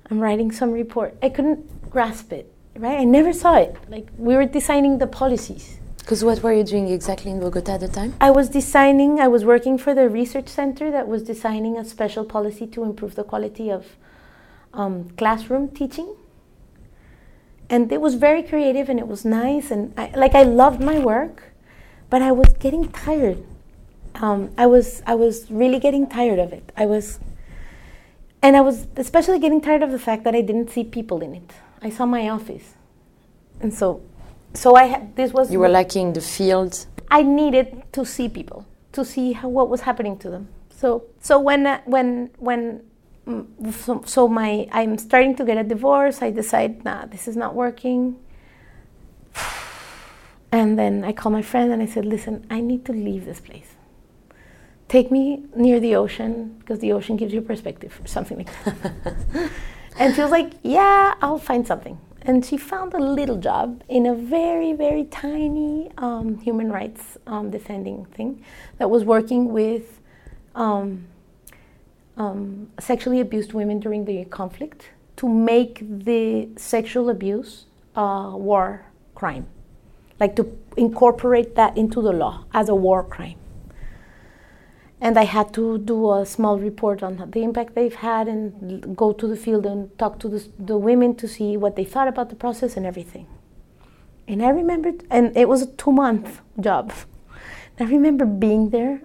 I'm 0.10 0.20
writing 0.20 0.52
some 0.52 0.72
report. 0.72 1.16
I 1.22 1.30
couldn't 1.30 1.92
grasp 1.92 2.34
it, 2.34 2.52
right? 2.76 3.00
I 3.00 3.04
never 3.04 3.34
saw 3.34 3.58
it. 3.58 3.76
Like, 3.88 4.08
we 4.18 4.36
were 4.36 4.46
designing 4.46 4.98
the 4.98 5.06
policies. 5.06 5.78
Because 6.00 6.24
what 6.24 6.42
were 6.42 6.54
you 6.54 6.64
doing 6.64 6.88
exactly 6.88 7.30
in 7.30 7.40
Bogota 7.40 7.74
at 7.74 7.82
the 7.82 7.88
time? 7.88 8.16
I 8.20 8.32
was 8.32 8.50
designing, 8.50 9.20
I 9.20 9.28
was 9.28 9.46
working 9.46 9.78
for 9.78 9.94
the 9.94 10.10
research 10.10 10.48
center 10.48 10.90
that 10.90 11.08
was 11.08 11.22
designing 11.22 11.78
a 11.78 11.86
special 11.86 12.26
policy 12.26 12.66
to 12.66 12.84
improve 12.84 13.14
the 13.14 13.24
quality 13.24 13.70
of 13.70 13.86
um, 14.74 15.10
classroom 15.18 15.68
teaching. 15.68 16.16
And 17.70 17.92
it 17.92 18.02
was 18.02 18.16
very 18.16 18.42
creative 18.42 18.90
and 18.90 19.00
it 19.00 19.08
was 19.08 19.24
nice. 19.24 19.70
And 19.70 19.94
I, 19.96 20.10
like, 20.16 20.34
I 20.34 20.42
loved 20.42 20.82
my 20.82 20.98
work, 20.98 21.44
but 22.10 22.22
I 22.22 22.32
was 22.32 22.54
getting 22.60 22.90
tired. 22.92 23.44
Um, 24.16 24.52
I 24.58 24.66
was 24.66 25.02
I 25.06 25.16
was 25.16 25.50
really 25.50 25.80
getting 25.80 26.08
tired 26.08 26.40
of 26.40 26.52
it. 26.52 26.72
I 26.76 26.86
was, 26.86 27.20
and 28.42 28.58
I 28.58 28.62
was 28.62 28.88
especially 28.98 29.40
getting 29.40 29.62
tired 29.62 29.84
of 29.84 29.92
the 29.92 30.00
fact 30.00 30.24
that 30.24 30.36
I 30.36 30.42
didn't 30.42 30.70
see 30.72 30.84
people 30.84 31.22
in 31.22 31.36
it. 31.36 31.52
I 31.82 31.90
saw 31.90 32.06
my 32.06 32.28
office, 32.30 32.74
and 33.62 33.74
so, 33.74 34.02
so 34.54 34.76
I 34.76 34.86
had 34.86 35.16
this 35.16 35.32
was 35.32 35.52
You 35.52 35.60
were 35.60 35.70
lacking 35.70 36.14
the 36.14 36.22
field. 36.22 36.86
I 37.12 37.22
needed 37.24 37.84
to 37.94 38.06
see 38.06 38.28
people 38.30 38.66
to 38.92 39.06
see 39.06 39.34
how, 39.34 39.48
what 39.48 39.70
was 39.70 39.82
happening 39.82 40.18
to 40.20 40.30
them. 40.30 40.50
So 40.70 41.04
so 41.22 41.40
when 41.40 41.68
uh, 41.68 41.82
when 41.86 42.32
when 42.38 42.84
mm, 43.28 43.74
so, 43.74 44.04
so 44.06 44.28
my 44.28 44.68
I'm 44.72 44.98
starting 44.98 45.36
to 45.36 45.46
get 45.46 45.58
a 45.58 45.64
divorce. 45.64 46.22
I 46.22 46.32
decide, 46.32 46.84
nah, 46.84 47.06
this 47.06 47.28
is 47.28 47.38
not 47.38 47.56
working. 47.56 48.18
And 50.52 50.80
then 50.80 51.04
I 51.04 51.12
call 51.12 51.32
my 51.32 51.42
friend 51.42 51.72
and 51.72 51.82
I 51.82 51.86
said, 51.86 52.06
listen, 52.06 52.46
I 52.50 52.62
need 52.62 52.86
to 52.86 52.92
leave 52.92 53.26
this 53.26 53.40
place. 53.40 53.76
Take 54.88 55.12
me 55.12 55.44
near 55.56 55.80
the 55.80 55.96
ocean 55.96 56.56
because 56.60 56.80
the 56.80 56.92
ocean 56.94 57.16
gives 57.16 57.34
you 57.34 57.42
perspective 57.42 58.00
or 58.04 58.08
something 58.08 58.38
like 58.38 58.64
that. 58.66 59.52
and 60.00 60.16
she 60.16 60.22
was 60.22 60.32
like, 60.32 60.54
yeah, 60.64 61.14
I'll 61.22 61.38
find 61.38 61.68
something. 61.68 62.00
And 62.24 62.44
she 62.44 62.58
found 62.58 62.94
a 62.94 63.00
little 63.00 63.38
job 63.38 63.84
in 63.88 64.06
a 64.06 64.16
very, 64.16 64.74
very 64.74 65.06
tiny 65.06 65.92
um, 65.98 66.40
human 66.40 66.72
rights 66.72 67.18
um, 67.28 67.52
defending 67.52 68.06
thing 68.06 68.44
that 68.78 68.90
was 68.90 69.04
working 69.04 69.54
with 69.54 70.02
um, 70.56 71.06
um, 72.18 72.70
sexually 72.80 73.20
abused 73.20 73.54
women 73.54 73.80
during 73.80 74.06
the 74.06 74.26
conflict 74.26 74.90
to 75.18 75.30
make 75.30 75.84
the 75.84 76.50
sexual 76.58 77.10
abuse 77.10 77.66
a 77.96 78.32
war 78.36 78.86
crime, 79.16 79.48
like 80.20 80.36
to 80.36 80.58
incorporate 80.78 81.56
that 81.56 81.78
into 81.78 82.02
the 82.02 82.12
law 82.12 82.46
as 82.54 82.70
a 82.70 82.76
war 82.76 83.04
crime. 83.04 83.38
And 85.02 85.18
I 85.18 85.24
had 85.24 85.54
to 85.54 85.78
do 85.78 86.12
a 86.12 86.26
small 86.26 86.60
report 86.60 87.02
on 87.02 87.30
the 87.32 87.42
impact 87.42 87.74
they've 87.74 87.96
had 87.96 88.28
and 88.28 88.98
go 88.98 89.14
to 89.14 89.28
the 89.28 89.38
field 89.38 89.66
and 89.66 89.98
talk 89.98 90.20
to 90.20 90.28
the, 90.28 90.46
the 90.60 90.78
women 90.78 91.16
to 91.16 91.28
see 91.28 91.56
what 91.56 91.78
they 91.78 91.86
thought 91.86 92.10
about 92.10 92.30
the 92.30 92.36
process 92.36 92.76
and 92.76 92.86
everything. 92.86 93.26
And 94.28 94.44
I 94.44 94.50
remembered, 94.50 95.04
and 95.10 95.36
it 95.38 95.48
was 95.48 95.62
a 95.62 95.68
two 95.68 95.92
month 95.92 96.42
job. 96.60 96.92
I 97.80 97.86
remember 97.86 98.26
being 98.26 98.72
there 98.72 99.02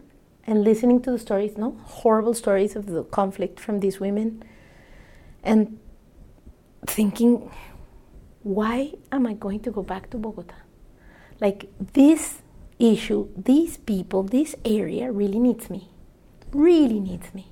and 0.46 0.64
listening 0.64 1.00
to 1.02 1.12
the 1.12 1.18
stories, 1.18 1.56
no 1.56 1.76
horrible 1.84 2.34
stories 2.34 2.74
of 2.74 2.86
the 2.86 3.04
conflict 3.04 3.60
from 3.60 3.78
these 3.78 4.00
women, 4.00 4.42
and 5.44 5.78
thinking, 6.86 7.50
why 8.42 8.92
am 9.12 9.26
I 9.26 9.34
going 9.34 9.60
to 9.60 9.70
go 9.70 9.82
back 9.82 10.10
to 10.10 10.18
Bogota? 10.18 10.54
Like 11.44 11.68
this 11.92 12.40
issue, 12.78 13.28
these 13.36 13.76
people, 13.76 14.22
this 14.22 14.54
area 14.64 15.12
really 15.12 15.38
needs 15.38 15.68
me. 15.68 15.90
Really 16.52 16.98
needs 16.98 17.34
me. 17.34 17.48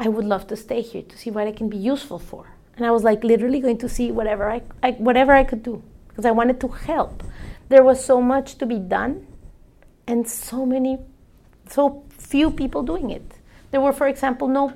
I 0.00 0.08
would 0.08 0.24
love 0.24 0.46
to 0.46 0.56
stay 0.56 0.80
here 0.80 1.02
to 1.02 1.18
see 1.18 1.30
what 1.30 1.46
I 1.46 1.52
can 1.52 1.68
be 1.68 1.76
useful 1.76 2.18
for. 2.18 2.54
And 2.74 2.86
I 2.86 2.90
was 2.92 3.04
like 3.04 3.22
literally 3.22 3.60
going 3.60 3.76
to 3.84 3.88
see 3.90 4.10
whatever 4.10 4.50
I, 4.50 4.62
I 4.82 4.92
whatever 4.92 5.32
I 5.34 5.44
could 5.44 5.62
do 5.62 5.82
because 6.08 6.24
I 6.24 6.30
wanted 6.30 6.58
to 6.62 6.68
help. 6.68 7.22
There 7.68 7.82
was 7.82 8.02
so 8.02 8.22
much 8.22 8.56
to 8.60 8.64
be 8.64 8.78
done 8.78 9.26
and 10.06 10.26
so 10.26 10.64
many 10.64 10.96
so 11.68 12.02
few 12.08 12.50
people 12.50 12.82
doing 12.82 13.10
it. 13.10 13.30
There 13.72 13.82
were, 13.82 13.92
for 13.92 14.08
example, 14.08 14.48
no 14.48 14.72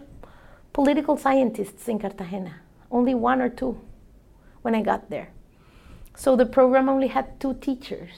political 0.74 1.16
scientists 1.16 1.88
in 1.88 1.98
Cartagena, 1.98 2.56
only 2.90 3.14
one 3.14 3.40
or 3.40 3.48
two 3.48 3.80
when 4.60 4.74
I 4.74 4.82
got 4.82 5.08
there. 5.08 5.30
So 6.20 6.36
the 6.36 6.44
program 6.44 6.90
only 6.90 7.06
had 7.06 7.40
two 7.40 7.54
teachers. 7.54 8.10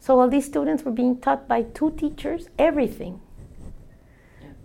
So 0.00 0.20
all 0.20 0.28
these 0.28 0.44
students 0.44 0.82
were 0.82 0.92
being 0.92 1.18
taught 1.18 1.48
by 1.48 1.62
two 1.62 1.92
teachers 1.92 2.50
everything. 2.58 3.22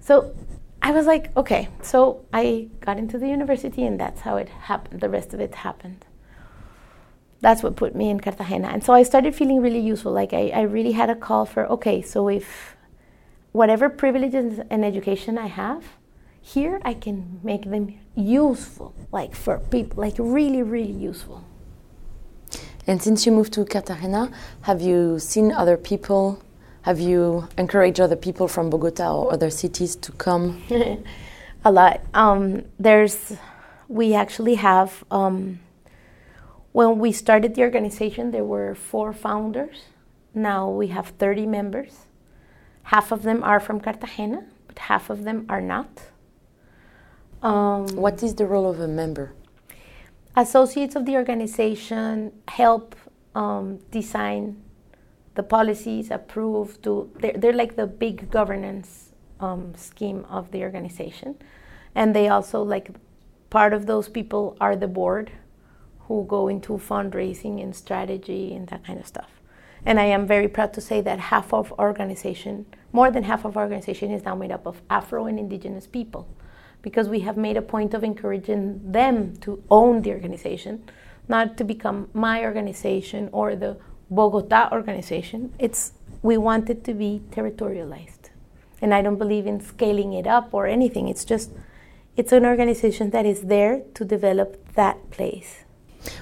So 0.01 0.35
I 0.81 0.91
was 0.91 1.05
like, 1.05 1.31
okay. 1.37 1.69
So 1.81 2.25
I 2.33 2.67
got 2.81 2.97
into 2.97 3.17
the 3.17 3.29
university, 3.29 3.85
and 3.85 3.97
that's 3.97 4.19
how 4.19 4.35
it 4.35 4.49
happened. 4.49 4.99
The 4.99 5.07
rest 5.07 5.33
of 5.33 5.39
it 5.39 5.55
happened. 5.55 6.03
That's 7.39 7.63
what 7.63 7.77
put 7.77 7.95
me 7.95 8.09
in 8.09 8.19
Cartagena. 8.19 8.67
And 8.67 8.83
so 8.83 8.91
I 8.91 9.03
started 9.03 9.33
feeling 9.33 9.61
really 9.61 9.79
useful. 9.79 10.11
Like 10.11 10.33
I, 10.33 10.51
I 10.53 10.63
really 10.63 10.91
had 10.91 11.09
a 11.09 11.15
call 11.15 11.45
for, 11.45 11.65
okay, 11.67 12.01
so 12.01 12.27
if 12.27 12.75
whatever 13.53 13.87
privileges 13.87 14.59
and 14.69 14.83
education 14.83 15.37
I 15.37 15.47
have 15.47 15.85
here, 16.41 16.81
I 16.83 16.95
can 16.95 17.39
make 17.43 17.63
them 17.63 17.97
useful, 18.13 18.93
like 19.09 19.35
for 19.35 19.59
people, 19.59 20.01
like 20.01 20.15
really, 20.19 20.63
really 20.63 20.91
useful. 20.91 21.45
And 22.87 23.01
since 23.01 23.25
you 23.25 23.31
moved 23.31 23.53
to 23.53 23.65
Cartagena, 23.65 24.31
have 24.61 24.81
you 24.81 25.19
seen 25.19 25.51
other 25.51 25.77
people? 25.77 26.41
Have 26.83 26.99
you 26.99 27.47
encouraged 27.57 27.99
other 27.99 28.15
people 28.15 28.47
from 28.47 28.69
Bogota 28.69 29.15
or 29.15 29.31
other 29.31 29.49
cities 29.51 29.95
to 29.97 30.11
come? 30.13 30.61
a 31.65 31.71
lot. 31.71 32.01
Um, 32.13 32.63
there's, 32.79 33.33
we 33.87 34.15
actually 34.15 34.55
have, 34.55 35.03
um, 35.11 35.59
when 36.71 36.97
we 36.97 37.11
started 37.11 37.53
the 37.55 37.61
organization, 37.61 38.31
there 38.31 38.43
were 38.43 38.73
four 38.73 39.13
founders. 39.13 39.83
Now 40.33 40.69
we 40.69 40.87
have 40.87 41.09
30 41.19 41.45
members. 41.45 42.05
Half 42.83 43.11
of 43.11 43.21
them 43.23 43.43
are 43.43 43.59
from 43.59 43.79
Cartagena, 43.79 44.43
but 44.67 44.79
half 44.79 45.09
of 45.09 45.23
them 45.23 45.45
are 45.49 45.61
not. 45.61 46.01
Um, 47.43 47.87
What 47.89 48.23
is 48.23 48.35
the 48.35 48.45
role 48.45 48.69
of 48.69 48.79
a 48.79 48.87
member? 48.87 49.33
Associates 50.35 50.95
of 50.95 51.05
the 51.05 51.15
organization 51.15 52.31
help 52.47 52.95
um, 53.35 53.79
design 53.91 54.61
the 55.35 55.43
policies, 55.43 56.11
approve, 56.11 56.81
do 56.81 57.09
they're, 57.19 57.33
they're 57.33 57.53
like 57.53 57.75
the 57.75 57.87
big 57.87 58.29
governance 58.29 59.11
um, 59.39 59.73
scheme 59.75 60.25
of 60.29 60.51
the 60.51 60.61
organization, 60.61 61.35
and 61.95 62.15
they 62.15 62.27
also 62.27 62.61
like 62.61 62.91
part 63.49 63.73
of 63.73 63.85
those 63.85 64.09
people 64.09 64.57
are 64.59 64.75
the 64.75 64.87
board, 64.87 65.31
who 66.01 66.25
go 66.27 66.47
into 66.49 66.73
fundraising 66.73 67.61
and 67.61 67.75
strategy 67.75 68.53
and 68.53 68.67
that 68.67 68.85
kind 68.85 68.99
of 68.99 69.07
stuff. 69.07 69.41
And 69.85 69.99
I 69.99 70.05
am 70.05 70.27
very 70.27 70.47
proud 70.47 70.73
to 70.73 70.81
say 70.81 71.01
that 71.01 71.19
half 71.19 71.53
of 71.53 71.71
organization, 71.79 72.65
more 72.91 73.09
than 73.09 73.23
half 73.23 73.45
of 73.45 73.57
organization, 73.57 74.11
is 74.11 74.25
now 74.25 74.35
made 74.35 74.51
up 74.51 74.67
of 74.67 74.81
Afro 74.89 75.25
and 75.25 75.39
Indigenous 75.39 75.87
people 75.87 76.27
because 76.81 77.07
we 77.07 77.19
have 77.21 77.37
made 77.37 77.57
a 77.57 77.61
point 77.61 77.93
of 77.93 78.03
encouraging 78.03 78.91
them 78.91 79.35
to 79.37 79.63
own 79.69 80.01
the 80.01 80.11
organization, 80.11 80.83
not 81.27 81.57
to 81.57 81.63
become 81.63 82.09
my 82.13 82.43
organization 82.43 83.29
or 83.31 83.55
the 83.55 83.77
Bogota 84.09 84.69
organization. 84.71 85.53
It's 85.59 85.93
we 86.21 86.37
want 86.37 86.69
it 86.69 86.83
to 86.83 86.93
be 86.93 87.21
territorialized. 87.31 88.29
And 88.81 88.93
I 88.93 89.01
don't 89.01 89.17
believe 89.17 89.47
in 89.47 89.59
scaling 89.61 90.13
it 90.13 90.27
up 90.27 90.53
or 90.53 90.67
anything. 90.67 91.07
It's 91.07 91.25
just 91.25 91.51
it's 92.17 92.31
an 92.31 92.45
organization 92.45 93.11
that 93.11 93.25
is 93.25 93.41
there 93.43 93.81
to 93.93 94.03
develop 94.03 94.73
that 94.75 95.11
place. 95.11 95.63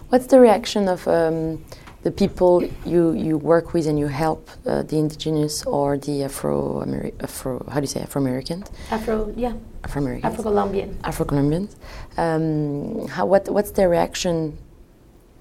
What's 0.09 0.27
the 0.27 0.39
reaction 0.39 0.87
of 0.87 1.07
um, 1.07 1.65
the 2.03 2.11
people 2.11 2.63
you, 2.85 3.11
you 3.11 3.37
work 3.37 3.73
with 3.73 3.85
and 3.87 3.99
you 3.99 4.07
help, 4.07 4.49
uh, 4.65 4.83
the 4.83 4.97
indigenous 4.97 5.65
or 5.65 5.97
the 5.97 6.23
Afro, 6.23 6.81
Afro 7.19 7.65
how 7.69 7.75
do 7.75 7.81
you 7.81 7.87
say 7.87 8.01
Afro 8.01 8.21
Americans? 8.21 8.69
Afro, 8.89 9.33
yeah, 9.35 9.53
Afro 9.83 10.01
American 10.01 10.31
Afro 10.31 10.43
Colombian. 10.43 10.97
Afro 11.03 11.25
Colombians. 11.25 11.75
Um, 12.17 13.07
how 13.07 13.25
what 13.25 13.49
what's 13.49 13.71
their 13.71 13.89
reaction 13.89 14.57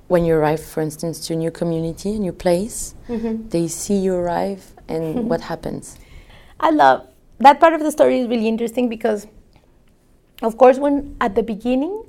when 0.09 0.25
you 0.25 0.35
arrive, 0.35 0.61
for 0.61 0.81
instance, 0.81 1.21
to 1.29 1.35
a 1.35 1.37
new 1.37 1.51
community, 1.51 2.17
a 2.17 2.19
new 2.19 2.33
place? 2.33 2.95
Mm-hmm. 3.09 3.49
They 3.51 3.69
see 3.69 3.97
you 3.97 4.15
arrive, 4.15 4.75
and 4.89 5.29
what 5.31 5.43
happens? 5.43 5.99
I 6.59 6.71
love 6.71 7.07
that 7.39 7.61
part 7.61 7.73
of 7.73 7.81
the 7.81 7.93
story 7.93 8.19
is 8.19 8.29
really 8.29 8.49
interesting 8.49 8.89
because, 8.89 9.29
of 10.43 10.59
course, 10.59 10.79
when 10.79 11.17
at 11.21 11.37
the 11.37 11.43
beginning, 11.45 12.05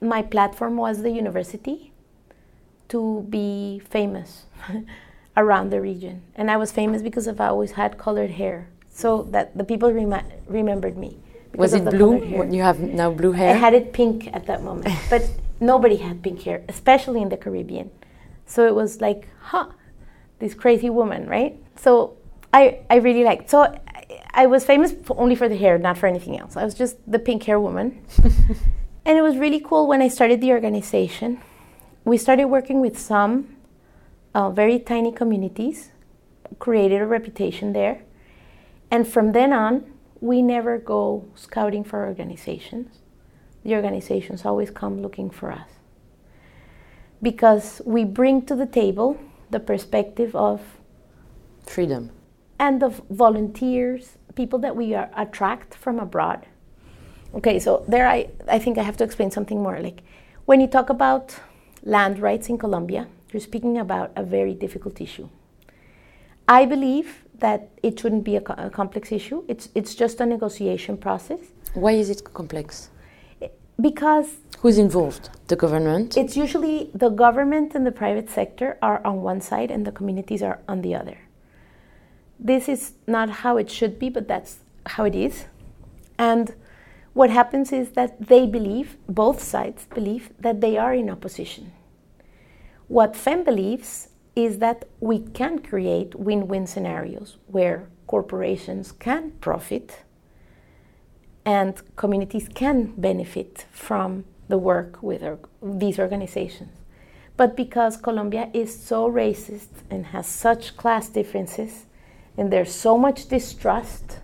my 0.00 0.22
platform 0.22 0.76
was 0.76 1.02
the 1.02 1.10
university 1.10 1.92
to 2.88 3.26
be 3.28 3.80
famous 3.90 4.46
around 5.36 5.70
the 5.70 5.80
region, 5.80 6.22
and 6.34 6.50
I 6.50 6.56
was 6.56 6.72
famous 6.72 7.02
because 7.02 7.26
of 7.26 7.40
I 7.40 7.48
always 7.48 7.72
had 7.72 7.98
colored 7.98 8.30
hair, 8.30 8.68
so 8.88 9.22
that 9.30 9.56
the 9.56 9.64
people 9.64 9.92
remi- 9.92 10.24
remembered 10.46 10.96
me. 10.96 11.18
Was 11.54 11.72
it 11.72 11.84
blue? 11.84 12.18
You 12.50 12.62
have 12.62 12.80
now 12.80 13.10
blue 13.10 13.32
hair. 13.32 13.50
I 13.50 13.58
had 13.58 13.74
it 13.74 13.92
pink 13.92 14.28
at 14.34 14.46
that 14.46 14.62
moment, 14.62 14.94
but 15.10 15.28
nobody 15.60 15.96
had 15.96 16.22
pink 16.22 16.42
hair, 16.42 16.62
especially 16.68 17.22
in 17.22 17.28
the 17.28 17.36
Caribbean. 17.36 17.90
So 18.46 18.66
it 18.66 18.74
was 18.74 19.00
like, 19.00 19.28
huh, 19.40 19.68
this 20.38 20.54
crazy 20.54 20.90
woman, 20.90 21.26
right? 21.26 21.58
So 21.76 22.16
I, 22.52 22.80
I 22.90 22.96
really 22.96 23.24
liked. 23.24 23.50
So 23.50 23.62
I, 23.62 24.22
I 24.32 24.46
was 24.46 24.64
famous 24.64 24.92
for, 24.92 25.18
only 25.18 25.34
for 25.34 25.48
the 25.48 25.56
hair, 25.56 25.78
not 25.78 25.98
for 25.98 26.06
anything 26.06 26.38
else. 26.38 26.56
I 26.56 26.64
was 26.64 26.74
just 26.74 26.96
the 27.10 27.18
pink 27.18 27.42
hair 27.44 27.58
woman. 27.58 28.02
and 29.04 29.18
it 29.18 29.22
was 29.22 29.36
really 29.36 29.60
cool 29.60 29.86
when 29.88 30.00
I 30.00 30.08
started 30.08 30.40
the 30.40 30.52
organization. 30.52 31.40
We 32.06 32.18
started 32.18 32.44
working 32.44 32.80
with 32.80 32.96
some 32.96 33.56
uh, 34.32 34.50
very 34.50 34.78
tiny 34.78 35.10
communities, 35.10 35.90
created 36.60 37.02
a 37.02 37.06
reputation 37.06 37.72
there. 37.72 38.02
And 38.92 39.08
from 39.08 39.32
then 39.32 39.52
on, 39.52 39.92
we 40.20 40.40
never 40.40 40.78
go 40.78 41.26
scouting 41.34 41.82
for 41.82 42.06
organizations. 42.06 43.00
The 43.64 43.74
organizations 43.74 44.44
always 44.44 44.70
come 44.70 45.02
looking 45.02 45.30
for 45.30 45.50
us. 45.50 45.68
Because 47.20 47.82
we 47.84 48.04
bring 48.04 48.46
to 48.46 48.54
the 48.54 48.66
table 48.66 49.18
the 49.50 49.58
perspective 49.58 50.36
of 50.36 50.60
freedom 51.66 52.12
and 52.60 52.84
of 52.84 53.02
volunteers, 53.10 54.16
people 54.36 54.60
that 54.60 54.76
we 54.76 54.94
are, 54.94 55.10
attract 55.16 55.74
from 55.74 55.98
abroad. 55.98 56.46
Okay, 57.34 57.58
so 57.58 57.84
there 57.88 58.06
I, 58.06 58.28
I 58.46 58.60
think 58.60 58.78
I 58.78 58.84
have 58.84 58.96
to 58.98 59.04
explain 59.04 59.32
something 59.32 59.60
more. 59.60 59.80
Like 59.80 60.02
when 60.44 60.60
you 60.60 60.68
talk 60.68 60.88
about 60.88 61.40
land 61.86 62.18
rights 62.18 62.48
in 62.48 62.58
Colombia, 62.58 63.06
you're 63.32 63.40
speaking 63.40 63.78
about 63.78 64.10
a 64.16 64.22
very 64.22 64.54
difficult 64.54 65.00
issue. 65.00 65.28
I 66.48 66.66
believe 66.66 67.24
that 67.38 67.70
it 67.82 67.98
shouldn't 68.00 68.24
be 68.24 68.36
a, 68.36 68.40
co- 68.40 68.54
a 68.58 68.70
complex 68.70 69.12
issue. 69.12 69.44
It's, 69.48 69.68
it's 69.74 69.94
just 69.94 70.20
a 70.20 70.26
negotiation 70.26 70.96
process. 70.96 71.38
Why 71.74 71.92
is 71.92 72.10
it 72.10 72.22
complex? 72.34 72.90
Because 73.80 74.38
Who's 74.60 74.78
involved? 74.78 75.30
The 75.48 75.56
government? 75.56 76.16
it's 76.16 76.36
usually 76.36 76.90
the 76.94 77.10
government 77.10 77.74
and 77.74 77.86
the 77.86 77.92
private 77.92 78.30
sector 78.30 78.78
are 78.82 79.04
on 79.04 79.22
one 79.22 79.40
side 79.40 79.70
and 79.70 79.86
the 79.86 79.92
communities 79.92 80.42
are 80.42 80.60
on 80.68 80.82
the 80.82 80.94
other. 80.94 81.18
This 82.40 82.68
is 82.68 82.92
not 83.06 83.30
how 83.30 83.58
it 83.58 83.70
should 83.70 83.98
be, 83.98 84.08
but 84.08 84.28
that's 84.28 84.58
how 84.86 85.04
it 85.04 85.14
is. 85.14 85.44
And 86.18 86.54
what 87.12 87.30
happens 87.30 87.72
is 87.72 87.90
that 87.90 88.28
they 88.28 88.46
believe, 88.46 88.96
both 89.08 89.42
sides 89.42 89.86
believe, 89.94 90.30
that 90.38 90.60
they 90.60 90.76
are 90.76 90.94
in 90.94 91.10
opposition. 91.10 91.72
What 92.88 93.16
FEM 93.16 93.44
believes 93.44 94.08
is 94.36 94.58
that 94.58 94.84
we 95.00 95.18
can 95.18 95.58
create 95.58 96.14
win 96.14 96.46
win 96.46 96.66
scenarios 96.66 97.36
where 97.46 97.88
corporations 98.06 98.92
can 98.92 99.32
profit 99.40 100.04
and 101.44 101.80
communities 101.96 102.48
can 102.48 102.92
benefit 102.96 103.66
from 103.70 104.24
the 104.48 104.58
work 104.58 105.02
with 105.02 105.22
these 105.62 105.98
organizations. 105.98 106.78
But 107.36 107.56
because 107.56 107.96
Colombia 107.96 108.50
is 108.52 108.78
so 108.78 109.10
racist 109.10 109.82
and 109.90 110.06
has 110.06 110.26
such 110.26 110.76
class 110.76 111.08
differences, 111.08 111.86
and 112.36 112.52
there's 112.52 112.72
so 112.72 112.96
much 112.96 113.28
distrust, 113.28 114.20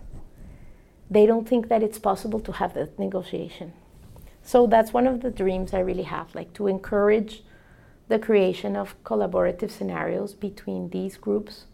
they 1.09 1.25
don't 1.25 1.47
think 1.47 1.67
that 1.67 1.83
it's 1.83 1.99
possible 1.99 2.39
to 2.39 2.51
have 2.53 2.73
that 2.73 2.97
negotiation. 2.97 3.73
So 4.41 4.67
that's 4.67 4.93
one 4.93 5.07
of 5.07 5.21
the 5.21 5.29
dreams 5.29 5.73
I 5.73 5.79
really 5.79 6.03
have, 6.03 6.33
like 6.33 6.53
to 6.53 6.67
encourage 6.67 7.43
the 8.07 8.19
creation 8.19 8.75
of 8.75 9.01
collaborative 9.03 9.71
scenarios 9.71 10.33
between 10.33 10.89
these 10.89 11.17
groups 11.17 11.65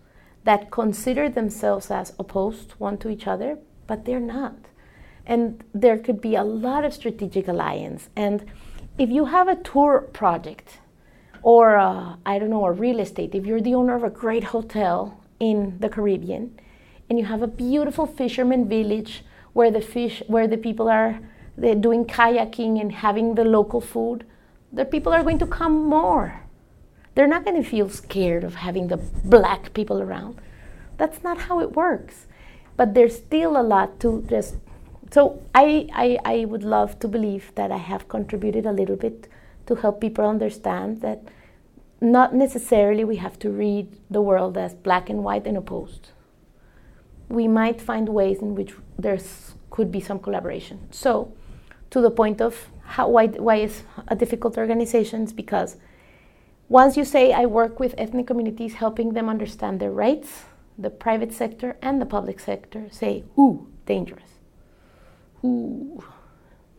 that 0.44 0.72
consider 0.72 1.30
themselves 1.30 1.92
as 1.92 2.14
opposed 2.18 2.72
one 2.78 2.98
to 2.98 3.10
each 3.10 3.28
other, 3.28 3.58
but 3.88 4.06
they're 4.06 4.20
not. 4.20 4.56
And 5.26 5.64
there 5.74 5.98
could 5.98 6.22
be 6.22 6.36
a 6.36 6.44
lot 6.44 6.86
of 6.86 6.94
strategic 6.94 7.48
alliance. 7.48 8.10
And 8.16 8.46
if 8.98 9.10
you 9.10 9.26
have 9.26 9.48
a 9.48 9.56
tour 9.56 10.02
project 10.14 10.80
or, 11.42 11.78
uh, 11.78 12.16
I 12.26 12.40
don't 12.40 12.50
know, 12.50 12.66
a 12.66 12.72
real 12.72 13.00
estate, 13.00 13.36
if 13.36 13.46
you're 13.46 13.62
the 13.62 13.76
owner 13.76 13.96
of 13.96 14.04
a 14.04 14.10
great 14.10 14.46
hotel 14.46 15.20
in 15.40 15.78
the 15.80 15.90
Caribbean 15.90 16.60
and 17.10 17.20
you 17.20 17.26
have 17.26 17.42
a 17.42 17.48
beautiful 17.48 18.06
fisherman 18.06 18.68
village 18.68 19.24
where 19.54 19.72
the 19.72 19.82
fish, 19.82 20.22
where 20.28 20.48
the 20.48 20.58
people 20.58 20.90
are 20.90 21.20
doing 21.60 22.06
kayaking 22.06 22.80
and 22.80 22.92
having 22.92 23.36
the 23.36 23.44
local 23.44 23.82
food, 23.82 24.26
the 24.72 24.86
people 24.86 25.14
are 25.14 25.24
going 25.24 25.40
to 25.40 25.48
come 25.48 25.86
more. 25.86 26.42
They're 27.16 27.28
not 27.28 27.44
going 27.44 27.62
to 27.62 27.70
feel 27.70 27.90
scared 27.90 28.44
of 28.44 28.56
having 28.56 28.88
the 28.88 28.98
black 28.98 29.74
people 29.74 30.02
around. 30.02 30.40
That's 30.98 31.24
not 31.24 31.38
how 31.38 31.60
it 31.60 31.76
works. 31.76 32.28
But 32.78 32.94
there's 32.94 33.18
still 33.18 33.60
a 33.60 33.64
lot 33.64 34.00
to 34.02 34.26
just. 34.30 34.56
So 35.12 35.42
I, 35.56 35.88
I, 35.94 36.20
I 36.24 36.46
would 36.46 36.64
love 36.64 37.00
to 37.00 37.08
believe 37.08 37.52
that 37.56 37.72
I 37.72 37.78
have 37.78 38.08
contributed 38.08 38.66
a 38.66 38.72
little 38.72 38.96
bit 38.96 39.28
to 39.66 39.76
help 39.76 40.00
people 40.00 40.26
understand 40.26 41.02
that 41.02 41.24
not 42.00 42.34
necessarily 42.34 43.04
we 43.04 43.18
have 43.18 43.38
to 43.40 43.50
read 43.50 43.98
the 44.10 44.22
world 44.22 44.58
as 44.58 44.74
black 44.74 45.10
and 45.10 45.24
white 45.24 45.46
and 45.46 45.58
opposed. 45.58 46.10
We 47.28 47.48
might 47.48 47.82
find 47.82 48.10
ways 48.10 48.40
in 48.40 48.56
which 48.56 48.74
there 48.98 49.20
could 49.70 49.92
be 49.92 50.00
some 50.00 50.20
collaboration. 50.20 50.88
So, 50.92 51.34
to 51.90 52.02
the 52.02 52.12
point 52.12 52.40
of 52.42 52.70
how 52.96 53.08
why 53.08 53.28
why 53.28 53.58
is 53.58 53.84
a 54.08 54.16
difficult 54.16 54.58
organization 54.58 55.24
is 55.24 55.34
because 55.34 55.78
once 56.70 56.98
you 56.98 57.06
say 57.06 57.34
I 57.34 57.46
work 57.46 57.80
with 57.80 57.94
ethnic 57.98 58.28
communities 58.28 58.74
helping 58.76 59.14
them 59.14 59.28
understand 59.30 59.80
their 59.80 59.92
rights, 59.92 60.30
the 60.78 60.90
private 60.90 61.34
sector 61.34 61.78
and 61.82 62.02
the 62.02 62.06
public 62.06 62.40
sector 62.40 62.88
say, 62.92 63.24
ooh, 63.38 63.68
dangerous. 63.86 64.32
Ooh, 65.44 66.04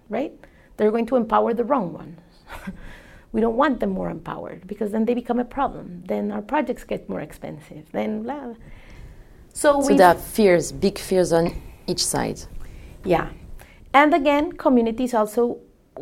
right? 0.08 0.32
They're 0.76 0.90
going 0.90 1.06
to 1.06 1.16
empower 1.16 1.54
the 1.54 1.64
wrong 1.64 1.92
ones. 1.92 2.20
we 3.32 3.40
don't 3.40 3.56
want 3.56 3.80
them 3.80 3.90
more 3.90 4.10
empowered 4.10 4.66
because 4.66 4.90
then 4.92 5.04
they 5.04 5.14
become 5.14 5.38
a 5.40 5.44
problem. 5.44 6.04
Then 6.06 6.30
our 6.32 6.42
projects 6.42 6.84
get 6.84 7.08
more 7.08 7.20
expensive. 7.20 7.84
Then 7.92 8.22
blah. 8.22 8.54
So, 9.52 9.80
So 9.80 9.88
we 9.88 9.96
there 9.96 10.08
are 10.08 10.14
fears, 10.14 10.72
big 10.72 10.98
fears 10.98 11.32
on 11.32 11.52
each 11.86 12.04
side. 12.04 12.40
yeah. 13.04 13.28
And 13.92 14.14
again, 14.14 14.52
communities 14.52 15.14
also 15.14 15.58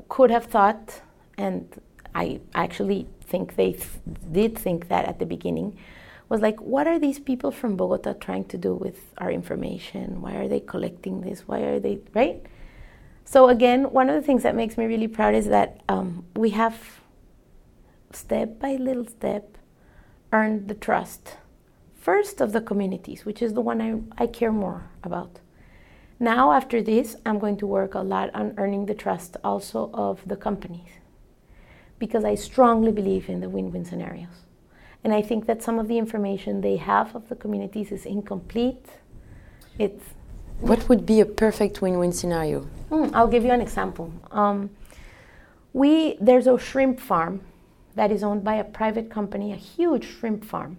could 0.08 0.30
have 0.30 0.44
thought, 0.44 1.00
and 1.36 1.68
I 2.14 2.40
actually 2.54 3.06
think 3.20 3.56
they 3.56 3.72
th- 3.72 4.00
did 4.32 4.58
think 4.58 4.88
that 4.88 5.04
at 5.04 5.18
the 5.18 5.26
beginning, 5.26 5.78
was 6.28 6.40
like, 6.42 6.60
what 6.60 6.86
are 6.86 6.98
these 6.98 7.18
people 7.18 7.50
from 7.50 7.76
Bogota 7.76 8.12
trying 8.12 8.44
to 8.46 8.58
do 8.58 8.74
with 8.74 9.14
our 9.18 9.30
information? 9.30 10.20
Why 10.20 10.34
are 10.34 10.48
they 10.48 10.60
collecting 10.60 11.22
this? 11.22 11.48
Why 11.48 11.60
are 11.60 11.80
they, 11.80 12.00
right? 12.14 12.44
So, 13.24 13.48
again, 13.48 13.84
one 13.92 14.08
of 14.08 14.14
the 14.14 14.22
things 14.22 14.42
that 14.42 14.54
makes 14.54 14.76
me 14.76 14.84
really 14.86 15.08
proud 15.08 15.34
is 15.34 15.46
that 15.46 15.80
um, 15.88 16.24
we 16.34 16.50
have, 16.50 17.00
step 18.12 18.58
by 18.58 18.76
little 18.76 19.06
step, 19.06 19.56
earned 20.32 20.68
the 20.68 20.74
trust, 20.74 21.36
first 21.94 22.40
of 22.40 22.52
the 22.52 22.60
communities, 22.60 23.24
which 23.24 23.42
is 23.42 23.54
the 23.54 23.60
one 23.60 23.80
I, 23.80 24.22
I 24.22 24.26
care 24.26 24.52
more 24.52 24.90
about. 25.02 25.40
Now, 26.20 26.50
after 26.50 26.82
this, 26.82 27.16
I'm 27.24 27.38
going 27.38 27.56
to 27.58 27.66
work 27.66 27.94
a 27.94 28.00
lot 28.00 28.34
on 28.34 28.54
earning 28.56 28.86
the 28.86 28.94
trust 28.94 29.36
also 29.44 29.90
of 29.94 30.20
the 30.26 30.36
companies 30.36 30.90
because 31.98 32.24
I 32.24 32.34
strongly 32.34 32.90
believe 32.90 33.28
in 33.28 33.40
the 33.40 33.48
win 33.48 33.70
win 33.72 33.84
scenarios. 33.84 34.44
And 35.04 35.12
I 35.12 35.22
think 35.22 35.46
that 35.46 35.62
some 35.62 35.78
of 35.78 35.86
the 35.86 35.96
information 35.96 36.60
they 36.60 36.76
have 36.76 37.14
of 37.14 37.28
the 37.28 37.36
communities 37.36 37.92
is 37.92 38.04
incomplete. 38.04 38.84
It's, 39.78 40.02
What 40.60 40.88
would 40.88 41.06
be 41.06 41.20
a 41.20 41.26
perfect 41.26 41.80
win 41.80 41.98
win 41.98 42.12
scenario? 42.12 42.62
Hmm, 42.88 43.14
I'll 43.14 43.28
give 43.28 43.44
you 43.44 43.52
an 43.52 43.60
example. 43.60 44.12
Um, 44.32 44.70
we, 45.72 46.16
there's 46.20 46.48
a 46.48 46.58
shrimp 46.58 46.98
farm 46.98 47.42
that 47.94 48.10
is 48.10 48.24
owned 48.24 48.42
by 48.42 48.56
a 48.56 48.64
private 48.64 49.08
company, 49.08 49.52
a 49.52 49.56
huge 49.56 50.04
shrimp 50.04 50.44
farm 50.44 50.78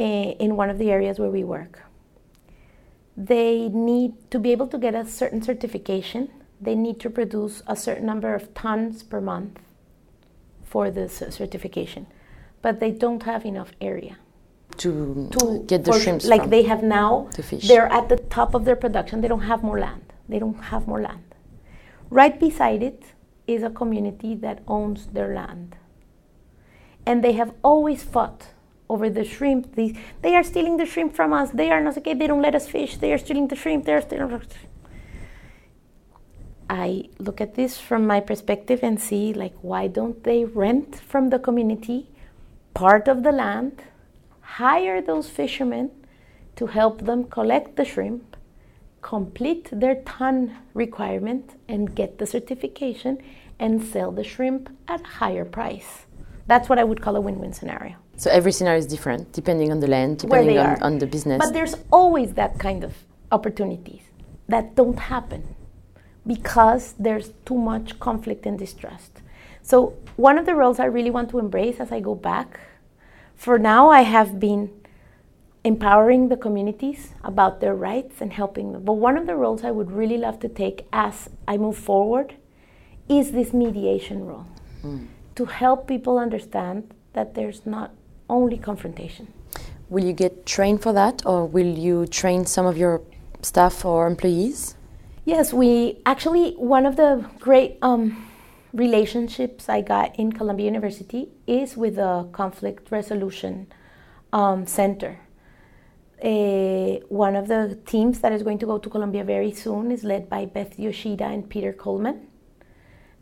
eh, 0.00 0.34
in 0.40 0.56
one 0.56 0.68
of 0.68 0.78
the 0.78 0.90
areas 0.90 1.20
where 1.20 1.30
we 1.30 1.44
work 1.44 1.82
they 3.16 3.68
need 3.68 4.12
to 4.30 4.38
be 4.38 4.52
able 4.52 4.66
to 4.68 4.78
get 4.78 4.94
a 4.94 5.04
certain 5.06 5.42
certification 5.42 6.28
they 6.60 6.74
need 6.74 6.98
to 7.00 7.10
produce 7.10 7.62
a 7.66 7.76
certain 7.76 8.06
number 8.06 8.34
of 8.34 8.54
tons 8.54 9.02
per 9.02 9.20
month 9.20 9.58
for 10.64 10.90
this 10.90 11.22
certification. 11.30 12.06
But 12.62 12.80
they 12.80 12.90
don't 12.90 13.22
have 13.24 13.44
enough 13.44 13.72
area 13.80 14.16
To, 14.78 15.28
to 15.38 15.64
get 15.66 15.84
the 15.84 15.92
for- 15.92 16.00
shrimps 16.00 16.24
like 16.26 16.50
they 16.50 16.62
have 16.64 16.82
now 16.82 17.28
the 17.36 17.42
fish. 17.42 17.68
they're 17.68 17.90
at 17.92 18.08
the 18.08 18.16
top 18.16 18.54
of 18.54 18.64
their 18.64 18.76
production 18.76 19.20
they 19.20 19.28
don't 19.28 19.42
have 19.52 19.62
more 19.62 19.78
land 19.78 20.12
they 20.28 20.38
don't 20.38 20.60
have 20.72 20.88
more 20.88 21.00
land. 21.00 21.22
Right 22.10 22.38
beside 22.40 22.82
it 22.82 23.02
is 23.46 23.62
a 23.62 23.70
community 23.70 24.34
that 24.34 24.62
owns 24.66 25.06
their 25.06 25.32
land. 25.34 25.76
And 27.06 27.22
they 27.22 27.32
have 27.32 27.52
always 27.62 28.02
fought 28.02 28.48
over 28.88 29.10
the 29.10 29.24
shrimp 29.24 29.74
they, 29.74 29.94
they 30.22 30.34
are 30.34 30.42
stealing 30.42 30.76
the 30.76 30.86
shrimp 30.86 31.14
from 31.14 31.32
us 31.32 31.50
they 31.50 31.70
are 31.70 31.80
not 31.80 31.96
okay 31.96 32.14
they 32.14 32.26
don't 32.26 32.42
let 32.42 32.54
us 32.54 32.68
fish 32.68 32.96
they 32.98 33.12
are 33.12 33.18
stealing 33.18 33.48
the 33.48 33.56
shrimp 33.56 33.84
they 33.84 33.92
are 33.92 34.02
stealing 34.02 34.40
i 36.68 37.08
look 37.18 37.40
at 37.40 37.54
this 37.54 37.78
from 37.78 38.06
my 38.06 38.20
perspective 38.20 38.80
and 38.82 39.00
see 39.00 39.32
like 39.32 39.54
why 39.62 39.86
don't 39.86 40.24
they 40.24 40.44
rent 40.44 40.96
from 40.96 41.30
the 41.30 41.38
community 41.38 42.08
part 42.74 43.08
of 43.08 43.22
the 43.22 43.32
land 43.32 43.82
hire 44.40 45.02
those 45.02 45.28
fishermen 45.28 45.90
to 46.56 46.66
help 46.66 47.02
them 47.02 47.24
collect 47.24 47.76
the 47.76 47.84
shrimp, 47.84 48.36
complete 49.02 49.68
their 49.70 49.96
ton 50.02 50.56
requirement, 50.72 51.58
and 51.68 51.94
get 51.94 52.18
the 52.18 52.26
certification 52.26 53.18
and 53.58 53.82
sell 53.82 54.10
the 54.10 54.24
shrimp 54.24 54.70
at 54.88 55.00
a 55.02 55.18
higher 55.20 55.44
price. 55.44 56.06
That's 56.46 56.68
what 56.68 56.78
I 56.78 56.84
would 56.84 57.02
call 57.02 57.16
a 57.16 57.20
win 57.20 57.38
win 57.38 57.52
scenario. 57.52 57.96
So 58.16 58.30
every 58.30 58.52
scenario 58.52 58.78
is 58.78 58.86
different 58.86 59.32
depending 59.32 59.70
on 59.70 59.80
the 59.80 59.86
land, 59.86 60.18
depending 60.18 60.58
on, 60.58 60.82
on 60.82 60.98
the 60.98 61.06
business. 61.06 61.38
But 61.38 61.52
there's 61.52 61.76
always 61.92 62.34
that 62.34 62.58
kind 62.58 62.82
of 62.82 62.94
opportunities 63.30 64.02
that 64.48 64.74
don't 64.74 64.98
happen 64.98 65.54
because 66.26 66.94
there's 66.98 67.32
too 67.44 67.56
much 67.56 67.98
conflict 68.00 68.46
and 68.46 68.58
distrust. 68.58 69.20
So, 69.62 69.96
one 70.16 70.38
of 70.38 70.46
the 70.46 70.54
roles 70.54 70.78
I 70.78 70.86
really 70.86 71.10
want 71.10 71.30
to 71.30 71.38
embrace 71.38 71.78
as 71.80 71.92
I 71.92 72.00
go 72.00 72.14
back, 72.14 72.60
for 73.34 73.58
now, 73.58 73.90
I 73.90 74.02
have 74.02 74.40
been 74.40 74.70
empowering 75.64 76.28
the 76.28 76.36
communities 76.36 77.12
about 77.24 77.60
their 77.60 77.74
rights 77.74 78.20
and 78.20 78.32
helping 78.32 78.72
them. 78.72 78.84
But 78.84 78.94
one 78.94 79.16
of 79.18 79.26
the 79.26 79.34
roles 79.34 79.64
I 79.64 79.72
would 79.72 79.90
really 79.90 80.16
love 80.16 80.38
to 80.40 80.48
take 80.48 80.86
as 80.92 81.28
I 81.48 81.56
move 81.56 81.76
forward 81.76 82.36
is 83.08 83.32
this 83.32 83.52
mediation 83.52 84.24
role 84.24 84.46
mm. 84.84 85.06
to 85.34 85.44
help 85.44 85.88
people 85.88 86.18
understand 86.18 86.94
that 87.14 87.34
there's 87.34 87.66
not 87.66 87.90
only 88.28 88.58
confrontation. 88.58 89.28
will 89.88 90.04
you 90.04 90.12
get 90.12 90.46
trained 90.46 90.82
for 90.82 90.92
that, 90.92 91.24
or 91.24 91.46
will 91.46 91.78
you 91.78 92.06
train 92.06 92.44
some 92.46 92.66
of 92.66 92.76
your 92.76 93.02
staff 93.42 93.84
or 93.84 94.06
employees? 94.06 94.74
Yes, 95.24 95.52
we 95.52 96.00
actually, 96.06 96.52
one 96.52 96.86
of 96.86 96.96
the 96.96 97.24
great 97.40 97.78
um, 97.82 98.28
relationships 98.72 99.68
I 99.68 99.80
got 99.80 100.16
in 100.16 100.32
Columbia 100.32 100.66
University 100.66 101.28
is 101.46 101.76
with 101.76 101.96
the 101.96 102.28
Conflict 102.32 102.90
Resolution 102.90 103.66
um, 104.32 104.66
Center. 104.66 105.18
Uh, 106.22 107.00
one 107.08 107.36
of 107.36 107.46
the 107.46 107.78
teams 107.86 108.20
that 108.20 108.32
is 108.32 108.42
going 108.42 108.58
to 108.58 108.66
go 108.66 108.78
to 108.78 108.88
Columbia 108.88 109.22
very 109.22 109.52
soon 109.52 109.90
is 109.92 110.02
led 110.02 110.28
by 110.30 110.46
Beth 110.46 110.78
Yoshida 110.78 111.24
and 111.24 111.48
Peter 111.48 111.72
Coleman, 111.72 112.28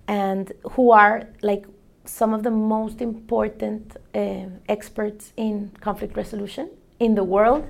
and 0.07 0.53
who 0.73 0.93
are 0.93 1.29
like 1.43 1.67
some 2.05 2.35
of 2.35 2.43
the 2.43 2.51
most 2.51 3.01
important 3.01 3.97
uh, 4.15 4.47
experts 4.69 5.33
in 5.37 5.71
conflict 5.81 6.17
resolution 6.17 6.71
in 7.01 7.15
the 7.15 7.25
world 7.25 7.67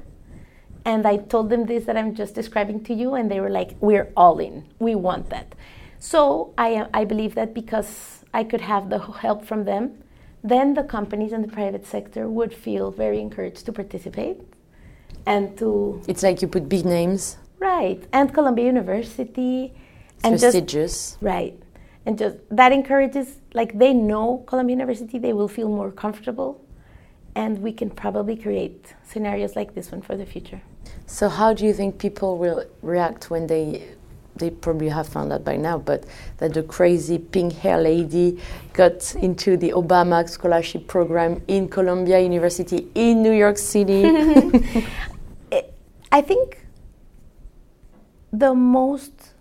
and 0.85 1.07
I 1.07 1.17
told 1.17 1.51
them 1.51 1.67
this 1.67 1.85
that 1.85 1.97
I'm 1.97 2.15
just 2.15 2.35
describing 2.35 2.85
to 2.85 2.95
you, 2.95 3.15
and 3.15 3.31
they 3.31 3.41
were 3.41 3.51
like, 3.51 3.77
"We're 3.81 4.13
all 4.17 4.39
in. 4.39 4.65
We 4.79 4.95
want 4.95 5.31
that." 5.31 5.55
So 5.99 6.53
I 6.59 6.87
I 6.93 7.05
believe 7.05 7.35
that 7.35 7.55
because 7.55 8.25
I 8.35 8.45
could 8.45 8.61
have 8.61 8.91
the 8.91 8.99
help 8.99 9.45
from 9.45 9.65
them, 9.65 10.03
then 10.43 10.75
the 10.75 10.85
companies 10.85 11.33
and 11.33 11.43
the 11.43 11.49
private 11.49 11.87
sector 11.87 12.29
would 12.29 12.53
feel 12.53 12.91
very 12.91 13.21
encouraged 13.21 13.65
to 13.67 13.73
participate, 13.73 14.41
and 15.27 15.57
to 15.59 16.03
It's 16.07 16.23
like 16.23 16.43
you 16.43 16.49
put 16.49 16.69
big 16.69 16.85
names, 16.85 17.39
right 17.59 18.05
and 18.13 18.35
Columbia 18.35 18.67
University, 18.67 19.73
and 20.23 20.35
just 20.35 20.45
prestigious. 20.45 21.17
right, 21.23 21.57
and 22.07 22.19
just 22.19 22.37
that 22.51 22.73
encourages 22.73 23.39
like 23.55 23.79
they 23.79 23.93
know 23.93 24.45
Columbia 24.47 24.77
University, 24.77 25.19
they 25.19 25.33
will 25.33 25.49
feel 25.49 25.69
more 25.69 25.91
comfortable, 25.91 26.65
and 27.35 27.59
we 27.59 27.73
can 27.73 27.91
probably 27.91 28.37
create 28.37 28.95
scenarios 29.05 29.57
like 29.57 29.75
this 29.75 29.91
one 29.91 30.03
for 30.03 30.17
the 30.17 30.27
future. 30.27 30.61
So 31.07 31.29
how 31.29 31.55
do 31.55 31.65
you 31.65 31.73
think 31.73 31.99
people 31.99 32.39
will 32.39 32.65
react 32.83 33.31
when 33.31 33.47
they 33.47 33.83
they 34.37 34.51
probably 34.51 34.89
have 34.89 35.09
found 35.09 35.33
out 35.33 35.45
by 35.45 35.57
now, 35.57 35.79
but 35.79 36.05
that 36.39 36.55
the 36.55 36.63
crazy 36.65 37.19
pink 37.19 37.53
hair 37.53 37.81
lady 37.81 38.41
got 38.73 39.15
into 39.15 39.57
the 39.57 39.71
Obama 39.71 40.29
scholarship 40.29 40.89
program 40.89 41.41
in 41.47 41.69
Columbia 41.69 42.19
University 42.19 42.89
in 42.97 43.23
New 43.23 43.33
York 43.33 43.57
City. 43.57 44.03
I 46.13 46.21
think 46.21 46.67
the 48.33 48.55
most 48.55 49.34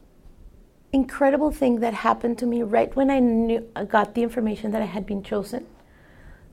incredible 0.93 1.51
thing 1.51 1.79
that 1.79 1.93
happened 1.95 2.37
to 2.37 2.45
me 2.45 2.61
right 2.61 2.95
when 2.95 3.09
I 3.09 3.19
knew 3.19 3.67
got 3.89 4.13
the 4.13 4.21
information 4.21 4.71
that 4.71 4.81
I 4.81 4.85
had 4.85 5.05
been 5.05 5.23
chosen 5.23 5.65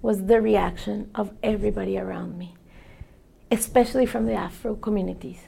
was 0.00 0.24
the 0.24 0.40
reaction 0.40 1.10
of 1.14 1.32
everybody 1.42 1.98
around 1.98 2.38
me, 2.38 2.54
especially 3.50 4.06
from 4.06 4.24
the 4.24 4.32
Afro 4.32 4.74
communities. 4.74 5.40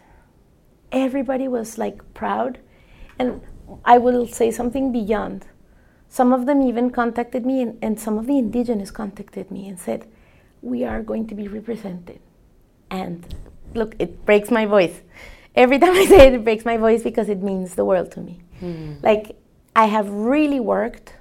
Everybody 0.93 1.49
was 1.49 1.79
like 1.79 2.13
proud, 2.13 2.59
and 3.19 3.41
I 3.83 3.97
will 3.97 4.27
say 4.27 4.51
something 4.51 4.93
beyond. 4.93 5.47
Some 6.11 6.35
of 6.35 6.45
them 6.45 6.61
even 6.61 6.91
contacted 6.91 7.47
me, 7.47 7.63
and, 7.63 7.79
and 7.81 7.99
some 7.99 8.19
of 8.19 8.27
the 8.27 8.37
indigenous 8.37 8.91
contacted 8.91 9.51
me 9.51 9.67
and 9.69 9.79
said, 9.79 10.07
We 10.61 10.85
are 10.85 11.03
going 11.03 11.27
to 11.29 11.35
be 11.35 11.49
represented. 11.49 12.21
And 12.91 13.35
look, 13.73 13.95
it 13.99 14.27
breaks 14.27 14.51
my 14.51 14.67
voice. 14.67 15.01
Every 15.55 15.79
time 15.79 15.93
I 15.95 16.05
say 16.05 16.27
it, 16.27 16.35
it 16.35 16.45
breaks 16.45 16.67
my 16.67 16.77
voice 16.77 17.03
because 17.03 17.31
it 17.31 17.43
means 17.43 17.75
the 17.75 17.87
world 17.87 18.13
to 18.13 18.21
me. 18.21 18.43
Mm. 18.63 19.03
Like, 19.03 19.37
I 19.75 19.87
have 19.87 20.09
really 20.09 20.61
worked 20.61 21.15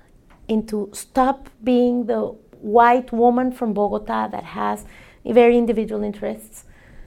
into 0.47 0.89
stop 0.93 1.49
being 1.63 2.05
the 2.05 2.35
white 2.61 3.11
woman 3.11 3.51
from 3.51 3.73
Bogota 3.73 4.27
that 4.27 4.43
has 4.43 4.85
very 5.25 5.57
individual 5.57 6.03
interests 6.03 6.65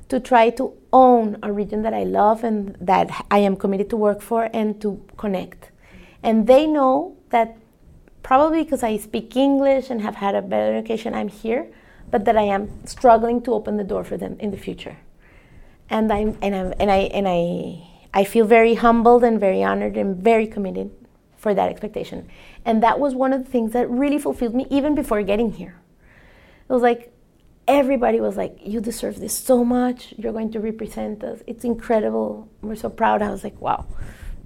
to 0.09 0.21
try 0.21 0.51
to 0.51 0.73
own 0.93 1.39
a 1.43 1.53
region 1.53 1.83
that 1.83 1.95
I 1.95 2.05
love 2.05 2.45
and 2.45 2.77
that 2.81 3.27
I 3.31 3.39
am 3.39 3.57
committed 3.57 3.91
to 3.91 3.97
work 3.97 4.21
for 4.21 4.51
and 4.53 4.81
to 4.83 5.03
connect. 5.17 5.71
And 6.23 6.47
they 6.47 6.67
know 6.67 7.17
that 7.31 7.57
probably 8.23 8.65
because 8.65 8.83
I 8.83 8.97
speak 8.97 9.37
English 9.37 9.91
and 9.91 10.01
have 10.03 10.17
had 10.17 10.35
a 10.35 10.43
better 10.43 10.77
education, 10.77 11.15
I'm 11.15 11.29
here, 11.29 11.67
but 12.11 12.25
that 12.25 12.37
I 12.37 12.43
am 12.43 12.87
struggling 12.87 13.43
to 13.43 13.53
open 13.53 13.77
the 13.77 13.85
door 13.85 14.05
for 14.05 14.17
them 14.17 14.37
in 14.41 14.51
the 14.51 14.57
future. 14.57 14.97
And 15.91 16.13
I'm 16.13 16.39
and 16.41 16.55
I'm 16.55 16.75
and 16.81 16.91
I 16.91 17.01
and 17.13 17.27
I 17.29 17.87
I 18.15 18.23
feel 18.23 18.47
very 18.47 18.75
humbled 18.75 19.25
and 19.25 19.41
very 19.41 19.63
honored 19.63 19.97
and 19.97 20.17
very 20.17 20.47
committed 20.47 20.93
for 21.37 21.53
that 21.53 21.69
expectation. 21.69 22.29
And 22.65 22.83
that 22.83 23.01
was 23.01 23.15
one 23.15 23.33
of 23.33 23.45
the 23.45 23.51
things 23.51 23.73
that 23.73 23.91
really 23.91 24.19
fulfilled 24.19 24.55
me 24.55 24.67
even 24.71 24.95
before 24.95 25.23
getting 25.25 25.53
here. 25.53 25.75
It 26.69 26.73
was 26.73 26.81
like 26.81 27.13
everybody 27.67 28.21
was 28.21 28.37
like, 28.37 28.57
You 28.63 28.81
deserve 28.81 29.19
this 29.19 29.37
so 29.37 29.65
much. 29.65 30.15
You're 30.17 30.33
going 30.33 30.53
to 30.53 30.61
represent 30.61 31.25
us. 31.25 31.41
It's 31.49 31.65
incredible. 31.65 32.49
We're 32.63 32.77
so 32.77 32.89
proud. 32.89 33.21
I 33.21 33.31
was 33.31 33.43
like, 33.43 33.61
Wow, 33.61 33.87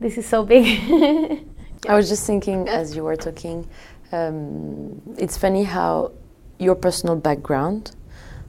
this 0.01 0.17
is 0.17 0.27
so 0.27 0.45
big. 0.45 0.65
I 1.89 1.95
was 1.95 2.09
just 2.09 2.27
thinking 2.27 2.69
as 2.69 2.97
you 2.97 3.05
were 3.05 3.17
talking, 3.17 3.69
um, 4.13 5.01
it's 5.19 5.37
funny 5.37 5.65
how 5.65 6.13
your 6.59 6.75
personal 6.75 7.17
background 7.17 7.95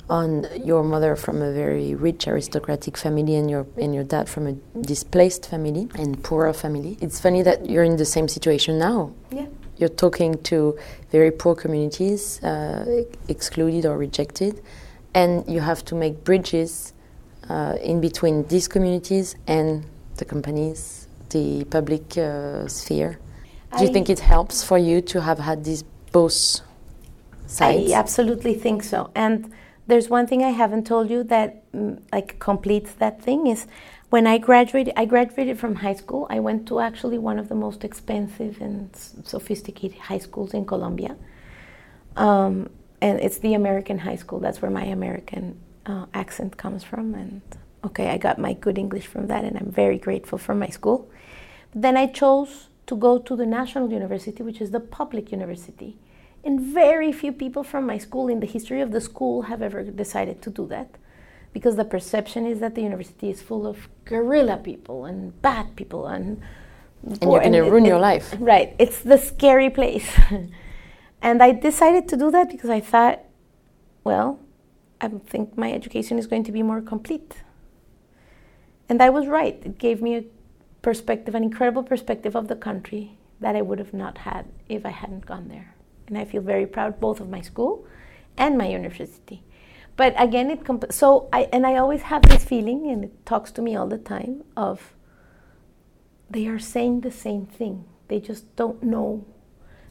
on 0.09 0.45
your 0.65 0.83
mother 0.83 1.15
from 1.15 1.41
a 1.41 1.51
very 1.51 1.93
rich 1.95 2.27
aristocratic 2.27 2.97
family 2.97 3.35
and 3.35 3.49
your 3.49 3.65
and 3.77 3.93
your 3.93 4.03
dad 4.03 4.27
from 4.27 4.47
a 4.47 4.53
displaced 4.81 5.47
family 5.49 5.87
and 5.95 6.21
poorer 6.23 6.53
family. 6.53 6.97
It's 7.01 7.19
funny 7.19 7.43
that 7.43 7.69
you're 7.69 7.83
in 7.83 7.97
the 7.97 8.05
same 8.05 8.27
situation 8.27 8.77
now. 8.79 9.11
yeah. 9.31 9.45
You're 9.77 9.95
talking 9.95 10.41
to 10.43 10.77
very 11.09 11.31
poor 11.31 11.55
communities, 11.55 12.43
uh, 12.43 13.03
excluded 13.29 13.85
or 13.85 13.97
rejected, 13.97 14.61
and 15.13 15.47
you 15.47 15.61
have 15.61 15.85
to 15.85 15.95
make 15.95 16.25
bridges 16.25 16.91
uh, 17.49 17.77
in 17.81 18.01
between 18.01 18.45
these 18.47 18.67
communities 18.67 19.35
and 19.47 19.85
the 20.17 20.25
companies, 20.25 21.07
the 21.29 21.63
public 21.65 22.17
uh, 22.17 22.67
sphere. 22.67 23.19
Do 23.77 23.83
you 23.85 23.89
I- 23.89 23.93
think 23.93 24.09
it 24.09 24.19
helps 24.19 24.63
for 24.65 24.77
you 24.77 24.99
to 25.13 25.21
have 25.21 25.39
had 25.39 25.63
these 25.63 25.83
both 26.11 26.33
sides? 27.47 27.91
I 27.91 27.93
absolutely 27.95 28.55
think 28.55 28.83
so. 28.83 29.11
And 29.15 29.49
there's 29.89 30.09
one 30.09 30.27
thing 30.27 30.43
I 30.43 30.49
haven't 30.49 30.85
told 30.85 31.09
you 31.09 31.23
that 31.25 31.71
mm, 31.73 31.99
like 32.11 32.39
completes 32.39 32.91
that 32.93 33.21
thing 33.21 33.47
is 33.47 33.65
when 34.09 34.25
I 34.25 34.37
graduated, 34.37 34.93
I 34.95 35.05
graduated 35.05 35.59
from 35.59 35.75
high 35.75 35.93
school. 35.93 36.27
I 36.29 36.39
went 36.39 36.67
to 36.67 36.79
actually 36.79 37.17
one 37.17 37.37
of 37.39 37.49
the 37.49 37.55
most 37.55 37.83
expensive 37.83 38.61
and 38.61 38.95
sophisticated 38.95 39.99
high 39.99 40.17
schools 40.17 40.53
in 40.53 40.65
Colombia. 40.65 41.15
Um, 42.15 42.69
and 43.01 43.19
it's 43.19 43.39
the 43.39 43.53
American 43.53 43.99
high 43.99 44.15
school. 44.15 44.39
That's 44.39 44.61
where 44.61 44.71
my 44.71 44.85
American 44.85 45.59
uh, 45.85 46.05
accent 46.13 46.57
comes 46.57 46.83
from. 46.83 47.13
And 47.13 47.41
okay, 47.83 48.09
I 48.09 48.17
got 48.17 48.37
my 48.39 48.53
good 48.53 48.77
English 48.77 49.07
from 49.07 49.27
that, 49.27 49.43
and 49.43 49.57
I'm 49.57 49.71
very 49.71 49.97
grateful 49.97 50.37
for 50.37 50.55
my 50.55 50.69
school. 50.69 51.09
Then 51.73 51.95
I 51.97 52.07
chose 52.07 52.69
to 52.87 52.95
go 52.95 53.19
to 53.19 53.35
the 53.35 53.45
National 53.45 53.91
University, 53.91 54.41
which 54.43 54.59
is 54.59 54.71
the 54.71 54.79
public 54.79 55.31
university. 55.31 55.97
And 56.43 56.59
very 56.61 57.11
few 57.11 57.31
people 57.31 57.63
from 57.63 57.85
my 57.85 57.97
school 57.97 58.27
in 58.27 58.39
the 58.39 58.45
history 58.47 58.81
of 58.81 58.91
the 58.91 59.01
school 59.01 59.43
have 59.43 59.61
ever 59.61 59.83
decided 59.83 60.41
to 60.43 60.49
do 60.49 60.65
that 60.67 60.89
because 61.53 61.75
the 61.75 61.85
perception 61.85 62.45
is 62.45 62.59
that 62.59 62.75
the 62.75 62.81
university 62.81 63.29
is 63.29 63.41
full 63.41 63.67
of 63.67 63.89
guerrilla 64.05 64.57
people 64.57 65.05
and 65.05 65.39
bad 65.41 65.75
people 65.75 66.07
and 66.07 66.41
And 67.03 67.21
you're 67.23 67.41
gonna 67.41 67.63
ruin 67.63 67.85
it- 67.85 67.89
your 67.89 67.99
life. 67.99 68.35
Right. 68.39 68.75
It's 68.79 69.01
the 69.01 69.17
scary 69.17 69.69
place. 69.69 70.09
and 71.21 71.43
I 71.43 71.51
decided 71.51 72.07
to 72.09 72.17
do 72.17 72.31
that 72.31 72.49
because 72.49 72.69
I 72.69 72.79
thought, 72.79 73.19
well, 74.03 74.39
I 75.01 75.07
think 75.07 75.57
my 75.57 75.71
education 75.71 76.19
is 76.19 76.27
going 76.27 76.43
to 76.43 76.51
be 76.51 76.63
more 76.63 76.81
complete. 76.81 77.43
And 78.89 79.01
I 79.01 79.09
was 79.09 79.27
right. 79.27 79.61
It 79.63 79.77
gave 79.77 80.01
me 80.01 80.15
a 80.17 80.23
perspective, 80.81 81.35
an 81.35 81.43
incredible 81.43 81.83
perspective 81.83 82.35
of 82.35 82.47
the 82.47 82.55
country 82.55 83.17
that 83.39 83.55
I 83.55 83.61
would 83.61 83.79
have 83.79 83.93
not 83.93 84.19
had 84.19 84.45
if 84.67 84.85
I 84.85 84.89
hadn't 84.89 85.25
gone 85.25 85.47
there. 85.47 85.73
And 86.09 86.17
I 86.17 86.25
feel 86.25 86.41
very 86.41 86.65
proud 86.65 86.99
both 86.99 87.21
of 87.21 87.29
my 87.29 87.39
school 87.39 87.85
and 88.37 88.57
my 88.57 88.67
university. 88.67 89.43
But 89.95 90.13
again, 90.17 90.49
it 90.49 90.65
comp- 90.65 90.91
so 90.91 91.29
I 91.31 91.49
and 91.53 91.67
I 91.67 91.75
always 91.75 92.03
have 92.03 92.23
this 92.23 92.43
feeling, 92.43 92.89
and 92.89 93.03
it 93.03 93.25
talks 93.25 93.51
to 93.53 93.61
me 93.61 93.75
all 93.75 93.87
the 93.87 93.97
time 93.97 94.43
of 94.57 94.93
they 96.29 96.47
are 96.47 96.59
saying 96.59 97.01
the 97.01 97.11
same 97.11 97.45
thing. 97.45 97.85
They 98.07 98.19
just 98.19 98.55
don't 98.55 98.81
know. 98.81 99.25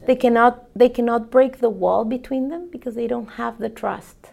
They 0.06 0.16
cannot 0.16 0.66
they 0.74 0.88
cannot 0.88 1.30
break 1.30 1.58
the 1.58 1.70
wall 1.70 2.04
between 2.04 2.48
them 2.48 2.68
because 2.70 2.94
they 2.94 3.06
don't 3.06 3.32
have 3.32 3.58
the 3.58 3.68
trust. 3.68 4.30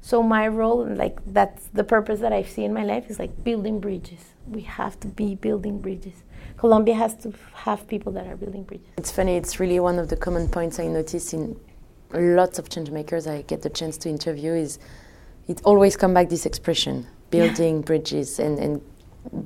So 0.00 0.22
my 0.22 0.46
role, 0.46 0.82
and 0.82 0.96
like 0.96 1.18
that's 1.26 1.66
the 1.68 1.84
purpose 1.84 2.20
that 2.20 2.32
I 2.32 2.42
see 2.42 2.64
in 2.64 2.72
my 2.72 2.84
life, 2.84 3.10
is 3.10 3.18
like 3.18 3.44
building 3.44 3.80
bridges. 3.80 4.34
We 4.46 4.62
have 4.62 5.00
to 5.00 5.08
be 5.08 5.34
building 5.34 5.80
bridges. 5.80 6.22
Colombia 6.58 6.94
has 6.94 7.14
to 7.16 7.32
have 7.54 7.86
people 7.86 8.12
that 8.12 8.26
are 8.26 8.36
building 8.36 8.64
bridges. 8.64 8.88
It's 8.96 9.12
funny. 9.12 9.36
It's 9.36 9.60
really 9.60 9.80
one 9.80 9.98
of 9.98 10.08
the 10.08 10.16
common 10.16 10.48
points 10.48 10.80
I 10.80 10.86
notice 10.88 11.32
in 11.32 11.58
lots 12.12 12.58
of 12.58 12.68
change 12.68 12.90
makers 12.90 13.26
I 13.26 13.42
get 13.42 13.62
the 13.62 13.70
chance 13.70 13.96
to 13.98 14.08
interview. 14.08 14.52
Is 14.52 14.78
it 15.46 15.60
always 15.64 15.96
come 15.96 16.12
back 16.12 16.28
this 16.28 16.46
expression, 16.46 17.06
building 17.30 17.76
yeah. 17.76 17.82
bridges 17.82 18.38
and, 18.40 18.58
and 18.58 18.82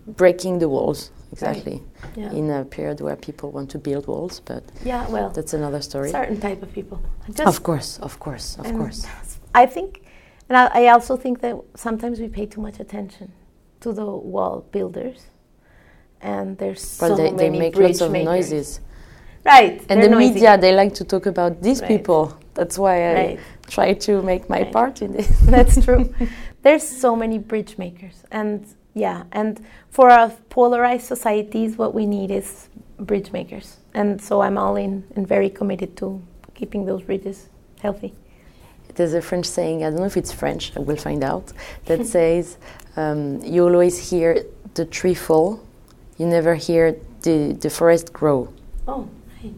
breaking 0.06 0.58
the 0.58 0.68
walls 0.68 1.10
exactly 1.32 1.82
right. 2.02 2.16
yeah. 2.16 2.30
in 2.32 2.50
a 2.50 2.64
period 2.64 3.00
where 3.00 3.16
people 3.16 3.50
want 3.50 3.70
to 3.70 3.78
build 3.78 4.06
walls 4.06 4.40
but 4.40 4.62
yeah 4.84 5.08
well 5.08 5.30
that's 5.30 5.54
another 5.54 5.80
story 5.80 6.10
certain 6.10 6.38
type 6.38 6.62
of 6.62 6.70
people 6.72 7.02
Just 7.26 7.40
of 7.40 7.62
course 7.62 7.98
of 7.98 8.20
course 8.20 8.58
of 8.58 8.66
course 8.74 9.06
i 9.54 9.64
think 9.66 10.04
and 10.48 10.56
I, 10.58 10.84
I, 10.84 10.88
also 10.88 11.16
think 11.16 11.40
that 11.40 11.56
sometimes 11.74 12.20
we 12.20 12.28
pay 12.28 12.44
too 12.46 12.60
much 12.60 12.78
attention 12.78 13.32
to 13.80 13.92
the 13.92 14.04
wall 14.04 14.66
builders 14.70 15.26
and 16.22 16.58
there's 16.58 16.98
well, 17.00 17.10
so 17.10 17.16
they, 17.16 17.30
many 17.30 17.36
they 17.36 17.58
make 17.58 17.76
lots 17.76 18.00
of 18.00 18.10
makers. 18.10 18.24
noises 18.24 18.80
right 19.44 19.84
and 19.88 20.02
the 20.02 20.08
noisy. 20.08 20.34
media 20.34 20.58
they 20.58 20.72
like 20.72 20.94
to 20.94 21.04
talk 21.04 21.26
about 21.26 21.60
these 21.62 21.80
right. 21.80 21.88
people 21.88 22.38
that's 22.54 22.78
why 22.78 23.10
i 23.10 23.14
right. 23.14 23.40
try 23.68 23.92
to 23.92 24.22
make 24.22 24.48
my 24.48 24.62
right. 24.62 24.72
part 24.72 25.02
in 25.02 25.12
this 25.12 25.28
that's 25.42 25.84
true 25.84 26.14
there's 26.62 26.86
so 26.86 27.16
many 27.16 27.38
bridge 27.38 27.76
makers 27.78 28.24
and 28.30 28.66
yeah, 28.94 29.24
and 29.32 29.64
for 29.90 30.10
our 30.10 30.30
polarized 30.50 31.06
societies, 31.06 31.76
what 31.76 31.94
we 31.94 32.06
need 32.06 32.30
is 32.30 32.68
bridge 32.98 33.32
makers. 33.32 33.78
And 33.94 34.20
so 34.20 34.42
I'm 34.42 34.58
all 34.58 34.76
in 34.76 35.04
and 35.16 35.26
very 35.26 35.48
committed 35.48 35.96
to 35.98 36.22
keeping 36.54 36.84
those 36.84 37.02
bridges 37.02 37.48
healthy. 37.80 38.14
There's 38.94 39.14
a 39.14 39.22
French 39.22 39.46
saying, 39.46 39.84
I 39.84 39.90
don't 39.90 40.00
know 40.00 40.04
if 40.04 40.18
it's 40.18 40.32
French, 40.32 40.76
I 40.76 40.80
will 40.80 40.96
find 40.96 41.24
out, 41.24 41.52
that 41.86 42.06
says, 42.16 42.58
um, 42.96 43.42
You 43.42 43.64
always 43.64 44.10
hear 44.10 44.44
the 44.74 44.84
tree 44.84 45.14
fall, 45.14 45.60
you 46.22 46.28
never 46.28 46.54
hear 46.54 46.96
the, 47.22 47.52
the 47.60 47.68
forest 47.68 48.12
grow. 48.12 48.52
Oh, 48.86 49.08
right. 49.42 49.54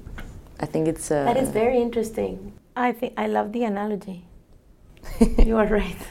I 0.59 0.65
think 0.65 0.89
it's. 0.89 1.11
Uh, 1.11 1.25
that 1.25 1.37
is 1.37 1.51
very 1.51 1.79
interesting. 1.81 2.55
I 2.75 2.93
think 2.93 3.13
I 3.19 3.27
love 3.27 3.53
the 3.53 3.65
analogy. 3.65 4.25
you 5.39 5.59
are 5.59 5.67
right. 5.67 6.03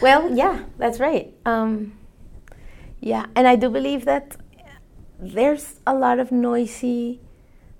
well, 0.00 0.32
yeah, 0.32 0.62
that's 0.78 1.00
right. 1.00 1.34
Um, 1.44 1.92
yeah, 3.00 3.26
and 3.34 3.48
I 3.48 3.56
do 3.56 3.68
believe 3.68 4.04
that 4.04 4.36
there's 5.18 5.80
a 5.86 5.94
lot 5.94 6.20
of 6.20 6.30
noisy, 6.30 7.20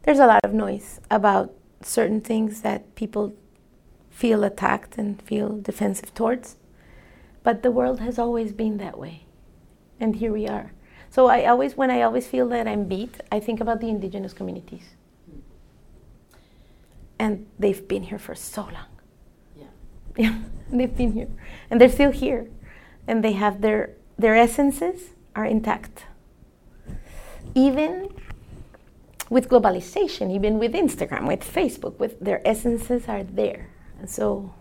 there's 0.02 0.18
a 0.18 0.26
lot 0.26 0.40
of 0.42 0.52
noise 0.52 1.00
about 1.12 1.54
certain 1.80 2.20
things 2.20 2.62
that 2.62 2.96
people 2.96 3.34
feel 4.10 4.42
attacked 4.42 4.98
and 4.98 5.22
feel 5.22 5.58
defensive 5.58 6.12
towards. 6.12 6.56
But 7.44 7.62
the 7.62 7.70
world 7.70 8.00
has 8.00 8.18
always 8.18 8.52
been 8.52 8.78
that 8.78 8.98
way. 8.98 9.26
And 10.00 10.16
here 10.16 10.32
we 10.32 10.48
are. 10.48 10.72
So 11.14 11.28
I 11.28 11.46
always, 11.46 11.76
when 11.76 11.92
I 11.92 12.02
always 12.02 12.26
feel 12.26 12.48
that 12.48 12.66
I'm 12.66 12.86
beat, 12.86 13.20
I 13.30 13.38
think 13.38 13.60
about 13.60 13.80
the 13.80 13.88
indigenous 13.88 14.32
communities. 14.32 14.96
And 17.20 17.46
they've 17.56 17.86
been 17.86 18.02
here 18.02 18.18
for 18.18 18.34
so 18.34 18.62
long. 18.62 18.90
Yeah. 19.56 19.66
Yeah, 20.16 20.38
they've 20.72 20.96
been 20.96 21.12
here. 21.12 21.28
And 21.70 21.80
they're 21.80 21.88
still 21.88 22.10
here. 22.10 22.50
And 23.06 23.22
they 23.22 23.30
have 23.34 23.60
their, 23.60 23.90
their 24.18 24.34
essences 24.34 25.10
are 25.36 25.44
intact. 25.44 26.06
Even 27.54 28.12
with 29.30 29.48
globalization, 29.48 30.34
even 30.34 30.58
with 30.58 30.72
Instagram, 30.72 31.28
with 31.28 31.44
Facebook, 31.44 31.96
with 32.00 32.18
their 32.18 32.44
essences 32.44 33.06
are 33.06 33.22
there. 33.22 33.68
And 34.00 34.10
so, 34.10 34.52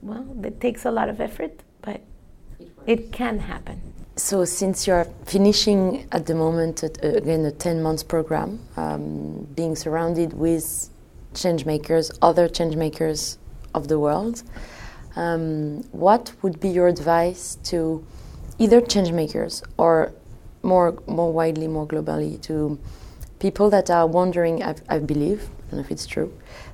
well, 0.00 0.26
it 0.42 0.60
takes 0.60 0.84
a 0.84 0.90
lot 0.90 1.08
of 1.08 1.20
effort, 1.20 1.60
but 1.80 2.00
it 2.88 3.12
can 3.12 3.38
happen. 3.38 4.01
So, 4.16 4.44
since 4.44 4.86
you're 4.86 5.06
finishing 5.24 6.06
at 6.12 6.26
the 6.26 6.34
moment, 6.34 6.84
at, 6.84 7.02
uh, 7.02 7.08
again, 7.16 7.46
a 7.46 7.50
10 7.50 7.82
months 7.82 8.02
program, 8.02 8.60
um, 8.76 9.48
being 9.54 9.74
surrounded 9.74 10.34
with 10.34 10.90
change 11.32 11.64
makers, 11.64 12.10
other 12.20 12.46
change 12.46 12.76
makers 12.76 13.38
of 13.74 13.88
the 13.88 13.98
world, 13.98 14.42
um, 15.16 15.82
what 15.92 16.34
would 16.42 16.60
be 16.60 16.68
your 16.68 16.88
advice 16.88 17.56
to 17.64 18.04
either 18.58 18.82
change 18.82 19.12
makers 19.12 19.62
or 19.78 20.12
more 20.62 20.92
more 21.06 21.32
widely, 21.32 21.66
more 21.66 21.86
globally 21.86 22.38
to 22.42 22.78
people 23.38 23.70
that 23.70 23.88
are 23.88 24.06
wondering. 24.06 24.62
I, 24.62 24.74
I 24.90 24.98
believe, 24.98 25.44
I 25.44 25.70
don't 25.70 25.72
know 25.72 25.80
if 25.86 25.90
it's 25.90 26.06
true, 26.06 26.30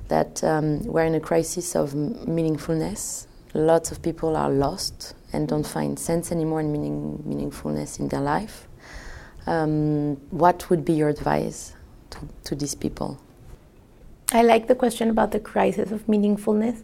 that 0.09 0.43
um, 0.43 0.83
we're 0.83 1.05
in 1.05 1.15
a 1.15 1.21
crisis 1.21 1.73
of 1.73 1.93
meaningfulness. 1.93 3.27
Lots 3.53 3.91
of 3.93 4.01
people 4.01 4.35
are 4.35 4.49
lost 4.49 5.13
and 5.31 5.47
don't 5.47 5.65
find 5.65 5.97
sense 5.99 6.31
anymore 6.31 6.59
and 6.59 6.71
meaning, 6.71 7.23
meaningfulness 7.27 7.99
in 7.99 8.09
their 8.09 8.21
life. 8.21 8.67
Um, 9.45 10.15
what 10.31 10.69
would 10.69 10.85
be 10.85 10.93
your 10.93 11.09
advice 11.09 11.75
to, 12.11 12.19
to 12.45 12.55
these 12.55 12.75
people? 12.75 13.19
I 14.31 14.43
like 14.43 14.67
the 14.67 14.75
question 14.75 15.09
about 15.09 15.31
the 15.31 15.39
crisis 15.39 15.91
of 15.91 16.05
meaningfulness 16.05 16.83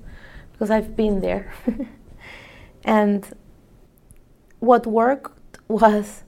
because 0.51 0.71
I've 0.71 0.95
been 0.95 1.21
there. 1.21 1.53
and 2.83 3.25
what 4.59 4.87
worked 4.87 5.59
was 5.67 6.23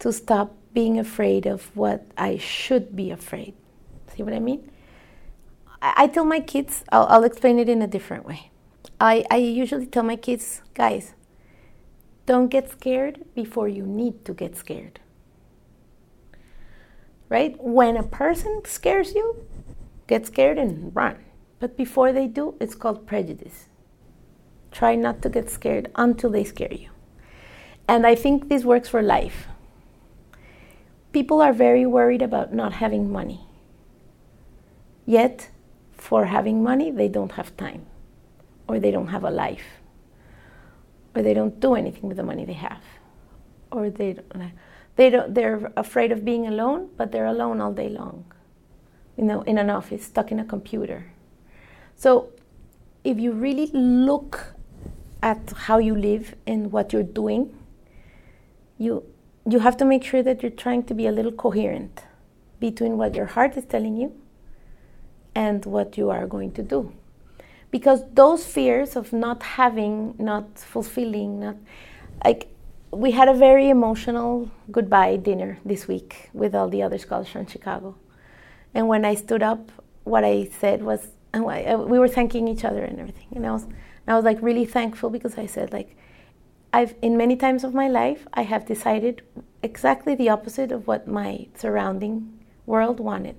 to 0.00 0.12
stop 0.12 0.54
being 0.74 0.98
afraid 0.98 1.46
of 1.46 1.74
what 1.76 2.06
I 2.16 2.36
should 2.36 2.96
be 2.96 3.10
afraid. 3.10 3.54
See 4.14 4.22
what 4.22 4.32
I 4.32 4.40
mean? 4.40 4.70
I, 5.80 5.94
I 5.96 6.06
tell 6.08 6.24
my 6.24 6.40
kids, 6.40 6.84
I'll, 6.90 7.06
I'll, 7.06 7.24
explain 7.24 7.58
it 7.58 7.68
in 7.68 7.82
a 7.82 7.86
different 7.86 8.26
way. 8.26 8.50
I, 9.00 9.24
I 9.30 9.36
usually 9.36 9.86
tell 9.86 10.02
my 10.02 10.16
kids, 10.16 10.62
guys, 10.74 11.14
don't 12.24 12.48
get 12.48 12.70
scared 12.70 13.24
before 13.34 13.68
you 13.68 13.84
need 13.84 14.24
to 14.24 14.34
get 14.34 14.56
scared. 14.56 15.00
Right? 17.28 17.56
When 17.58 17.96
a 17.96 18.02
person 18.02 18.62
scares 18.64 19.14
you, 19.14 19.46
get 20.06 20.26
scared 20.26 20.58
and 20.58 20.94
run. 20.94 21.24
But 21.58 21.76
before 21.76 22.12
they 22.12 22.26
do, 22.26 22.54
it's 22.60 22.74
called 22.74 23.06
prejudice. 23.06 23.68
Try 24.70 24.94
not 24.94 25.22
to 25.22 25.28
get 25.28 25.50
scared 25.50 25.90
until 25.94 26.30
they 26.30 26.44
scare 26.44 26.72
you. 26.72 26.90
And 27.88 28.06
I 28.06 28.14
think 28.14 28.48
this 28.48 28.64
works 28.64 28.88
for 28.88 29.02
life. 29.02 29.46
People 31.12 31.42
are 31.42 31.52
very 31.52 31.84
worried 31.84 32.22
about 32.22 32.54
not 32.54 32.74
having 32.74 33.12
money. 33.12 33.46
Yet, 35.04 35.50
for 35.92 36.26
having 36.26 36.62
money, 36.62 36.90
they 36.90 37.08
don't 37.08 37.32
have 37.32 37.56
time, 37.56 37.86
or 38.66 38.78
they 38.78 38.90
don't 38.90 39.08
have 39.08 39.24
a 39.24 39.30
life, 39.30 39.81
or 41.14 41.22
they 41.22 41.34
don't 41.34 41.60
do 41.60 41.74
anything 41.74 42.08
with 42.08 42.16
the 42.16 42.22
money 42.22 42.44
they 42.44 42.52
have, 42.54 42.82
or 43.70 43.90
they 43.90 44.14
don't, 44.14 44.52
they 44.96 45.10
don't, 45.10 45.34
they're 45.34 45.72
afraid 45.76 46.12
of 46.12 46.24
being 46.24 46.46
alone, 46.46 46.90
but 46.96 47.12
they're 47.12 47.26
alone 47.26 47.60
all 47.60 47.72
day 47.72 47.88
long, 47.88 48.24
you 49.16 49.24
know, 49.24 49.42
in 49.42 49.58
an 49.58 49.70
office, 49.70 50.04
stuck 50.04 50.30
in 50.32 50.38
a 50.38 50.44
computer. 50.44 51.12
So, 51.96 52.30
if 53.04 53.18
you 53.18 53.32
really 53.32 53.66
look 53.72 54.54
at 55.22 55.52
how 55.56 55.78
you 55.78 55.94
live 55.94 56.34
and 56.46 56.72
what 56.72 56.92
you're 56.92 57.02
doing, 57.02 57.56
you 58.78 59.04
you 59.44 59.58
have 59.58 59.76
to 59.76 59.84
make 59.84 60.04
sure 60.04 60.22
that 60.22 60.42
you're 60.42 60.50
trying 60.52 60.84
to 60.84 60.94
be 60.94 61.06
a 61.06 61.12
little 61.12 61.32
coherent 61.32 62.04
between 62.60 62.96
what 62.96 63.14
your 63.14 63.26
heart 63.26 63.56
is 63.56 63.64
telling 63.64 63.96
you 63.96 64.14
and 65.34 65.66
what 65.66 65.98
you 65.98 66.10
are 66.10 66.26
going 66.26 66.52
to 66.52 66.62
do. 66.62 66.92
Because 67.72 68.04
those 68.12 68.46
fears 68.46 68.94
of 68.94 69.12
not 69.12 69.42
having, 69.42 70.14
not 70.18 70.58
fulfilling, 70.58 71.40
not 71.40 71.56
like 72.24 72.52
we 72.92 73.10
had 73.10 73.28
a 73.28 73.34
very 73.34 73.70
emotional 73.70 74.50
goodbye 74.70 75.16
dinner 75.16 75.58
this 75.64 75.88
week 75.88 76.30
with 76.32 76.54
all 76.54 76.68
the 76.68 76.82
other 76.82 76.98
scholars 76.98 77.28
from 77.28 77.46
Chicago. 77.46 77.96
And 78.74 78.86
when 78.86 79.04
I 79.04 79.14
stood 79.14 79.42
up, 79.42 79.72
what 80.04 80.22
I 80.22 80.50
said 80.60 80.82
was, 80.82 81.08
uh, 81.34 81.40
we 81.40 81.98
were 81.98 82.08
thanking 82.08 82.46
each 82.46 82.64
other 82.64 82.84
and 82.84 83.00
everything. 83.00 83.28
And 83.34 83.46
I 83.46 83.52
was, 83.52 83.66
I 84.06 84.14
was 84.14 84.24
like 84.24 84.38
really 84.42 84.66
thankful 84.66 85.10
because 85.10 85.38
I 85.38 85.46
said 85.46 85.72
like, 85.72 85.96
I've 86.74 86.94
in 87.02 87.16
many 87.16 87.36
times 87.36 87.64
of 87.64 87.74
my 87.74 87.88
life 87.88 88.26
I 88.32 88.42
have 88.42 88.64
decided 88.66 89.22
exactly 89.62 90.14
the 90.14 90.30
opposite 90.30 90.72
of 90.72 90.86
what 90.86 91.06
my 91.06 91.48
surrounding 91.54 92.40
world 92.66 92.98
wanted. 93.00 93.36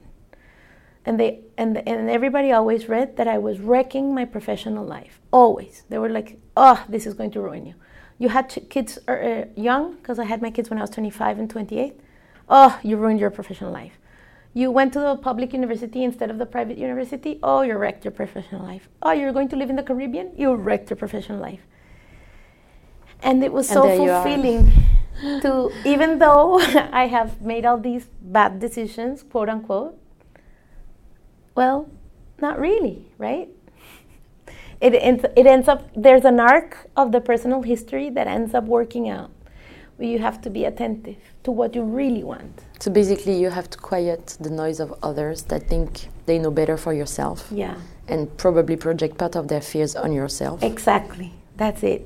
And 1.06 1.20
they 1.20 1.41
and 1.58 1.78
and 1.88 2.10
everybody 2.10 2.51
always 2.51 2.88
read 2.88 3.18
that 3.18 3.28
I 3.28 3.38
was 3.38 3.60
wrecking 3.60 4.14
my 4.14 4.26
professional 4.26 4.86
life. 4.86 5.20
Always. 5.32 5.84
They 5.89 5.97
were 5.97 6.10
like, 6.10 6.39
"Oh, 6.56 6.84
this 6.88 7.06
is 7.06 7.14
going 7.14 7.32
to 7.32 7.41
ruin 7.41 7.66
you." 7.66 7.76
You 8.18 8.30
had 8.30 8.47
kids 8.70 8.99
uh, 9.08 9.12
uh 9.12 9.45
young 9.56 9.95
because 9.95 10.18
I 10.20 10.26
had 10.26 10.41
my 10.41 10.51
kids 10.51 10.70
when 10.70 10.80
I 10.80 10.82
was 10.82 10.91
25 10.91 11.39
and 11.39 11.49
28. 11.49 11.99
Oh, 12.49 12.80
you 12.84 12.97
ruined 12.97 13.20
your 13.20 13.32
professional 13.32 13.72
life. 13.72 13.93
You 14.54 14.70
went 14.72 14.93
to 14.93 14.99
the 14.99 15.16
public 15.16 15.51
university 15.51 16.04
instead 16.04 16.30
of 16.30 16.38
the 16.38 16.45
private 16.45 16.78
university. 16.78 17.39
Oh, 17.41 17.62
you 17.62 17.76
wrecked 17.76 18.06
your 18.06 18.12
professional 18.12 18.64
life. 18.64 18.88
Oh, 19.01 19.12
you're 19.12 19.34
going 19.34 19.49
to 19.49 19.56
live 19.56 19.70
in 19.70 19.76
the 19.76 19.84
Caribbean. 19.84 20.32
You 20.38 20.54
wrecked 20.54 20.89
your 20.89 20.97
professional 20.97 21.39
life 21.39 21.62
and 23.24 23.43
it 23.43 23.51
was 23.51 23.68
so 23.68 23.82
fulfilling 23.97 24.72
to 25.41 25.72
even 25.86 26.20
though 26.20 26.60
i 26.91 27.08
have 27.08 27.41
made 27.41 27.66
all 27.66 27.78
these 27.78 28.08
bad 28.22 28.60
decisions 28.60 29.24
quote 29.24 29.49
unquote 29.49 29.97
well 31.56 31.89
not 32.39 32.60
really 32.60 33.06
right? 33.18 33.49
It 34.82 34.95
ends, 34.95 35.24
it 35.38 35.45
ends 35.45 35.70
up 35.70 35.82
there's 35.95 36.26
an 36.26 36.39
arc 36.41 36.89
of 36.97 37.14
the 37.14 37.22
personal 37.22 37.62
history 37.62 38.10
that 38.10 38.28
ends 38.28 38.54
up 38.54 38.66
working 38.66 39.08
out. 39.08 39.32
You 39.97 40.20
have 40.20 40.41
to 40.41 40.49
be 40.49 40.66
attentive 40.66 41.22
to 41.43 41.51
what 41.51 41.74
you 41.76 41.84
really 41.84 42.24
want. 42.24 42.54
So 42.80 42.91
basically, 42.91 43.39
you 43.39 43.49
have 43.49 43.70
to 43.70 43.78
quiet 43.78 44.38
the 44.41 44.49
noise 44.49 44.82
of 44.82 44.93
others 45.01 45.43
that 45.43 45.70
think 45.70 46.08
they 46.26 46.38
know 46.38 46.51
better 46.51 46.76
for 46.76 46.93
yourself 46.93 47.47
yeah. 47.49 47.76
and 48.10 48.28
probably 48.38 48.76
project 48.76 49.18
part 49.18 49.38
of 49.38 49.47
their 49.47 49.62
fears 49.62 49.95
on 49.95 50.12
yourself. 50.12 50.62
exactly. 50.62 51.32
That's 51.56 51.84
it. 51.84 52.01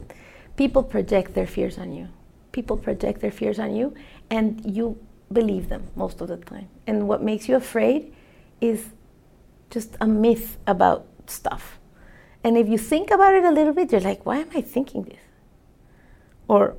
People 0.56 0.84
project 0.84 1.34
their 1.34 1.48
fears 1.48 1.78
on 1.78 1.93
you. 1.93 2.08
People 2.52 2.78
project 2.78 3.22
their 3.22 3.32
fears 3.32 3.58
on 3.60 3.76
you 3.76 3.95
and 4.30 4.62
you 4.66 4.98
believe 5.32 5.70
them 5.70 5.84
most 5.95 6.22
of 6.22 6.28
the 6.28 6.38
time. 6.38 6.68
And 6.86 7.08
what 7.08 7.24
makes 7.24 7.48
you 7.50 7.56
afraid 7.56 8.14
is 8.62 8.89
just 9.70 9.95
a 9.99 10.07
myth 10.07 10.57
about 10.65 11.07
stuff. 11.28 11.80
And 12.43 12.57
if 12.57 12.68
you 12.68 12.78
think 12.78 13.11
about 13.11 13.34
it 13.34 13.43
a 13.43 13.51
little 13.51 13.74
bit 13.74 13.91
you're 13.91 14.01
like 14.01 14.26
why 14.26 14.38
am 14.38 14.49
i 14.55 14.61
thinking 14.61 15.03
this? 15.03 15.20
Or 16.47 16.76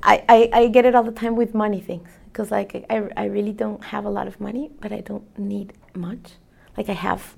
I, 0.00 0.24
I, 0.28 0.50
I 0.52 0.68
get 0.68 0.86
it 0.86 0.94
all 0.94 1.02
the 1.02 1.10
time 1.10 1.34
with 1.34 1.54
money 1.54 1.80
things 1.80 2.08
because 2.26 2.50
like 2.52 2.86
I, 2.88 3.08
I 3.16 3.24
really 3.24 3.52
don't 3.52 3.82
have 3.84 4.04
a 4.04 4.10
lot 4.10 4.28
of 4.28 4.40
money 4.40 4.70
but 4.80 4.92
i 4.92 5.00
don't 5.00 5.26
need 5.38 5.72
much. 5.94 6.34
Like 6.76 6.88
i 6.88 6.92
have 6.92 7.36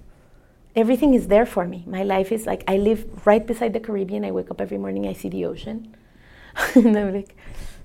everything 0.77 1.15
is 1.15 1.29
there 1.29 1.47
for 1.47 1.67
me. 1.67 1.85
My 1.87 2.03
life 2.03 2.33
is 2.33 2.47
like 2.47 2.65
i 2.69 2.77
live 2.77 3.27
right 3.27 3.47
beside 3.47 3.73
the 3.73 3.81
caribbean. 3.81 4.25
I 4.25 4.31
wake 4.31 4.51
up 4.51 4.61
every 4.61 4.79
morning 4.79 5.07
i 5.07 5.15
see 5.15 5.29
the 5.29 5.47
ocean. 5.47 5.97
And 6.75 6.97
i'm 6.99 7.15
like 7.15 7.35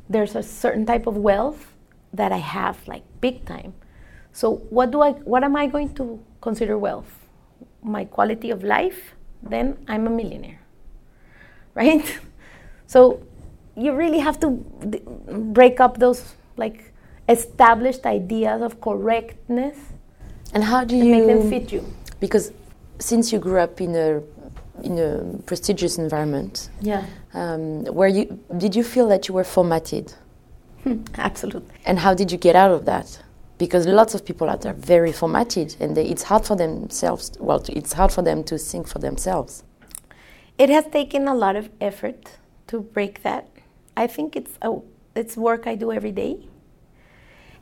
there's 0.10 0.36
a 0.36 0.44
certain 0.44 0.86
type 0.86 1.08
of 1.08 1.18
wealth 1.18 1.74
that 2.14 2.32
i 2.32 2.38
have 2.38 2.88
like 2.88 3.04
big 3.22 3.46
time 3.46 3.74
so 4.40 4.46
what 4.78 4.88
do 4.94 5.02
i 5.08 5.12
what 5.34 5.44
am 5.48 5.56
i 5.56 5.66
going 5.76 5.90
to 6.00 6.06
consider 6.48 6.76
wealth 6.88 7.12
my 7.96 8.04
quality 8.16 8.50
of 8.56 8.64
life 8.76 9.00
then 9.54 9.68
i'm 9.88 10.08
a 10.08 10.14
millionaire 10.20 10.60
right 11.82 12.08
so 12.94 13.02
you 13.84 13.92
really 14.04 14.20
have 14.28 14.38
to 14.40 14.50
break 15.60 15.80
up 15.86 15.98
those 16.06 16.22
like 16.64 16.78
established 17.38 18.04
ideas 18.18 18.62
of 18.68 18.80
correctness 18.88 19.78
And 20.56 20.64
how 20.64 20.82
do 20.90 20.96
you 20.96 21.06
make 21.16 21.28
them 21.32 21.42
fit 21.54 21.66
you. 21.76 21.82
Because 22.26 22.46
since 23.00 23.34
you 23.34 23.40
grew 23.46 23.60
up 23.66 23.82
in 23.82 23.92
a 24.08 24.08
in 24.88 24.94
a 25.08 25.10
prestigious 25.50 25.94
environment, 26.06 26.70
Yeah, 26.92 27.04
um, 27.34 27.84
where 28.00 28.12
you 28.18 28.24
did 28.64 28.72
you 28.78 28.84
feel 28.94 29.08
that 29.14 29.22
you 29.28 29.34
were 29.38 29.44
formatted, 29.56 30.06
absolutely. 31.18 31.76
and 31.86 32.00
how 32.00 32.14
did 32.14 32.32
you 32.32 32.38
get 32.48 32.56
out 32.56 32.72
of 32.78 32.82
that? 32.86 33.08
Because 33.58 33.88
lots 33.88 34.14
of 34.14 34.26
people 34.26 34.50
out 34.50 34.62
there 34.62 34.74
are 34.74 34.76
very 34.76 35.12
formatted, 35.14 35.76
and 35.80 35.96
they, 35.96 36.06
it's 36.06 36.24
hard 36.24 36.46
for 36.46 36.56
themselves. 36.56 37.32
Well, 37.40 37.64
it's 37.70 37.94
hard 37.94 38.12
for 38.12 38.22
them 38.22 38.44
to 38.46 38.58
think 38.58 38.88
for 38.88 39.00
themselves. 39.00 39.64
It 40.58 40.70
has 40.70 40.86
taken 40.88 41.28
a 41.28 41.36
lot 41.36 41.56
of 41.56 41.70
effort 41.80 42.38
to 42.68 42.82
break 42.82 43.24
that. 43.24 43.50
I 43.96 44.08
think 44.08 44.36
it's 44.36 44.58
a 44.62 44.80
it's 45.16 45.38
work 45.38 45.68
I 45.68 45.76
do 45.76 45.92
every 45.92 46.12
day. 46.12 46.48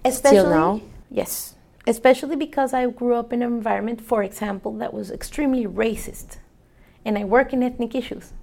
Especially 0.04 0.50
now? 0.50 0.82
Yes, 1.10 1.56
especially 1.86 2.36
because 2.36 2.74
I 2.74 2.88
grew 2.88 3.14
up 3.16 3.32
in 3.32 3.42
an 3.42 3.54
environment, 3.54 4.02
for 4.02 4.24
example, 4.24 4.74
that 4.78 4.94
was 4.94 5.12
extremely 5.12 5.66
racist, 5.66 6.38
and 7.06 7.18
I 7.18 7.24
work 7.24 7.54
in 7.54 7.62
ethnic 7.62 7.94
issues. 7.96 8.34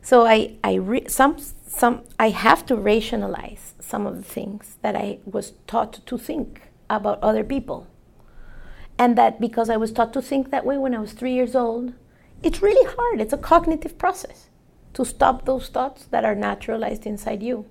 So 0.00 0.26
I 0.26 0.56
I 0.62 0.74
re- 0.74 1.08
some 1.08 1.36
some 1.74 2.02
I 2.18 2.28
have 2.28 2.66
to 2.66 2.76
rationalize 2.76 3.74
some 3.80 4.06
of 4.06 4.16
the 4.16 4.22
things 4.22 4.76
that 4.82 4.94
I 4.94 5.18
was 5.24 5.54
taught 5.66 6.04
to 6.06 6.18
think 6.18 6.70
about 6.90 7.22
other 7.22 7.44
people. 7.44 7.86
And 8.98 9.16
that 9.16 9.40
because 9.40 9.70
I 9.70 9.78
was 9.78 9.90
taught 9.90 10.12
to 10.12 10.22
think 10.22 10.50
that 10.50 10.66
way 10.66 10.76
when 10.76 10.94
I 10.94 11.00
was 11.00 11.12
three 11.12 11.32
years 11.32 11.56
old, 11.56 11.94
it's 12.42 12.60
really 12.62 12.86
hard. 12.94 13.20
It's 13.20 13.32
a 13.32 13.38
cognitive 13.38 13.96
process 13.96 14.50
to 14.92 15.04
stop 15.04 15.46
those 15.46 15.68
thoughts 15.68 16.04
that 16.10 16.24
are 16.24 16.34
naturalized 16.34 17.06
inside 17.06 17.42
you. 17.42 17.64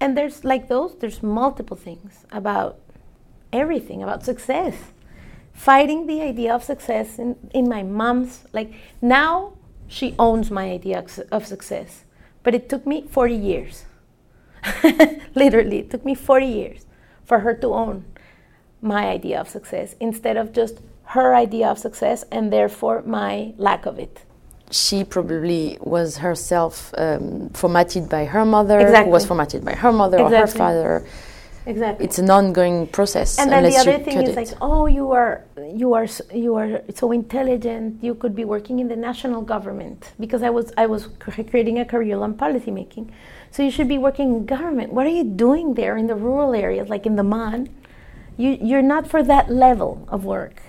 And 0.00 0.16
there's 0.16 0.44
like 0.44 0.68
those, 0.68 0.96
there's 0.98 1.22
multiple 1.22 1.76
things 1.76 2.24
about 2.32 2.80
everything, 3.52 4.02
about 4.02 4.24
success. 4.24 4.74
Fighting 5.52 6.06
the 6.06 6.20
idea 6.20 6.52
of 6.54 6.64
success 6.64 7.18
in, 7.18 7.36
in 7.54 7.68
my 7.68 7.82
mom's, 7.84 8.44
like 8.52 8.72
now 9.00 9.52
she 9.86 10.16
owns 10.18 10.50
my 10.50 10.70
idea 10.70 11.04
of 11.30 11.46
success. 11.46 12.04
But 12.42 12.54
it 12.54 12.68
took 12.68 12.86
me 12.86 13.06
40 13.10 13.34
years. 13.34 13.84
Literally, 15.34 15.78
it 15.78 15.90
took 15.90 16.04
me 16.04 16.14
40 16.14 16.46
years 16.46 16.86
for 17.24 17.40
her 17.40 17.54
to 17.54 17.68
own 17.68 18.04
my 18.82 19.06
idea 19.08 19.40
of 19.40 19.48
success 19.48 19.94
instead 20.00 20.36
of 20.36 20.52
just 20.52 20.80
her 21.04 21.34
idea 21.34 21.68
of 21.68 21.78
success 21.78 22.24
and 22.30 22.52
therefore 22.52 23.02
my 23.06 23.52
lack 23.56 23.86
of 23.86 23.98
it. 23.98 24.24
She 24.70 25.02
probably 25.02 25.76
was 25.80 26.18
herself 26.18 26.94
um, 26.96 27.50
formatted 27.50 28.08
by 28.08 28.24
her 28.26 28.44
mother, 28.44 28.78
who 28.78 28.84
Exactly. 28.84 29.12
was 29.12 29.26
formatted 29.26 29.64
by 29.64 29.74
her 29.74 29.92
mother 29.92 30.18
or 30.20 30.30
her 30.30 30.46
father. 30.46 31.04
Exactly. 31.66 32.06
It's 32.06 32.18
an 32.18 32.30
ongoing 32.30 32.86
process. 32.86 33.38
and 33.38 33.52
then 33.52 33.64
the 33.64 33.76
other 33.76 33.98
thing 33.98 34.22
is 34.22 34.30
it. 34.30 34.36
like, 34.36 34.48
oh, 34.60 34.86
you 34.86 35.10
are 35.12 35.44
you 35.74 35.92
are 35.92 36.06
you 36.32 36.54
are 36.54 36.82
so 36.94 37.12
intelligent. 37.12 38.02
You 38.02 38.14
could 38.14 38.34
be 38.34 38.44
working 38.44 38.78
in 38.78 38.88
the 38.88 38.96
national 38.96 39.42
government 39.42 40.12
because 40.18 40.42
I 40.42 40.50
was 40.50 40.72
I 40.78 40.86
was 40.86 41.08
creating 41.50 41.78
a 41.78 41.84
curriculum 41.84 42.34
policy 42.34 42.70
making. 42.70 43.12
So 43.50 43.62
you 43.62 43.70
should 43.70 43.88
be 43.88 43.98
working 43.98 44.28
in 44.34 44.46
government. 44.46 44.92
What 44.92 45.06
are 45.06 45.16
you 45.20 45.24
doing 45.24 45.74
there 45.74 45.96
in 45.96 46.06
the 46.06 46.14
rural 46.14 46.54
areas, 46.54 46.88
like 46.88 47.04
in 47.04 47.16
the 47.16 47.24
MAN? 47.24 47.68
You 48.36 48.56
you're 48.60 48.82
not 48.94 49.06
for 49.06 49.22
that 49.22 49.50
level 49.50 50.06
of 50.08 50.24
work. 50.24 50.62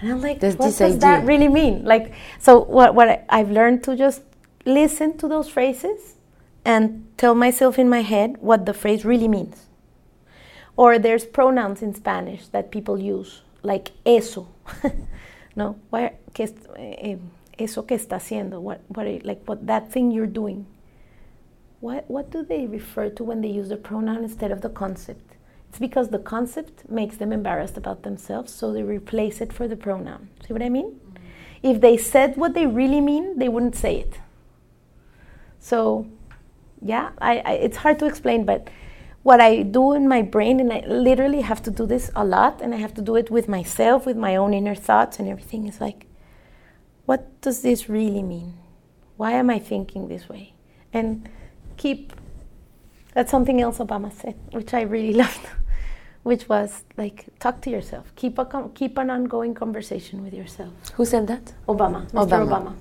And 0.00 0.10
I'm 0.10 0.20
like, 0.20 0.40
There's 0.40 0.56
what 0.56 0.76
does 0.76 0.98
that 0.98 1.24
really 1.24 1.48
mean? 1.48 1.84
Like, 1.84 2.12
so 2.40 2.64
what 2.64 2.96
what 2.96 3.24
I've 3.28 3.52
learned 3.52 3.84
to 3.84 3.94
just 3.94 4.22
listen 4.66 5.16
to 5.18 5.28
those 5.28 5.48
phrases 5.48 6.16
and 6.64 7.06
tell 7.16 7.34
myself 7.34 7.78
in 7.78 7.88
my 7.88 8.02
head 8.02 8.36
what 8.40 8.66
the 8.66 8.74
phrase 8.74 9.04
really 9.04 9.28
means. 9.28 9.66
Or 10.76 10.98
there's 10.98 11.24
pronouns 11.24 11.82
in 11.82 11.94
Spanish 11.94 12.48
that 12.48 12.70
people 12.70 12.98
use, 12.98 13.42
like 13.62 13.92
eso. 14.06 14.48
no, 15.56 15.76
why, 15.90 16.12
que, 16.34 16.48
eh, 16.76 17.16
eso 17.58 17.82
que 17.82 17.96
está 17.96 18.16
haciendo, 18.16 18.60
what, 18.60 18.80
what, 18.88 19.06
are 19.06 19.10
you- 19.10 19.20
like 19.24 19.42
what 19.46 19.66
that 19.66 19.92
thing 19.92 20.10
you're 20.10 20.26
doing. 20.26 20.66
What, 21.80 22.08
what 22.08 22.30
do 22.30 22.44
they 22.44 22.66
refer 22.66 23.10
to 23.10 23.24
when 23.24 23.40
they 23.40 23.48
use 23.48 23.68
the 23.68 23.76
pronoun 23.76 24.22
instead 24.22 24.50
of 24.52 24.60
the 24.62 24.68
concept? 24.70 25.34
It's 25.68 25.78
because 25.78 26.08
the 26.08 26.18
concept 26.18 26.88
makes 26.88 27.16
them 27.16 27.32
embarrassed 27.32 27.76
about 27.76 28.02
themselves, 28.02 28.52
so 28.52 28.72
they 28.72 28.82
replace 28.82 29.40
it 29.40 29.52
for 29.52 29.66
the 29.66 29.76
pronoun. 29.76 30.28
See 30.46 30.52
what 30.52 30.62
I 30.62 30.68
mean? 30.68 31.00
If 31.62 31.80
they 31.80 31.96
said 31.96 32.36
what 32.36 32.54
they 32.54 32.66
really 32.66 33.00
mean, 33.00 33.38
they 33.38 33.48
wouldn't 33.48 33.74
say 33.76 33.96
it. 33.96 34.18
So, 35.58 36.06
yeah, 36.80 37.10
I, 37.20 37.38
I, 37.38 37.52
it's 37.54 37.78
hard 37.78 37.98
to 38.00 38.06
explain, 38.06 38.44
but 38.44 38.68
what 39.22 39.40
I 39.40 39.62
do 39.62 39.92
in 39.92 40.08
my 40.08 40.22
brain, 40.22 40.58
and 40.58 40.72
I 40.72 40.84
literally 40.86 41.42
have 41.42 41.62
to 41.62 41.70
do 41.70 41.86
this 41.86 42.10
a 42.16 42.24
lot, 42.24 42.60
and 42.60 42.74
I 42.74 42.78
have 42.78 42.94
to 42.94 43.02
do 43.02 43.16
it 43.16 43.30
with 43.30 43.48
myself, 43.48 44.04
with 44.04 44.16
my 44.16 44.36
own 44.36 44.52
inner 44.52 44.74
thoughts 44.74 45.18
and 45.18 45.28
everything, 45.28 45.68
is 45.68 45.80
like, 45.80 46.06
what 47.06 47.40
does 47.40 47.62
this 47.62 47.88
really 47.88 48.22
mean? 48.22 48.54
Why 49.16 49.32
am 49.32 49.50
I 49.50 49.58
thinking 49.58 50.08
this 50.08 50.28
way? 50.28 50.54
And 50.92 51.28
keep, 51.76 52.12
that's 53.14 53.30
something 53.30 53.60
else 53.60 53.78
Obama 53.78 54.12
said, 54.12 54.34
which 54.50 54.74
I 54.74 54.82
really 54.82 55.12
loved, 55.24 55.46
which 56.24 56.48
was 56.48 56.84
like, 56.96 57.26
talk 57.38 57.60
to 57.62 57.70
yourself. 57.70 58.12
Keep, 58.16 58.38
a, 58.38 58.44
com- 58.44 58.72
keep 58.72 58.98
an 58.98 59.10
ongoing 59.10 59.54
conversation 59.54 60.24
with 60.24 60.34
yourself. 60.34 60.72
Who 60.94 61.04
said 61.04 61.28
that? 61.28 61.52
Obama, 61.68 62.10
Mr. 62.10 62.26
Obama. 62.26 62.48
Obama. 62.48 62.74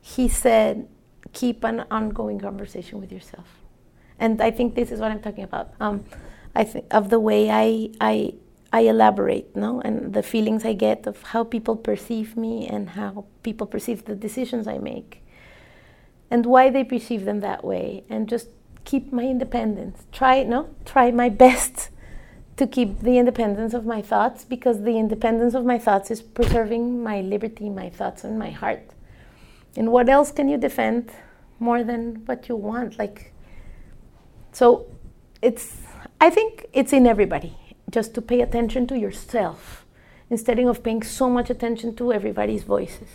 He 0.00 0.28
said, 0.28 0.88
keep 1.34 1.64
an 1.64 1.84
ongoing 1.90 2.40
conversation 2.40 2.98
with 2.98 3.12
yourself. 3.12 3.46
And 4.18 4.40
I 4.40 4.50
think 4.50 4.74
this 4.74 4.90
is 4.90 5.00
what 5.00 5.10
I'm 5.10 5.20
talking 5.20 5.44
about. 5.44 5.72
Um, 5.80 6.04
I 6.54 6.64
think 6.64 6.86
of 6.90 7.10
the 7.10 7.20
way 7.20 7.50
I, 7.50 7.90
I, 8.00 8.34
I 8.72 8.80
elaborate, 8.80 9.54
no, 9.54 9.80
and 9.80 10.12
the 10.12 10.22
feelings 10.22 10.64
I 10.64 10.72
get 10.72 11.06
of 11.06 11.22
how 11.22 11.44
people 11.44 11.76
perceive 11.76 12.36
me 12.36 12.66
and 12.66 12.90
how 12.90 13.26
people 13.42 13.66
perceive 13.66 14.04
the 14.04 14.14
decisions 14.14 14.66
I 14.66 14.78
make, 14.78 15.22
and 16.30 16.44
why 16.44 16.68
they 16.70 16.84
perceive 16.84 17.24
them 17.24 17.40
that 17.40 17.64
way, 17.64 18.04
and 18.10 18.28
just 18.28 18.48
keep 18.84 19.12
my 19.12 19.24
independence. 19.24 20.04
Try, 20.12 20.42
no, 20.42 20.74
try 20.84 21.10
my 21.10 21.28
best 21.28 21.90
to 22.56 22.66
keep 22.66 23.00
the 23.00 23.18
independence 23.18 23.72
of 23.72 23.86
my 23.86 24.02
thoughts 24.02 24.44
because 24.44 24.82
the 24.82 24.98
independence 24.98 25.54
of 25.54 25.64
my 25.64 25.78
thoughts 25.78 26.10
is 26.10 26.20
preserving 26.20 27.02
my 27.02 27.20
liberty, 27.20 27.70
my 27.70 27.88
thoughts, 27.88 28.24
and 28.24 28.38
my 28.38 28.50
heart. 28.50 28.90
And 29.76 29.92
what 29.92 30.08
else 30.08 30.32
can 30.32 30.48
you 30.48 30.58
defend 30.58 31.10
more 31.60 31.84
than 31.84 32.22
what 32.26 32.48
you 32.48 32.56
want? 32.56 32.98
Like, 32.98 33.32
so 34.58 34.86
it's, 35.40 35.76
I 36.20 36.30
think 36.30 36.66
it's 36.72 36.92
in 36.92 37.06
everybody 37.06 37.56
just 37.96 38.12
to 38.14 38.20
pay 38.20 38.40
attention 38.40 38.86
to 38.88 38.98
yourself 38.98 39.86
instead 40.30 40.58
of 40.58 40.82
paying 40.82 41.02
so 41.04 41.30
much 41.30 41.48
attention 41.48 41.94
to 41.96 42.12
everybody's 42.12 42.64
voices. 42.64 43.08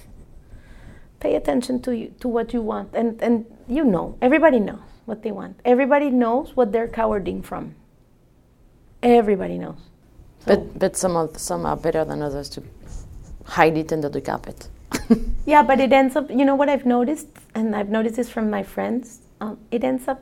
Pay 1.19 1.35
attention 1.35 1.81
to 1.81 1.91
you, 1.95 2.13
to 2.21 2.27
what 2.27 2.53
you 2.53 2.61
want, 2.61 2.89
and 2.93 3.21
and 3.21 3.45
you 3.67 3.83
know 3.93 4.17
everybody 4.21 4.59
knows 4.59 4.87
what 5.05 5.21
they 5.23 5.31
want. 5.31 5.59
Everybody 5.63 6.09
knows 6.09 6.55
what 6.57 6.71
they're 6.73 6.87
cowarding 6.99 7.41
from. 7.49 7.75
Everybody 9.01 9.57
knows. 9.57 9.81
So- 10.39 10.47
But 10.49 10.79
but 10.79 10.97
some 10.97 11.15
of 11.21 11.37
some 11.37 11.65
are 11.65 11.77
better 11.77 12.03
than 12.05 12.21
others 12.21 12.49
to 12.55 12.63
hide 13.45 13.77
it 13.77 13.93
under 13.93 14.09
the 14.09 14.21
carpet. 14.21 14.67
yeah, 15.45 15.63
but 15.63 15.79
it 15.79 15.93
ends 15.93 16.15
up. 16.15 16.29
You 16.29 16.45
know 16.45 16.55
what 16.55 16.69
I've 16.69 16.85
noticed, 16.85 17.27
and 17.55 17.75
I've 17.75 17.89
noticed 17.89 18.15
this 18.15 18.29
from 18.29 18.49
my 18.49 18.63
friends. 18.63 19.19
Um, 19.39 19.57
it 19.71 19.83
ends 19.83 20.07
up 20.07 20.19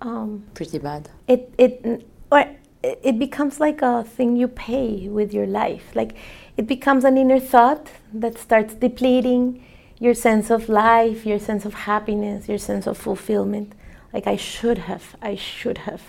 um, 0.00 0.44
Pretty 0.54 0.78
bad. 0.78 1.08
it 1.26 1.54
it 1.58 2.06
or 2.30 2.44
it 2.82 3.18
becomes 3.18 3.58
like 3.60 3.82
a 3.82 4.04
thing 4.04 4.36
you 4.36 4.48
pay 4.48 5.08
with 5.08 5.32
your 5.34 5.46
life. 5.46 5.94
Like 5.94 6.14
it 6.56 6.66
becomes 6.66 7.04
an 7.04 7.16
inner 7.18 7.40
thought 7.40 7.90
that 8.12 8.38
starts 8.38 8.74
depleting 8.74 9.64
your 9.98 10.12
sense 10.14 10.50
of 10.50 10.68
life 10.68 11.24
your 11.24 11.38
sense 11.38 11.64
of 11.64 11.72
happiness 11.72 12.48
your 12.48 12.58
sense 12.58 12.86
of 12.86 12.98
fulfillment. 12.98 13.72
Like 14.12 14.26
i 14.26 14.36
should 14.36 14.78
have 14.78 15.16
i 15.22 15.34
should 15.34 15.78
have 15.78 16.02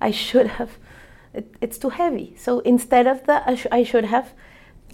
i 0.00 0.10
should 0.10 0.46
have. 0.58 0.70
It, 1.32 1.54
it's 1.60 1.78
too 1.78 1.90
heavy. 1.90 2.34
So 2.36 2.58
instead 2.60 3.06
of 3.06 3.24
the 3.26 3.48
I, 3.48 3.54
sh- 3.54 3.66
I 3.70 3.82
should 3.84 4.04
have 4.06 4.32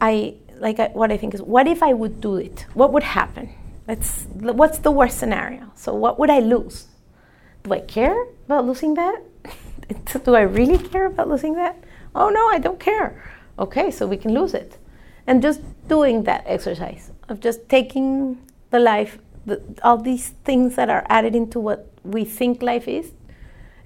i 0.00 0.34
like 0.58 0.78
I, 0.78 0.88
what 0.88 1.10
i 1.10 1.16
think 1.16 1.32
is 1.34 1.40
what 1.42 1.66
if 1.66 1.82
i 1.82 1.92
would 1.94 2.20
do 2.20 2.36
it? 2.36 2.66
What 2.74 2.92
would 2.92 3.02
happen? 3.02 3.50
Let's, 3.88 4.26
what's 4.34 4.78
the 4.78 4.90
worst 4.90 5.16
scenario? 5.18 5.72
So 5.74 5.94
what 5.94 6.18
would 6.18 6.28
i 6.30 6.40
lose 6.40 6.86
do 7.66 7.74
I 7.74 7.80
care 7.80 8.26
about 8.46 8.64
losing 8.64 8.94
that? 8.94 9.22
do 10.24 10.34
I 10.34 10.42
really 10.42 10.78
care 10.78 11.06
about 11.06 11.28
losing 11.28 11.54
that? 11.54 11.76
Oh 12.14 12.28
no, 12.28 12.48
I 12.48 12.58
don't 12.58 12.78
care. 12.78 13.22
Okay, 13.58 13.90
so 13.90 14.06
we 14.06 14.16
can 14.16 14.32
lose 14.32 14.54
it. 14.54 14.78
And 15.26 15.42
just 15.42 15.60
doing 15.88 16.22
that 16.24 16.44
exercise 16.46 17.10
of 17.28 17.40
just 17.40 17.68
taking 17.68 18.38
the 18.70 18.78
life, 18.78 19.18
the, 19.44 19.60
all 19.82 19.98
these 19.98 20.28
things 20.44 20.76
that 20.76 20.88
are 20.88 21.04
added 21.08 21.34
into 21.34 21.58
what 21.58 21.90
we 22.04 22.24
think 22.24 22.62
life 22.62 22.86
is, 22.86 23.10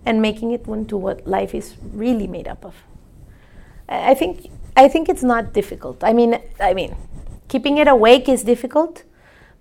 and 0.04 0.20
making 0.20 0.50
it 0.50 0.66
into 0.66 0.96
what 0.96 1.26
life 1.26 1.54
is 1.54 1.76
really 1.92 2.26
made 2.26 2.48
up 2.48 2.64
of. 2.64 2.74
I 3.88 4.14
think 4.14 4.50
I 4.76 4.88
think 4.88 5.08
it's 5.08 5.22
not 5.22 5.52
difficult. 5.54 6.04
I 6.04 6.12
mean, 6.12 6.38
I 6.60 6.74
mean, 6.74 6.96
keeping 7.48 7.78
it 7.78 7.88
awake 7.88 8.28
is 8.28 8.44
difficult, 8.44 9.04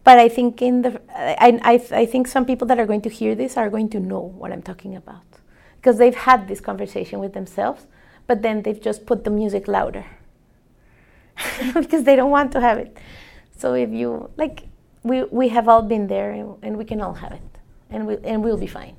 but 0.03 0.17
I 0.17 0.29
think 0.29 0.61
in 0.61 0.81
the 0.81 1.01
I, 1.15 1.59
I, 1.63 1.73
I 2.01 2.05
think 2.05 2.27
some 2.27 2.45
people 2.45 2.67
that 2.67 2.79
are 2.79 2.85
going 2.85 3.01
to 3.01 3.09
hear 3.09 3.35
this 3.35 3.57
are 3.57 3.69
going 3.69 3.89
to 3.89 3.99
know 3.99 4.19
what 4.19 4.51
I'm 4.51 4.61
talking 4.61 4.95
about 4.95 5.23
because 5.77 5.97
they've 5.97 6.15
had 6.15 6.47
this 6.47 6.59
conversation 6.59 7.19
with 7.19 7.33
themselves, 7.33 7.85
but 8.27 8.41
then 8.41 8.61
they've 8.63 8.81
just 8.81 9.05
put 9.05 9.23
the 9.23 9.29
music 9.29 9.67
louder 9.67 10.05
because 11.73 12.03
they 12.03 12.15
don't 12.15 12.31
want 12.31 12.51
to 12.53 12.61
have 12.61 12.77
it. 12.77 12.97
So 13.57 13.73
if 13.73 13.89
you 13.91 14.29
like, 14.37 14.63
we 15.03 15.23
we 15.23 15.49
have 15.49 15.67
all 15.67 15.81
been 15.81 16.07
there, 16.07 16.31
and, 16.31 16.55
and 16.61 16.77
we 16.77 16.85
can 16.85 17.01
all 17.01 17.13
have 17.13 17.31
it, 17.33 17.41
and 17.89 18.07
we 18.07 18.17
and 18.23 18.43
we'll 18.43 18.57
be 18.57 18.67
fine. 18.67 18.95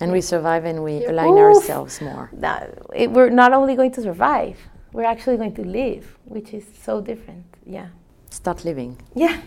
And 0.00 0.12
we 0.12 0.22
survive 0.22 0.64
and 0.64 0.82
we 0.82 1.04
align 1.04 1.34
Oof. 1.34 1.56
ourselves 1.56 2.00
more. 2.00 2.30
That, 2.32 2.78
it, 2.94 3.10
we're 3.10 3.28
not 3.28 3.52
only 3.52 3.76
going 3.76 3.92
to 3.92 4.00
survive, 4.02 4.56
we're 4.92 5.04
actually 5.04 5.36
going 5.36 5.54
to 5.56 5.62
live, 5.62 6.16
which 6.24 6.54
is 6.54 6.64
so 6.82 7.02
different. 7.02 7.44
Yeah, 7.66 7.88
Start 8.30 8.64
living. 8.64 8.96
yeah, 9.14 9.28
yeah. 9.28 9.40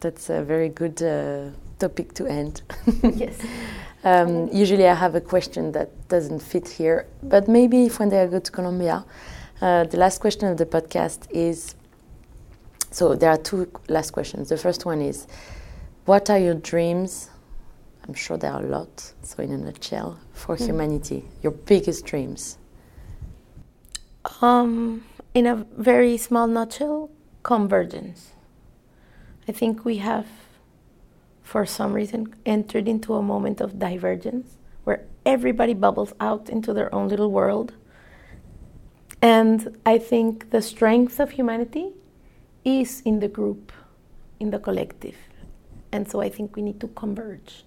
That's 0.00 0.30
a 0.30 0.42
very 0.42 0.70
good 0.70 1.02
uh, 1.02 1.50
topic 1.78 2.14
to 2.14 2.26
end. 2.26 2.62
yes. 3.02 3.38
Um, 4.02 4.48
usually, 4.48 4.88
I 4.88 4.94
have 4.94 5.14
a 5.14 5.20
question 5.20 5.72
that 5.72 5.90
doesn't 6.08 6.40
fit 6.40 6.68
here, 6.68 7.06
but 7.22 7.48
maybe 7.48 7.84
if 7.84 8.00
one 8.00 8.08
day 8.08 8.22
I 8.22 8.26
go 8.26 8.38
to 8.38 8.50
Colombia, 8.50 9.04
uh, 9.60 9.84
the 9.84 9.98
last 9.98 10.18
question 10.20 10.48
of 10.48 10.56
the 10.56 10.66
podcast 10.66 11.30
is. 11.30 11.74
So 12.92 13.14
there 13.14 13.30
are 13.30 13.36
two 13.36 13.70
last 13.88 14.10
questions. 14.10 14.48
The 14.48 14.56
first 14.56 14.84
one 14.84 15.00
is, 15.00 15.28
what 16.06 16.28
are 16.28 16.38
your 16.38 16.54
dreams? 16.54 17.30
I'm 18.08 18.14
sure 18.14 18.36
there 18.36 18.52
are 18.52 18.64
a 18.64 18.66
lot. 18.66 19.12
So 19.22 19.42
in 19.42 19.52
a 19.52 19.58
nutshell, 19.58 20.18
for 20.32 20.56
humanity, 20.56 21.24
your 21.42 21.52
biggest 21.52 22.04
dreams. 22.04 22.58
Um, 24.40 25.04
in 25.34 25.46
a 25.46 25.64
very 25.76 26.16
small 26.16 26.48
nutshell, 26.48 27.10
convergence. 27.44 28.32
I 29.50 29.52
think 29.52 29.84
we 29.84 29.96
have, 29.96 30.28
for 31.42 31.66
some 31.66 31.92
reason, 31.92 32.36
entered 32.46 32.86
into 32.86 33.14
a 33.14 33.20
moment 33.20 33.60
of 33.60 33.80
divergence 33.80 34.58
where 34.84 35.06
everybody 35.26 35.74
bubbles 35.74 36.12
out 36.20 36.48
into 36.48 36.72
their 36.72 36.94
own 36.94 37.08
little 37.08 37.32
world. 37.32 37.72
And 39.20 39.76
I 39.84 39.98
think 39.98 40.50
the 40.50 40.62
strength 40.62 41.18
of 41.18 41.32
humanity 41.32 41.88
is 42.64 43.02
in 43.04 43.18
the 43.18 43.26
group, 43.26 43.72
in 44.38 44.52
the 44.52 44.60
collective. 44.60 45.16
And 45.90 46.08
so 46.08 46.20
I 46.20 46.28
think 46.28 46.54
we 46.54 46.62
need 46.62 46.78
to 46.82 46.86
converge. 46.86 47.64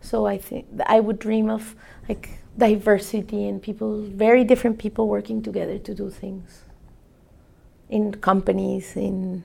So 0.00 0.26
I 0.26 0.38
think 0.38 0.66
I 0.86 0.98
would 0.98 1.20
dream 1.20 1.48
of 1.48 1.76
like 2.08 2.40
diversity 2.58 3.46
and 3.46 3.62
people, 3.62 4.02
very 4.02 4.42
different 4.42 4.80
people 4.80 5.06
working 5.06 5.40
together 5.40 5.78
to 5.78 5.94
do 5.94 6.10
things 6.10 6.64
in 7.88 8.14
companies, 8.14 8.96
in 8.96 9.44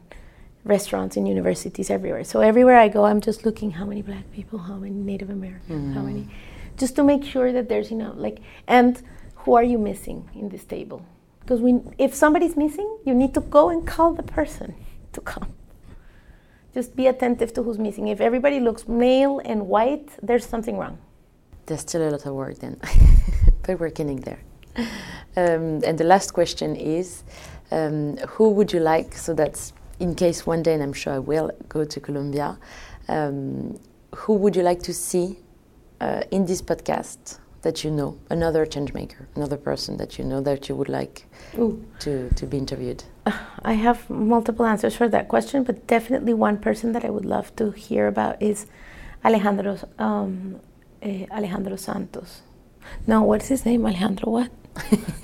restaurants, 0.65 1.15
in 1.15 1.25
universities, 1.25 1.89
everywhere. 1.89 2.23
So 2.23 2.41
everywhere 2.41 2.77
I 2.77 2.89
go, 2.89 3.05
I'm 3.05 3.21
just 3.21 3.45
looking 3.45 3.71
how 3.71 3.85
many 3.85 4.01
black 4.01 4.31
people, 4.33 4.59
how 4.59 4.75
many 4.75 4.95
Native 4.95 5.29
Americans, 5.29 5.95
how 5.95 6.01
many, 6.01 6.27
just 6.75 6.95
to 6.97 7.03
make 7.03 7.23
sure 7.23 7.53
that 7.53 7.69
there's 7.69 7.91
enough. 7.91 8.15
Like, 8.17 8.39
and 8.67 9.01
who 9.35 9.53
are 9.53 9.63
you 9.63 9.77
missing 9.77 10.29
in 10.33 10.49
this 10.49 10.65
table? 10.65 11.05
Because 11.41 11.61
we, 11.61 11.79
if 11.99 12.15
somebody's 12.15 12.57
missing, 12.57 12.97
you 13.05 13.13
need 13.13 13.35
to 13.35 13.41
go 13.41 13.69
and 13.69 13.85
call 13.85 14.13
the 14.13 14.23
person 14.23 14.75
to 15.13 15.21
come. 15.21 15.53
Just 16.73 16.95
be 16.95 17.07
attentive 17.07 17.53
to 17.53 17.63
who's 17.63 17.77
missing. 17.77 18.07
If 18.07 18.19
everybody 18.19 18.59
looks 18.59 18.87
male 18.87 19.39
and 19.45 19.67
white, 19.67 20.09
there's 20.21 20.45
something 20.45 20.77
wrong. 20.77 20.97
There's 21.67 21.81
still 21.81 22.07
a 22.07 22.09
lot 22.09 22.25
of 22.25 22.33
work 22.33 22.59
then, 22.59 22.81
but 23.65 23.79
we're 23.79 23.91
getting 23.91 24.19
there. 24.21 24.39
Um, 25.37 25.81
and 25.83 25.97
the 25.97 26.03
last 26.03 26.31
question 26.31 26.75
is, 26.75 27.23
um, 27.71 28.17
who 28.17 28.49
would 28.49 28.73
you 28.73 28.79
like? 28.79 29.13
So 29.13 29.33
that's 29.33 29.73
in 29.99 30.15
case 30.15 30.45
one 30.45 30.63
day, 30.63 30.73
and 30.73 30.83
I'm 30.83 30.93
sure 30.93 31.13
I 31.13 31.19
will 31.19 31.51
go 31.69 31.85
to 31.85 31.99
Colombia. 31.99 32.57
Um, 33.07 33.79
who 34.15 34.33
would 34.35 34.55
you 34.55 34.63
like 34.63 34.81
to 34.83 34.93
see 34.93 35.39
uh, 36.01 36.23
in 36.31 36.45
this 36.45 36.61
podcast 36.61 37.39
that 37.61 37.83
you 37.83 37.91
know? 37.91 38.17
Another 38.29 38.65
changemaker, 38.65 39.25
another 39.35 39.57
person 39.57 39.97
that 39.97 40.17
you 40.17 40.25
know 40.25 40.41
that 40.41 40.69
you 40.69 40.75
would 40.75 40.89
like 40.89 41.25
Ooh. 41.57 41.85
to, 41.99 42.29
to 42.35 42.45
be 42.45 42.57
interviewed. 42.57 43.03
I 43.63 43.73
have 43.73 44.09
multiple 44.09 44.65
answers 44.65 44.95
for 44.95 45.07
that 45.09 45.27
question, 45.27 45.63
but 45.63 45.87
definitely 45.87 46.33
one 46.33 46.57
person 46.57 46.91
that 46.93 47.03
I 47.03 47.09
would 47.09 47.25
love 47.25 47.55
to 47.57 47.71
hear 47.71 48.07
about 48.07 48.41
is 48.41 48.67
Alejandro 49.23 49.79
um, 49.97 50.59
eh, 51.01 51.25
Alejandro 51.31 51.75
Santos. 51.75 52.41
No, 53.07 53.23
what's 53.23 53.47
his 53.47 53.65
name? 53.65 53.85
Alejandro 53.85 54.29
what? 54.31 54.51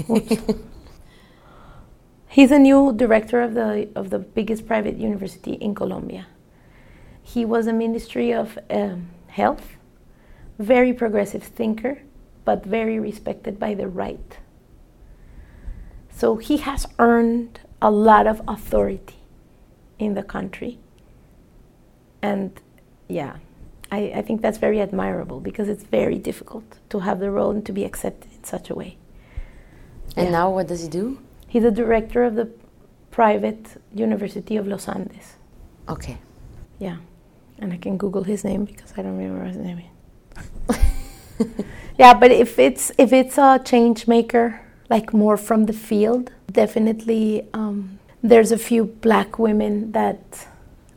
He's 2.31 2.49
a 2.49 2.59
new 2.59 2.93
director 2.93 3.41
of 3.41 3.55
the 3.55 3.89
of 3.93 4.09
the 4.09 4.19
biggest 4.19 4.65
private 4.65 4.95
university 4.95 5.55
in 5.55 5.75
Colombia. 5.75 6.27
He 7.21 7.43
was 7.43 7.67
a 7.67 7.73
Ministry 7.73 8.33
of 8.33 8.57
um, 8.69 9.09
Health, 9.27 9.75
very 10.57 10.93
progressive 10.93 11.43
thinker, 11.43 12.03
but 12.45 12.65
very 12.65 12.97
respected 12.99 13.59
by 13.59 13.73
the 13.73 13.89
right. 13.89 14.37
So 16.09 16.37
he 16.37 16.57
has 16.57 16.87
earned 16.99 17.59
a 17.81 17.91
lot 17.91 18.27
of 18.27 18.41
authority 18.47 19.19
in 19.99 20.13
the 20.13 20.23
country. 20.23 20.79
And 22.21 22.51
yeah, 23.09 23.33
I, 23.91 24.11
I 24.15 24.21
think 24.21 24.41
that's 24.41 24.57
very 24.57 24.79
admirable 24.79 25.41
because 25.41 25.67
it's 25.67 25.83
very 25.83 26.17
difficult 26.17 26.79
to 26.91 26.99
have 26.99 27.19
the 27.19 27.29
role 27.29 27.51
and 27.51 27.65
to 27.65 27.73
be 27.73 27.83
accepted 27.83 28.31
in 28.31 28.43
such 28.45 28.69
a 28.69 28.75
way. 28.75 28.97
And 30.15 30.27
Yeah. 30.27 30.31
now, 30.31 30.49
what 30.49 30.67
does 30.67 30.81
he 30.83 30.87
do? 30.87 31.17
He's 31.51 31.63
the 31.63 31.71
director 31.71 32.23
of 32.23 32.35
the 32.35 32.49
private 33.11 33.81
University 33.93 34.55
of 34.55 34.67
Los 34.67 34.87
Andes. 34.87 35.35
Okay. 35.89 36.17
Yeah. 36.79 36.99
And 37.59 37.73
I 37.73 37.77
can 37.77 37.97
Google 37.97 38.23
his 38.23 38.45
name 38.45 38.63
because 38.63 38.93
I 38.95 39.01
don't 39.01 39.17
remember 39.17 39.43
his 39.43 39.57
name. 39.57 39.83
yeah, 41.99 42.13
but 42.13 42.31
if 42.31 42.57
it's 42.57 42.93
if 42.97 43.11
it's 43.11 43.37
a 43.37 43.59
change 43.65 44.07
maker, 44.07 44.61
like 44.89 45.13
more 45.13 45.35
from 45.35 45.65
the 45.65 45.73
field, 45.73 46.31
definitely 46.49 47.45
um, 47.53 47.99
there's 48.23 48.53
a 48.53 48.57
few 48.57 48.85
black 48.85 49.37
women 49.37 49.91
that 49.91 50.47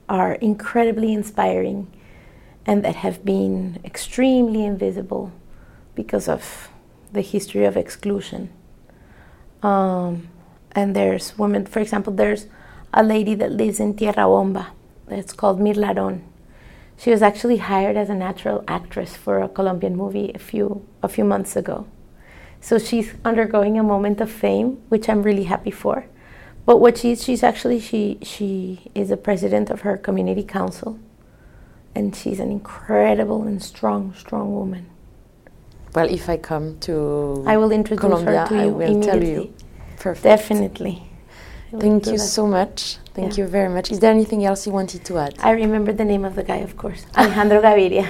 are 0.09 0.34
incredibly 0.34 1.12
inspiring 1.12 1.88
and 2.64 2.84
that 2.84 2.94
have 2.94 3.24
been 3.24 3.80
extremely 3.84 4.64
invisible 4.64 5.32
because 5.96 6.28
of 6.28 6.68
the 7.12 7.22
history 7.22 7.64
of 7.64 7.76
exclusion. 7.76 8.50
Um, 9.61 10.28
and 10.74 10.94
there's 10.94 11.38
women, 11.38 11.66
for 11.66 11.80
example, 11.80 12.12
there's 12.12 12.46
a 12.92 13.02
lady 13.02 13.34
that 13.36 13.52
lives 13.52 13.80
in 13.80 13.96
Tierra 13.96 14.26
Bomba. 14.26 14.72
It's 15.08 15.32
called 15.32 15.60
Mirlaron. 15.60 16.22
She 16.96 17.10
was 17.10 17.22
actually 17.22 17.58
hired 17.58 17.96
as 17.96 18.08
a 18.08 18.14
natural 18.14 18.64
actress 18.68 19.16
for 19.16 19.40
a 19.40 19.48
Colombian 19.48 19.96
movie 19.96 20.30
a 20.34 20.38
few 20.38 20.86
a 21.02 21.08
few 21.08 21.24
months 21.24 21.56
ago. 21.56 21.86
So 22.60 22.78
she's 22.78 23.14
undergoing 23.24 23.78
a 23.78 23.82
moment 23.82 24.20
of 24.20 24.30
fame, 24.30 24.80
which 24.88 25.08
I'm 25.08 25.22
really 25.22 25.44
happy 25.44 25.70
for. 25.70 26.06
But 26.64 26.78
what 26.78 26.98
she's 26.98 27.22
she's 27.22 27.42
actually 27.42 27.80
she 27.80 28.18
she 28.22 28.90
is 28.94 29.10
a 29.10 29.16
president 29.16 29.70
of 29.70 29.82
her 29.82 29.96
community 29.98 30.42
council, 30.42 30.98
and 31.94 32.14
she's 32.16 32.40
an 32.40 32.50
incredible 32.50 33.42
and 33.42 33.62
strong 33.62 34.14
strong 34.14 34.54
woman. 34.54 34.86
Well, 35.94 36.08
if 36.08 36.28
I 36.28 36.36
come 36.38 36.78
to 36.80 37.44
I 37.46 37.56
will 37.56 37.70
introduce 37.70 38.00
Colombia, 38.00 38.46
her 38.46 38.48
to 38.48 38.54
you 38.54 38.60
I 38.60 38.66
will 38.66 39.02
tell 39.02 39.22
you. 39.22 39.52
Perfect. 40.05 40.24
Definitely. 40.34 40.96
I 41.02 41.76
will 41.76 41.80
Thank 41.80 42.07
you 42.12 42.18
that. 42.18 42.32
so 42.36 42.46
much. 42.59 42.98
Thank 43.14 43.30
Yeah. 43.38 43.38
you 43.44 43.46
very 43.59 43.70
much. 43.76 43.86
Is 43.94 43.98
there 44.02 44.12
anything 44.18 44.40
else 44.48 44.61
you 44.66 44.72
wanted 44.80 45.02
to 45.09 45.12
add? 45.24 45.32
I 45.50 45.52
remember 45.64 45.92
the 46.00 46.05
name 46.12 46.24
of 46.30 46.34
the 46.38 46.42
guy, 46.52 46.61
of 46.68 46.72
course. 46.82 47.00
Alejandro 47.16 47.59
Gaviria. 47.66 48.07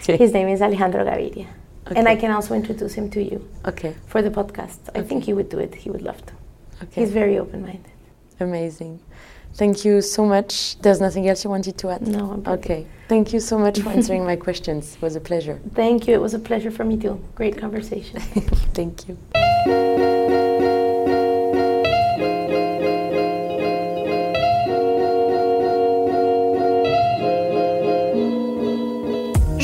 Okay. 0.00 0.16
His 0.24 0.32
name 0.32 0.48
is 0.54 0.60
Alejandro 0.62 1.04
Gaviria. 1.04 1.46
And 1.98 2.04
I 2.08 2.16
can 2.22 2.30
also 2.36 2.52
introduce 2.54 2.94
him 3.00 3.06
to 3.14 3.20
you 3.30 3.38
Okay. 3.70 3.92
for 4.12 4.20
the 4.26 4.30
podcast. 4.30 4.78
I 4.94 5.02
think 5.08 5.24
he 5.28 5.32
would 5.36 5.48
do 5.54 5.58
it. 5.66 5.74
He 5.74 5.88
would 5.90 6.02
love 6.10 6.20
to. 6.28 6.32
Okay. 6.84 7.00
He's 7.00 7.12
very 7.22 7.36
open 7.42 7.58
minded. 7.62 7.92
Amazing. 8.40 8.94
Thank 9.60 9.84
you 9.86 9.94
so 10.02 10.22
much. 10.34 10.78
There's 10.82 11.00
nothing 11.06 11.24
else 11.28 11.40
you 11.44 11.50
wanted 11.56 11.76
to 11.82 11.86
add? 11.94 12.02
No, 12.06 12.22
I'm 12.32 12.42
perfect. 12.42 12.64
Okay. 12.66 12.86
Thank 13.12 13.26
you 13.34 13.40
so 13.40 13.56
much 13.58 13.76
for 13.80 13.90
answering 13.98 14.24
my 14.32 14.36
questions. 14.46 14.82
It 14.96 15.02
was 15.02 15.14
a 15.16 15.20
pleasure. 15.30 15.56
Thank 15.82 16.06
you. 16.06 16.12
It 16.18 16.22
was 16.26 16.34
a 16.40 16.42
pleasure 16.50 16.70
for 16.78 16.84
me 16.90 16.96
too. 17.04 17.14
Great 17.40 17.56
conversation. 17.64 18.20
Thank 18.78 18.94
you. 19.08 19.16